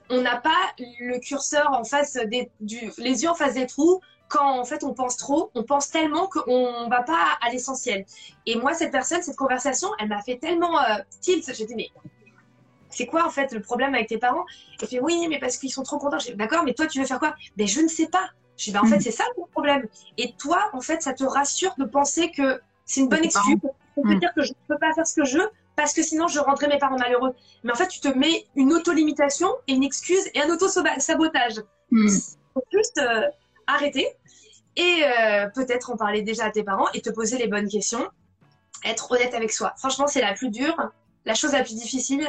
on 0.10 0.22
n'a 0.22 0.38
pas 0.38 0.74
le 0.78 1.20
curseur 1.20 1.72
en 1.72 1.84
face 1.84 2.14
des, 2.28 2.50
du, 2.60 2.92
les 2.98 3.24
yeux 3.24 3.30
en 3.30 3.36
face 3.36 3.56
des 3.56 3.68
trous. 3.68 4.02
Quand 4.30 4.60
en 4.60 4.66
fait 4.66 4.84
on 4.84 4.94
pense 4.94 5.18
trop, 5.18 5.52
on 5.54 5.64
pense 5.64 5.92
tellement 5.92 6.28
qu'on 6.28 6.88
va 6.90 7.04
pas 7.04 7.38
à 7.42 7.50
l'essentiel. 7.52 8.06
Et 8.46 8.56
moi, 8.56 8.74
cette 8.74 8.92
personne, 8.92 9.22
cette 9.22 9.36
conversation, 9.36 9.90
elle 10.00 10.08
m'a 10.08 10.22
fait 10.22 10.38
tellement 10.38 10.80
euh, 10.80 10.96
tilt. 11.22 11.54
J'ai 11.54 11.66
dit, 11.66 11.76
mais 11.76 11.90
c'est 12.90 13.06
quoi 13.06 13.26
en 13.26 13.30
fait 13.30 13.52
le 13.52 13.62
problème 13.62 13.94
avec 13.94 14.08
tes 14.08 14.18
parents? 14.18 14.46
Elle 14.82 14.88
fait 14.88 15.00
oui, 15.00 15.28
mais 15.30 15.40
parce 15.40 15.58
qu'ils 15.58 15.72
sont 15.72 15.84
trop 15.84 16.00
contents. 16.00 16.18
D'accord, 16.36 16.64
mais 16.64 16.74
toi 16.74 16.88
tu 16.88 17.00
veux 17.00 17.06
faire 17.06 17.20
quoi? 17.20 17.36
Mais 17.58 17.68
je 17.68 17.82
ne 17.82 17.88
sais 17.88 18.08
pas. 18.08 18.30
Je 18.58 18.66
dis, 18.66 18.72
ben, 18.72 18.82
en 18.82 18.86
fait, 18.86 18.98
mm. 18.98 19.02
c'est 19.02 19.12
ça 19.12 19.24
le 19.36 19.44
problème. 19.52 19.88
Et 20.18 20.34
toi, 20.34 20.70
en 20.74 20.82
fait, 20.82 21.02
ça 21.02 21.14
te 21.14 21.24
rassure 21.24 21.74
de 21.78 21.86
penser 21.86 22.32
que 22.32 22.62
c'est 22.86 23.02
une 23.02 23.10
bonne 23.10 23.24
excuse. 23.24 23.58
On 23.98 24.02
peut 24.04 24.16
mm. 24.16 24.20
dire 24.20 24.34
que 24.36 24.44
je 24.44 24.50
ne 24.50 24.68
peux 24.68 24.78
pas 24.78 24.94
faire 24.94 25.08
ce 25.08 25.16
que 25.16 25.26
je 25.26 25.38
veux 25.40 25.50
parce 25.76 25.94
que 25.94 26.04
sinon 26.04 26.28
je 26.28 26.40
rendrai 26.40 26.68
mes 26.68 26.78
parents 26.78 26.98
malheureux. 26.98 27.34
Mais 27.64 27.72
en 27.72 27.76
fait, 27.76 27.88
tu 27.88 28.00
te 28.00 28.08
mets 28.08 28.46
une 28.56 28.74
auto-limitation 28.74 29.50
et 29.68 29.74
une 29.74 29.84
excuse 29.84 30.28
et 30.34 30.42
un 30.42 30.50
auto-sabotage. 30.50 31.62
Il 31.92 31.98
mm. 31.98 32.10
faut 32.54 32.64
juste 32.72 33.00
euh, 33.00 33.28
arrêter 33.68 34.08
et 34.76 35.04
euh, 35.04 35.48
peut-être 35.54 35.92
en 35.92 35.98
parler 35.98 36.22
déjà 36.22 36.46
à 36.46 36.52
tes 36.52 36.64
parents 36.64 36.88
et 36.94 37.02
te 37.02 37.10
poser 37.10 37.38
les 37.38 37.48
bonnes 37.48 37.68
questions. 37.68 38.08
Être 38.86 39.12
honnête 39.12 39.34
avec 39.34 39.52
soi. 39.52 39.74
Franchement, 39.78 40.08
c'est 40.08 40.22
la 40.22 40.34
plus 40.34 40.50
dure, 40.50 40.76
la 41.26 41.36
chose 41.36 41.54
la 41.54 41.64
plus 41.64 41.76
difficile, 41.76 42.28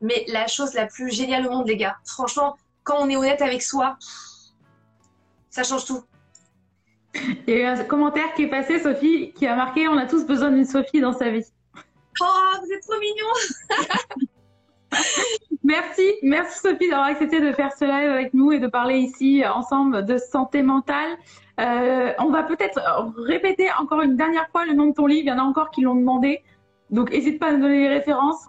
mais 0.00 0.24
la 0.28 0.46
chose 0.46 0.74
la 0.74 0.86
plus 0.86 1.10
géniale 1.10 1.46
au 1.46 1.50
monde, 1.50 1.66
les 1.66 1.76
gars. 1.76 1.96
Franchement, 2.04 2.56
quand 2.84 2.98
on 3.00 3.08
est 3.08 3.16
honnête 3.16 3.42
avec 3.42 3.62
soi, 3.62 3.96
ça 5.50 5.64
change 5.64 5.84
tout. 5.84 6.04
Il 7.46 7.54
y 7.54 7.56
a 7.56 7.60
eu 7.60 7.64
un 7.64 7.84
commentaire 7.84 8.34
qui 8.34 8.42
est 8.42 8.50
passé, 8.50 8.78
Sophie, 8.78 9.32
qui 9.32 9.46
a 9.46 9.56
marqué 9.56 9.88
On 9.88 9.96
a 9.96 10.06
tous 10.06 10.26
besoin 10.26 10.50
d'une 10.50 10.66
Sophie 10.66 11.00
dans 11.00 11.14
sa 11.14 11.30
vie. 11.30 11.44
Oh, 12.20 12.56
vous 12.60 12.72
êtes 12.72 12.82
trop 12.82 12.98
mignon 13.00 13.26
Merci, 15.64 16.14
merci 16.22 16.60
Sophie 16.60 16.88
d'avoir 16.88 17.08
accepté 17.08 17.40
de 17.40 17.52
faire 17.52 17.72
ce 17.72 17.84
live 17.84 18.10
avec 18.10 18.34
nous 18.34 18.52
et 18.52 18.60
de 18.60 18.68
parler 18.68 18.98
ici 18.98 19.42
ensemble 19.44 20.04
de 20.04 20.16
santé 20.16 20.62
mentale. 20.62 21.10
Euh, 21.58 22.12
on 22.18 22.30
va 22.30 22.44
peut-être 22.44 22.78
répéter 23.16 23.68
encore 23.78 24.02
une 24.02 24.16
dernière 24.16 24.48
fois 24.50 24.64
le 24.64 24.74
nom 24.74 24.86
de 24.86 24.94
ton 24.94 25.06
livre. 25.06 25.22
Il 25.24 25.28
y 25.28 25.32
en 25.32 25.38
a 25.38 25.42
encore 25.42 25.70
qui 25.70 25.80
l'ont 25.80 25.96
demandé. 25.96 26.42
Donc, 26.90 27.10
n'hésite 27.10 27.40
pas 27.40 27.48
à 27.48 27.52
nous 27.52 27.62
donner 27.62 27.80
les 27.80 27.88
références. 27.88 28.46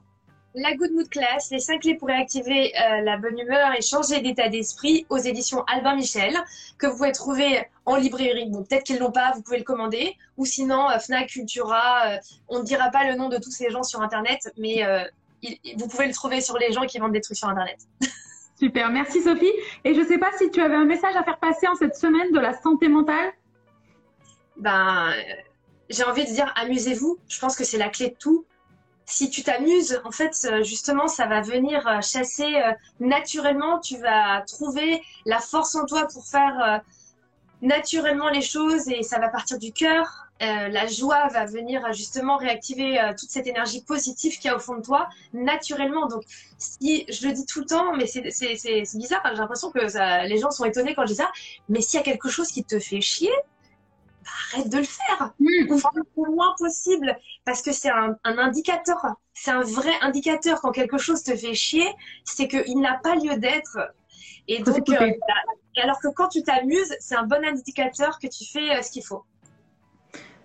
La 0.59 0.75
Good 0.75 0.91
Mood 0.91 1.07
Class, 1.07 1.51
les 1.51 1.59
5 1.59 1.81
clés 1.81 1.93
pour 1.93 2.07
réactiver 2.07 2.73
euh, 2.75 3.01
la 3.01 3.17
bonne 3.17 3.37
humeur 3.37 3.73
et 3.77 3.81
changer 3.83 4.21
d'état 4.21 4.49
d'esprit 4.49 5.05
aux 5.07 5.19
éditions 5.19 5.63
Albin 5.71 5.95
Michel, 5.95 6.35
que 6.79 6.87
vous 6.87 6.97
pouvez 6.97 7.11
trouver 7.11 7.63
en 7.85 7.95
librairie. 7.95 8.49
Bon, 8.49 8.63
peut-être 8.63 8.83
qu'ils 8.83 8.97
l'ont 8.97 9.11
pas, 9.11 9.33
vous 9.35 9.43
pouvez 9.43 9.59
le 9.59 9.63
commander. 9.63 10.17
Ou 10.35 10.45
sinon, 10.45 10.89
euh, 10.89 10.97
Fnac, 10.97 11.27
Cultura, 11.27 12.07
euh, 12.07 12.17
on 12.47 12.59
ne 12.59 12.63
dira 12.63 12.89
pas 12.89 13.07
le 13.07 13.15
nom 13.15 13.29
de 13.29 13.37
tous 13.37 13.51
ces 13.51 13.69
gens 13.69 13.83
sur 13.83 14.01
Internet, 14.01 14.51
mais 14.57 14.83
vous 15.77 15.87
pouvez 15.87 16.07
le 16.07 16.13
trouver 16.13 16.41
sur 16.41 16.57
les 16.57 16.71
gens 16.71 16.87
qui 16.87 16.97
vendent 16.97 17.13
des 17.13 17.21
trucs 17.21 17.37
sur 17.37 17.49
Internet. 17.49 17.77
Super, 18.59 18.89
merci 18.89 19.21
Sophie. 19.21 19.53
Et 19.83 19.93
je 19.93 19.99
ne 19.99 20.07
sais 20.07 20.17
pas 20.17 20.31
si 20.39 20.49
tu 20.49 20.59
avais 20.59 20.75
un 20.75 20.85
message 20.85 21.15
à 21.15 21.23
faire 21.23 21.37
passer 21.37 21.67
en 21.67 21.75
cette 21.75 21.95
semaine 21.95 22.31
de 22.31 22.39
la 22.39 22.59
santé 22.59 22.87
mentale. 22.87 23.31
Ben, 24.55 25.13
j'ai 25.91 26.03
envie 26.03 26.25
de 26.25 26.31
dire, 26.31 26.51
amusez-vous. 26.55 27.19
Je 27.27 27.39
pense 27.39 27.55
que 27.55 27.63
c'est 27.63 27.77
la 27.77 27.89
clé 27.89 28.09
de 28.09 28.15
tout 28.15 28.43
si 29.09 29.29
tu 29.29 29.41
t'amuses, 29.41 30.01
en 30.03 30.11
fait, 30.11 30.35
euh, 30.45 30.63
justement, 30.63 31.07
ça 31.07 31.27
va 31.27 31.41
venir 31.41 31.87
euh, 31.87 32.01
chasser 32.01 32.55
euh, 32.55 32.73
naturellement. 32.99 33.79
Tu 33.79 33.97
vas 33.97 34.41
trouver 34.41 35.01
la 35.25 35.39
force 35.39 35.75
en 35.75 35.85
toi 35.85 36.07
pour 36.11 36.27
faire 36.27 36.81
naturellement 37.61 38.29
les 38.29 38.41
choses 38.41 38.87
et 38.89 39.01
ça 39.01 39.17
va 39.17 39.29
partir 39.29 39.57
du 39.57 39.71
cœur. 39.71 40.27
la 40.39 40.85
joie 40.85 41.27
va 41.29 41.45
venir 41.45 41.91
justement 41.93 42.37
réactiver 42.37 42.99
toute 43.17 43.31
cette 43.31 43.47
énergie 43.47 43.81
positive 43.81 44.33
qu'il 44.37 44.45
y 44.45 44.53
a 44.53 44.55
au 44.55 44.59
fond 44.59 44.75
de 44.75 44.83
toi 44.83 45.09
naturellement. 45.33 46.07
Donc, 46.07 46.23
si 46.59 47.05
je 47.09 47.27
le 47.27 47.33
dis 47.33 47.45
tout 47.45 47.61
le 47.61 47.65
temps, 47.65 47.95
mais 47.95 48.05
c'est 48.05 48.21
bizarre, 48.95 49.21
j'ai 49.31 49.37
l'impression 49.37 49.71
que 49.71 49.79
les 50.27 50.37
gens 50.37 50.51
sont 50.51 50.65
étonnés 50.65 50.93
quand 50.93 51.03
je 51.03 51.13
dis 51.13 51.15
ça, 51.15 51.31
mais 51.69 51.81
s'il 51.81 51.97
y 51.97 52.01
a 52.01 52.05
quelque 52.05 52.29
chose 52.29 52.49
qui 52.49 52.63
te 52.63 52.77
fait 52.77 53.01
chier, 53.01 53.33
arrête 54.53 54.69
de 54.69 54.77
le 54.77 54.83
faire. 54.83 55.33
Mmh. 55.39 55.71
Ou 55.71 56.23
le 56.25 56.35
moins 56.35 56.53
possible. 56.57 57.17
Parce 57.45 57.61
que 57.61 57.71
c'est 57.71 57.89
un, 57.89 58.17
indicateur. 58.23 58.97
C'est 59.33 59.51
un 59.51 59.61
vrai 59.61 59.93
indicateur. 60.01 60.61
Quand 60.61 60.71
quelque 60.71 60.97
chose 60.97 61.23
te 61.23 61.35
fait 61.35 61.53
chier, 61.53 61.87
c'est 62.25 62.47
qu'il 62.47 62.79
n'a 62.79 62.99
pas 63.03 63.15
lieu 63.15 63.37
d'être. 63.37 63.77
Et 64.47 64.61
donc, 64.63 64.89
euh, 64.89 65.11
alors 65.81 65.99
que 65.99 66.07
quand 66.09 66.29
tu 66.29 66.41
t'amuses, 66.43 66.95
c'est 66.99 67.15
un 67.15 67.23
bon 67.23 67.43
indicateur 67.45 68.17
que 68.19 68.27
tu 68.27 68.45
fais 68.45 68.77
euh, 68.77 68.81
ce 68.81 68.91
qu'il 68.91 69.03
faut. 69.03 69.23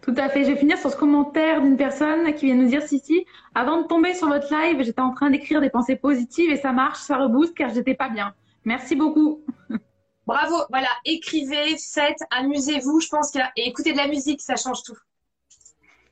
Tout 0.03 0.15
à 0.17 0.29
fait. 0.29 0.45
Je 0.45 0.51
vais 0.51 0.57
finir 0.57 0.77
sur 0.79 0.91
ce 0.91 0.97
commentaire 0.97 1.63
d'une 1.63 1.77
personne 1.77 2.35
qui 2.35 2.47
vient 2.47 2.57
nous 2.57 2.69
dire 2.69 2.83
si 2.83 3.25
avant 3.55 3.83
de 3.83 3.87
tomber 3.87 4.15
sur 4.15 4.29
votre 4.29 4.53
live, 4.53 4.83
j'étais 4.83 5.01
en 5.01 5.15
train 5.15 5.31
d'écrire 5.31 5.61
des 5.61 5.71
pensées 5.71 5.95
positives 5.95 6.51
et 6.51 6.57
ça 6.57 6.73
marche, 6.73 6.99
ça 6.99 7.17
rebooste 7.17 7.55
car 7.55 7.73
j'étais 7.73 7.95
pas 7.95 8.09
bien. 8.09 8.35
Merci 8.65 8.97
beaucoup. 8.97 9.43
Bravo, 10.27 10.57
voilà, 10.71 10.89
écrivez, 11.05 11.77
faites, 11.77 12.21
amusez-vous. 12.31 13.01
Je 13.01 13.09
pense 13.09 13.33
que 13.33 13.39
et 13.57 13.69
écoutez 13.69 13.93
de 13.93 13.99
la 13.99 14.07
musique, 14.07 14.41
ça 14.41 14.57
change 14.57 14.83
tout. 14.83 14.97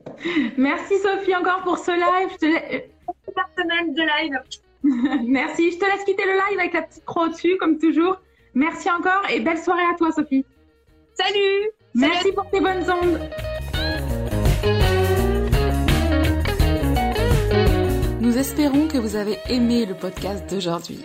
Merci 0.56 0.98
Sophie 0.98 1.34
encore 1.36 1.62
pour 1.62 1.78
ce 1.78 1.92
live. 1.92 2.30
Je 2.40 2.46
te 2.46 3.60
semaine 3.60 3.94
de 3.94 4.02
live. 4.02 4.40
Merci. 5.28 5.72
Je 5.72 5.78
te 5.78 5.84
laisse 5.84 6.04
quitter 6.04 6.24
le 6.24 6.32
live 6.32 6.58
avec 6.58 6.72
la 6.72 6.82
petite 6.82 7.04
croix 7.04 7.26
au-dessus, 7.26 7.56
comme 7.58 7.78
toujours. 7.78 8.16
Merci 8.54 8.90
encore 8.90 9.22
et 9.30 9.40
belle 9.40 9.58
soirée 9.58 9.84
à 9.92 9.96
toi, 9.96 10.10
Sophie. 10.10 10.44
Salut. 11.14 11.70
Merci 11.94 12.32
pour 12.32 12.48
tes 12.50 12.60
bonnes 12.60 12.90
ondes. 12.90 13.20
Nous 18.20 18.38
espérons 18.38 18.88
que 18.88 18.98
vous 18.98 19.16
avez 19.16 19.38
aimé 19.48 19.86
le 19.86 19.94
podcast 19.94 20.48
d'aujourd'hui. 20.48 21.04